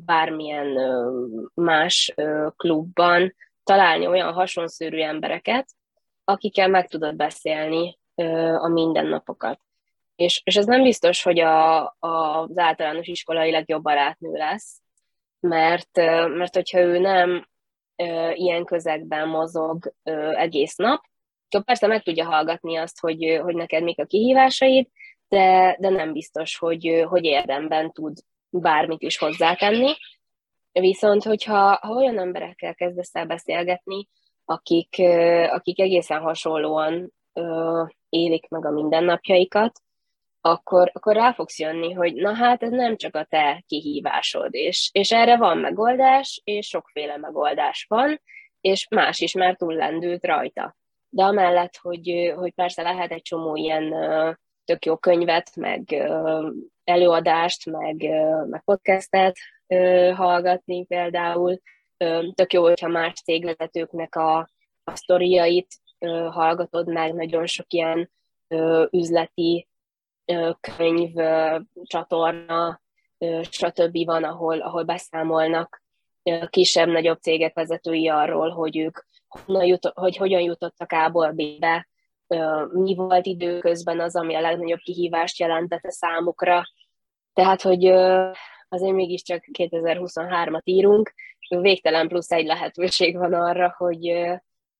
bármilyen 0.05 0.77
más 1.53 2.13
klubban 2.55 3.35
találni 3.63 4.07
olyan 4.07 4.33
hasonszörű 4.33 4.99
embereket, 4.99 5.67
akikkel 6.29 6.67
meg 6.67 6.87
tudod 6.87 7.15
beszélni 7.15 7.97
a 8.57 8.67
mindennapokat. 8.67 9.59
És, 10.15 10.41
és 10.43 10.55
ez 10.55 10.65
nem 10.65 10.83
biztos, 10.83 11.23
hogy 11.23 11.39
a, 11.39 11.81
a, 11.83 11.97
az 11.99 12.57
általános 12.57 13.07
iskolai 13.07 13.51
legjobb 13.51 13.81
barátnő 13.81 14.31
lesz, 14.31 14.81
mert, 15.39 15.95
mert 16.27 16.55
hogyha 16.55 16.79
ő 16.79 16.99
nem 16.99 17.47
ilyen 18.33 18.65
közegben 18.65 19.27
mozog 19.27 19.93
egész 20.33 20.75
nap, 20.75 21.01
akkor 21.49 21.65
persze 21.65 21.87
meg 21.87 22.03
tudja 22.03 22.25
hallgatni 22.25 22.75
azt, 22.75 22.99
hogy, 22.99 23.39
hogy 23.41 23.55
neked 23.55 23.83
mik 23.83 23.99
a 23.99 24.05
kihívásaid, 24.05 24.87
de, 25.27 25.77
de 25.79 25.89
nem 25.89 26.13
biztos, 26.13 26.57
hogy, 26.57 27.05
hogy 27.07 27.23
érdemben 27.23 27.91
tud 27.91 28.17
bármit 28.49 29.01
is 29.01 29.17
hozzátenni. 29.17 29.93
Viszont, 30.71 31.23
hogyha 31.23 31.77
ha 31.81 31.93
olyan 31.93 32.19
emberekkel 32.19 32.75
kezdesz 32.75 33.15
el 33.15 33.25
beszélgetni, 33.25 34.07
akik, 34.49 34.95
akik 35.49 35.79
egészen 35.79 36.19
hasonlóan 36.19 37.13
élik 38.09 38.47
meg 38.49 38.65
a 38.65 38.71
mindennapjaikat, 38.71 39.81
akkor, 40.41 40.91
akkor 40.93 41.15
rá 41.15 41.33
fogsz 41.33 41.59
jönni, 41.59 41.91
hogy 41.91 42.13
na 42.13 42.33
hát 42.33 42.63
ez 42.63 42.71
nem 42.71 42.97
csak 42.97 43.15
a 43.15 43.23
te 43.23 43.63
kihívásod, 43.67 44.53
és, 44.53 44.89
és 44.93 45.11
erre 45.11 45.37
van 45.37 45.57
megoldás, 45.57 46.41
és 46.43 46.67
sokféle 46.67 47.17
megoldás 47.17 47.85
van, 47.89 48.21
és 48.61 48.87
más 48.89 49.19
is 49.19 49.33
már 49.33 49.55
túllendült 49.55 50.25
rajta. 50.25 50.77
De 51.09 51.23
amellett, 51.23 51.77
hogy, 51.77 52.33
hogy 52.35 52.53
persze 52.53 52.81
lehet 52.81 53.11
egy 53.11 53.21
csomó 53.21 53.55
ilyen 53.55 53.95
tök 54.65 54.85
jó 54.85 54.97
könyvet, 54.97 55.55
meg 55.55 56.09
előadást, 56.83 57.65
meg, 57.65 57.95
meg 58.49 58.61
podcastet 58.63 59.35
hallgatni 60.15 60.85
például, 60.85 61.59
tök 62.33 62.53
jó, 62.53 62.63
hogyha 62.63 62.87
más 62.87 63.13
cégvezetőknek 63.13 64.15
a, 64.15 64.37
a 64.83 64.95
sztoriait 64.95 65.67
hallgatod 66.29 66.87
meg, 66.87 67.13
nagyon 67.13 67.45
sok 67.45 67.73
ilyen 67.73 68.11
üzleti 68.91 69.67
könyv, 70.59 71.13
csatorna, 71.83 72.81
stb. 73.41 74.05
van, 74.05 74.23
ahol, 74.23 74.59
ahol 74.61 74.83
beszámolnak 74.83 75.81
kisebb-nagyobb 76.49 77.21
cégek 77.21 77.53
vezetői 77.53 78.07
arról, 78.07 78.49
hogy 78.49 78.77
ők 78.77 78.99
honnan 79.27 79.65
jut, 79.65 79.91
hogy 79.93 80.15
hogyan 80.15 80.41
jutottak 80.41 80.91
A-ból 80.91 81.31
B-be, 81.31 81.87
mi 82.71 82.95
volt 82.95 83.25
időközben 83.25 83.99
az, 83.99 84.15
ami 84.15 84.35
a 84.35 84.41
legnagyobb 84.41 84.79
kihívást 84.79 85.39
jelentette 85.39 85.91
számukra. 85.91 86.63
Tehát, 87.33 87.61
hogy 87.61 87.85
azért 88.69 88.93
mégiscsak 88.93 89.43
2023-at 89.57 90.63
írunk, 90.63 91.13
végtelen 91.49 92.07
plusz 92.07 92.31
egy 92.31 92.45
lehetőség 92.45 93.17
van 93.17 93.33
arra, 93.33 93.75
hogy, 93.77 94.13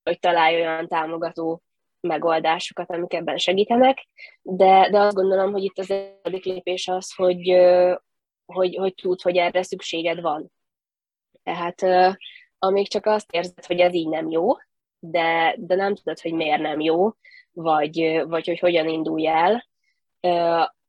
hogy 0.03 0.20
találj 0.20 0.55
olyan 0.55 0.88
támogató 0.88 1.61
megoldásokat, 2.01 2.89
amik 2.89 3.13
ebben 3.13 3.38
segítenek, 3.38 4.07
de, 4.41 4.89
de 4.89 4.99
azt 4.99 5.15
gondolom, 5.15 5.51
hogy 5.51 5.63
itt 5.63 5.78
az 5.78 5.91
egyik 6.22 6.43
lépés 6.43 6.88
az, 6.88 7.13
hogy, 7.15 7.55
hogy, 8.45 8.76
hogy 8.76 8.93
tud, 8.93 9.22
hogy 9.22 9.38
erre 9.38 9.63
szükséged 9.63 10.22
van. 10.22 10.51
Tehát 11.43 11.82
amíg 12.59 12.88
csak 12.88 13.05
azt 13.05 13.32
érzed, 13.32 13.65
hogy 13.65 13.80
ez 13.80 13.93
így 13.93 14.07
nem 14.07 14.30
jó, 14.30 14.47
de, 14.99 15.55
de 15.57 15.76
nem 15.76 15.95
tudod, 15.95 16.20
hogy 16.20 16.34
miért 16.34 16.61
nem 16.61 16.80
jó, 16.80 17.11
vagy, 17.51 18.24
vagy 18.28 18.47
hogy 18.47 18.59
hogyan 18.59 18.88
indulj 18.88 19.28
el, 19.28 19.67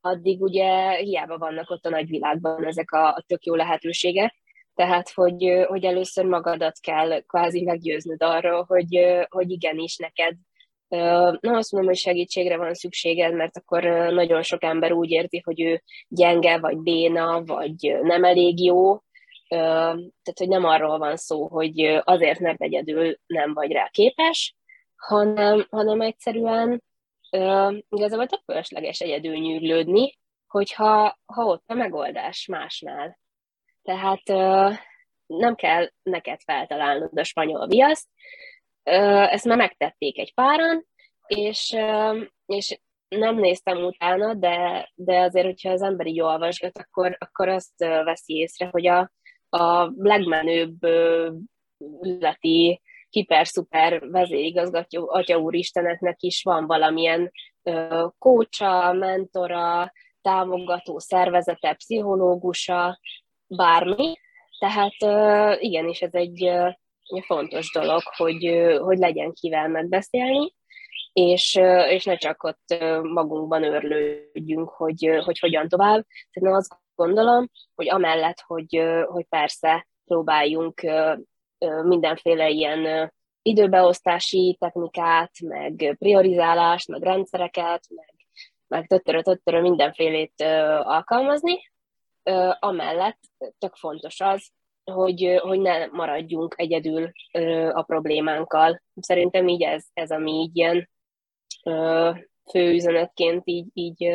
addig 0.00 0.42
ugye 0.42 0.94
hiába 0.94 1.38
vannak 1.38 1.70
ott 1.70 1.86
a 1.86 1.90
nagyvilágban 1.90 2.64
ezek 2.64 2.92
a, 2.92 3.08
a 3.08 3.24
tök 3.26 3.44
jó 3.44 3.54
lehetőségek, 3.54 4.39
tehát, 4.80 5.10
hogy, 5.10 5.64
hogy 5.66 5.84
először 5.84 6.24
magadat 6.24 6.78
kell 6.80 7.20
kvázi 7.20 7.62
meggyőznöd 7.62 8.22
arról, 8.22 8.64
hogy, 8.64 9.06
hogy 9.28 9.50
igenis 9.50 9.96
neked 9.96 10.34
nem 11.40 11.54
azt 11.54 11.72
mondom, 11.72 11.90
hogy 11.90 11.98
segítségre 11.98 12.56
van 12.56 12.74
szükséged, 12.74 13.34
mert 13.34 13.56
akkor 13.56 13.82
nagyon 14.12 14.42
sok 14.42 14.64
ember 14.64 14.92
úgy 14.92 15.10
érzi, 15.10 15.40
hogy 15.44 15.60
ő 15.60 15.82
gyenge, 16.08 16.58
vagy 16.58 16.78
béna, 16.78 17.42
vagy 17.44 17.98
nem 18.02 18.24
elég 18.24 18.64
jó. 18.64 18.98
Tehát, 19.48 20.38
hogy 20.38 20.48
nem 20.48 20.64
arról 20.64 20.98
van 20.98 21.16
szó, 21.16 21.48
hogy 21.48 22.00
azért, 22.04 22.40
mert 22.40 22.60
egyedül 22.60 23.16
nem 23.26 23.54
vagy 23.54 23.72
rá 23.72 23.88
képes, 23.90 24.54
hanem, 24.96 25.66
hanem 25.70 26.00
egyszerűen 26.00 26.82
igazából 27.88 28.26
tök 28.26 28.42
fölösleges 28.44 29.00
egyedül 29.00 29.36
nyűglődni, 29.36 30.18
hogyha 30.46 31.18
ha 31.26 31.44
ott 31.44 31.64
a 31.66 31.74
megoldás 31.74 32.46
másnál. 32.46 33.18
Tehát 33.82 34.22
nem 35.26 35.54
kell 35.54 35.90
neked 36.02 36.40
feltalálnod 36.40 37.18
a 37.18 37.24
spanyol 37.24 37.66
viaszt, 37.66 38.08
ezt 38.82 39.44
már 39.44 39.56
megtették 39.56 40.18
egy 40.18 40.34
páran, 40.34 40.86
és, 41.26 41.76
és 42.46 42.80
nem 43.08 43.36
néztem 43.36 43.84
utána, 43.84 44.34
de, 44.34 44.88
de 44.94 45.20
azért, 45.20 45.46
hogyha 45.46 45.70
az 45.70 45.82
ember 45.82 46.06
így 46.06 46.20
olvasgat, 46.20 46.78
akkor, 46.78 47.16
akkor 47.18 47.48
azt 47.48 47.78
veszi 47.78 48.34
észre, 48.34 48.68
hogy 48.70 48.86
a, 48.86 49.10
a 49.48 49.92
legmenőbb 49.96 50.78
üzleti 52.02 52.80
hiper-szuper 53.10 54.08
vezérigazgató 54.10 55.08
Atya 55.10 55.38
Úristeneknek 55.38 56.22
is 56.22 56.42
van 56.42 56.66
valamilyen 56.66 57.30
kócsa, 58.18 58.92
mentora, 58.92 59.92
támogató 60.20 60.98
szervezete, 60.98 61.74
pszichológusa, 61.74 62.98
bármi. 63.56 64.18
Tehát 64.58 64.94
igenis 65.60 66.00
ez 66.00 66.14
egy 66.14 66.50
fontos 67.26 67.72
dolog, 67.72 68.02
hogy, 68.16 68.74
hogy 68.78 68.98
legyen 68.98 69.32
kivel 69.32 69.68
megbeszélni, 69.68 70.54
és, 71.12 71.54
és 71.88 72.04
ne 72.04 72.16
csak 72.16 72.42
ott 72.42 72.74
magunkban 73.02 73.64
örlődjünk, 73.64 74.68
hogy, 74.68 75.20
hogy 75.24 75.38
hogyan 75.38 75.68
tovább. 75.68 76.04
Tehát 76.30 76.58
azt 76.58 76.74
gondolom, 76.94 77.48
hogy 77.74 77.88
amellett, 77.90 78.40
hogy, 78.46 78.82
hogy 79.06 79.26
persze 79.28 79.86
próbáljunk 80.04 80.80
mindenféle 81.82 82.48
ilyen 82.48 83.12
időbeosztási 83.42 84.56
technikát, 84.60 85.30
meg 85.40 85.96
priorizálást, 85.98 86.88
meg 86.88 87.02
rendszereket, 87.02 87.84
meg, 87.88 88.14
meg 88.66 88.86
töttörö, 88.86 89.22
töttörö 89.22 89.60
mindenfélét 89.60 90.42
alkalmazni. 90.82 91.58
Amellett 92.58 93.18
tök 93.58 93.74
fontos 93.74 94.20
az, 94.20 94.50
hogy, 94.84 95.38
hogy 95.42 95.60
ne 95.60 95.86
maradjunk 95.86 96.54
egyedül 96.56 97.10
a 97.72 97.82
problémánkkal. 97.82 98.82
Szerintem 99.00 99.48
így 99.48 99.62
ez, 99.62 99.84
ez 99.92 100.10
ami 100.10 100.32
így 100.32 100.56
ilyen 100.56 100.88
fő 102.50 102.72
üzenetként 102.72 103.42
így, 103.44 103.66
így 103.72 104.12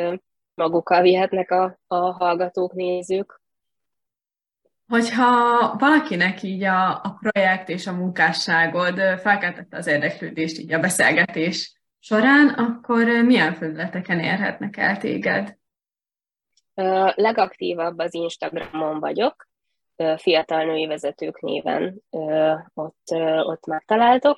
magukkal 0.54 1.02
vihetnek 1.02 1.52
a, 1.52 1.80
a 1.88 1.96
hallgatók, 1.96 2.74
nézők. 2.74 3.42
Hogyha 4.88 5.76
valakinek 5.78 6.44
így 6.44 6.64
a, 6.64 6.90
a 6.90 7.18
projekt 7.20 7.70
és 7.70 7.88
a 7.88 7.94
munkásságod 7.94 9.00
felkeltette 9.00 9.78
az 9.78 9.88
érdeklődést 9.88 10.60
így 10.60 10.74
a 10.74 10.80
beszélgetés 10.80 11.80
során, 12.00 12.48
akkor 12.50 13.06
milyen 13.06 13.54
felületeken 13.54 14.20
érhetnek 14.20 14.78
el 14.78 14.98
téged? 14.98 15.58
Legaktívabb 17.16 18.00
az 18.00 18.14
Instagramon 18.14 19.00
vagyok, 19.00 19.48
fiatal 20.18 20.64
női 20.64 20.86
vezetők 20.86 21.42
néven 21.42 22.02
ott, 22.74 23.12
ott 23.44 23.66
megtaláltok. 23.66 24.38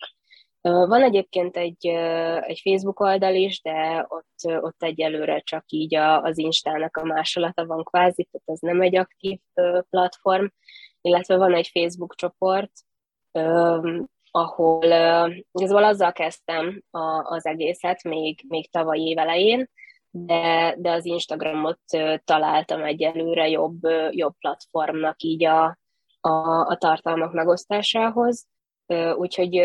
Van 0.62 1.04
egyébként 1.04 1.58
egy, 1.58 1.88
egy 2.42 2.60
Facebook 2.64 3.00
oldal 3.00 3.36
is, 3.36 3.62
de 3.62 4.06
ott, 4.08 4.62
ott 4.64 4.84
egyelőre 4.84 5.40
csak 5.40 5.64
így 5.68 5.96
a, 5.96 6.22
az 6.22 6.38
Instának 6.38 6.98
a 6.98 7.04
másolata 7.04 7.66
van 7.66 7.84
kvázi, 7.84 8.28
tehát 8.32 8.48
ez 8.50 8.60
nem 8.60 8.82
egy 8.82 8.96
aktív 8.96 9.40
platform, 9.90 10.46
illetve 11.02 11.38
van 11.38 11.54
egy 11.54 11.70
Facebook 11.74 12.16
csoport, 12.16 12.72
ahol 14.32 14.84
igazából 15.52 15.84
azzal 15.84 16.12
kezdtem 16.12 16.84
az 17.22 17.46
egészet 17.46 18.04
még, 18.04 18.44
még 18.48 18.72
tavaly 18.72 19.00
év 19.00 19.18
elején, 19.18 19.70
de, 20.26 20.76
de 20.78 20.92
az 20.92 21.06
Instagramot 21.06 21.80
találtam 22.26 22.84
egyelőre 22.84 23.50
jobb, 23.50 23.80
jobb 24.10 24.34
platformnak 24.40 25.22
így 25.22 25.46
a, 25.46 25.78
a, 26.22 26.66
a 26.68 26.76
tartalmak 26.78 27.34
megosztásához. 27.34 28.48
Úgyhogy 29.16 29.58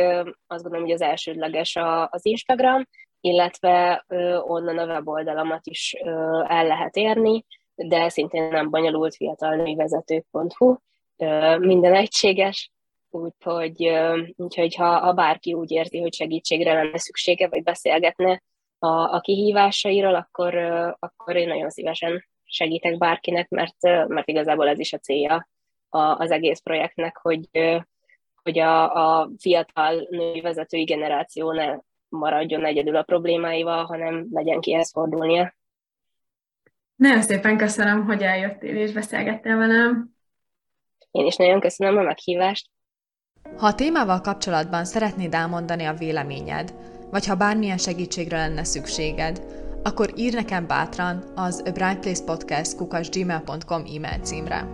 azt 0.47 0.63
gondolom, 0.63 0.83
hogy 0.83 0.95
az 0.95 1.01
elsődleges 1.01 1.77
az 2.11 2.27
Instagram, 2.27 2.87
illetve 3.21 4.05
onnan 4.47 4.79
a 4.79 4.87
weboldalamat 4.87 5.67
is 5.67 5.93
el 6.47 6.67
lehet 6.67 6.97
érni, 6.97 7.45
de 7.75 8.09
szintén 8.09 8.49
nem 8.49 8.71
bonyolult 8.71 9.17
fiatalnővezetők.hu, 9.17 10.77
minden 11.59 11.95
egységes, 11.95 12.71
úgyhogy, 13.11 13.91
úgyhogy 14.37 14.75
ha, 14.75 14.99
ha 14.99 15.13
bárki 15.13 15.55
úgy 15.55 15.71
érzi, 15.71 16.01
hogy 16.01 16.15
segítségre 16.15 16.73
lenne 16.73 16.99
szüksége, 16.99 17.49
vagy 17.49 17.63
beszélgetne 17.63 18.43
a, 18.83 19.15
a 19.15 19.21
kihívásairól, 19.21 20.15
akkor, 20.15 20.55
akkor 20.99 21.37
én 21.37 21.49
nagyon 21.49 21.71
szívesen 21.71 22.25
segítek 22.45 22.99
bárkinek, 22.99 23.49
mert, 23.49 23.83
mert 24.09 24.29
igazából 24.29 24.69
ez 24.69 24.79
is 24.79 24.93
a 24.93 24.99
célja 24.99 25.49
az 25.89 26.31
egész 26.31 26.61
projektnek, 26.61 27.17
hogy, 27.17 27.49
hogy 28.43 28.59
a, 28.59 28.95
a 28.95 29.31
fiatal 29.39 30.07
női 30.11 30.41
vezetői 30.41 30.85
generáció 30.85 31.53
ne 31.53 31.77
maradjon 32.09 32.65
egyedül 32.65 32.97
a 32.97 33.03
problémáival, 33.03 33.85
hanem 33.85 34.27
legyen 34.31 34.61
kihez 34.61 34.91
fordulnia. 34.93 35.55
Nagyon 36.95 37.23
szépen 37.23 37.57
köszönöm, 37.57 38.05
hogy 38.05 38.23
eljöttél 38.23 38.77
és 38.77 38.93
beszélgettél 38.93 39.57
velem. 39.57 40.11
Én 41.11 41.27
is 41.27 41.37
nagyon 41.37 41.61
köszönöm 41.61 41.97
a 41.97 42.03
meghívást. 42.03 42.71
Ha 43.57 43.67
a 43.67 43.75
témával 43.75 44.21
kapcsolatban 44.21 44.85
szeretnéd 44.85 45.35
elmondani 45.35 45.85
a 45.85 45.95
véleményed, 45.95 46.73
vagy 47.13 47.27
ha 47.27 47.35
bármilyen 47.35 47.79
segítségre 47.79 48.37
lenne 48.37 48.65
szükséged, 48.65 49.43
akkor 49.83 50.13
ír 50.17 50.35
nekem 50.35 50.67
bátran 50.67 51.25
az 51.35 51.63
a 51.65 51.99
Podcast 52.25 52.77
kukasgmail.com 52.77 53.81
e-mail 53.81 54.19
címre. 54.23 54.69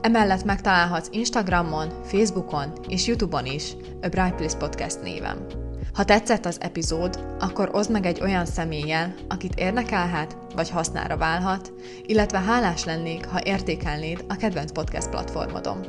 Emellett 0.00 0.44
megtalálhatsz 0.44 1.08
Instagramon, 1.10 1.88
Facebookon 2.04 2.72
és 2.88 3.06
Youtube-on 3.06 3.46
is 3.46 3.76
a 4.02 4.08
Bright 4.08 4.34
Place 4.34 4.56
Podcast 4.56 5.02
néven. 5.02 5.46
Ha 5.92 6.04
tetszett 6.04 6.46
az 6.46 6.60
epizód, 6.60 7.36
akkor 7.40 7.70
oszd 7.72 7.90
meg 7.90 8.06
egy 8.06 8.20
olyan 8.20 8.44
személlyel, 8.46 9.14
akit 9.28 9.54
érdekelhet, 9.54 10.36
vagy 10.54 10.70
hasznára 10.70 11.16
válhat, 11.16 11.72
illetve 12.06 12.38
hálás 12.38 12.84
lennék, 12.84 13.26
ha 13.26 13.40
értékelnéd 13.44 14.24
a 14.28 14.36
kedvenc 14.36 14.72
podcast 14.72 15.10
platformodon. 15.10 15.86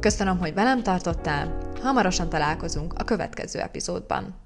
Köszönöm, 0.00 0.38
hogy 0.38 0.54
velem 0.54 0.82
tartottál, 0.82 1.58
hamarosan 1.82 2.28
találkozunk 2.28 2.92
a 2.98 3.04
következő 3.04 3.60
epizódban. 3.60 4.43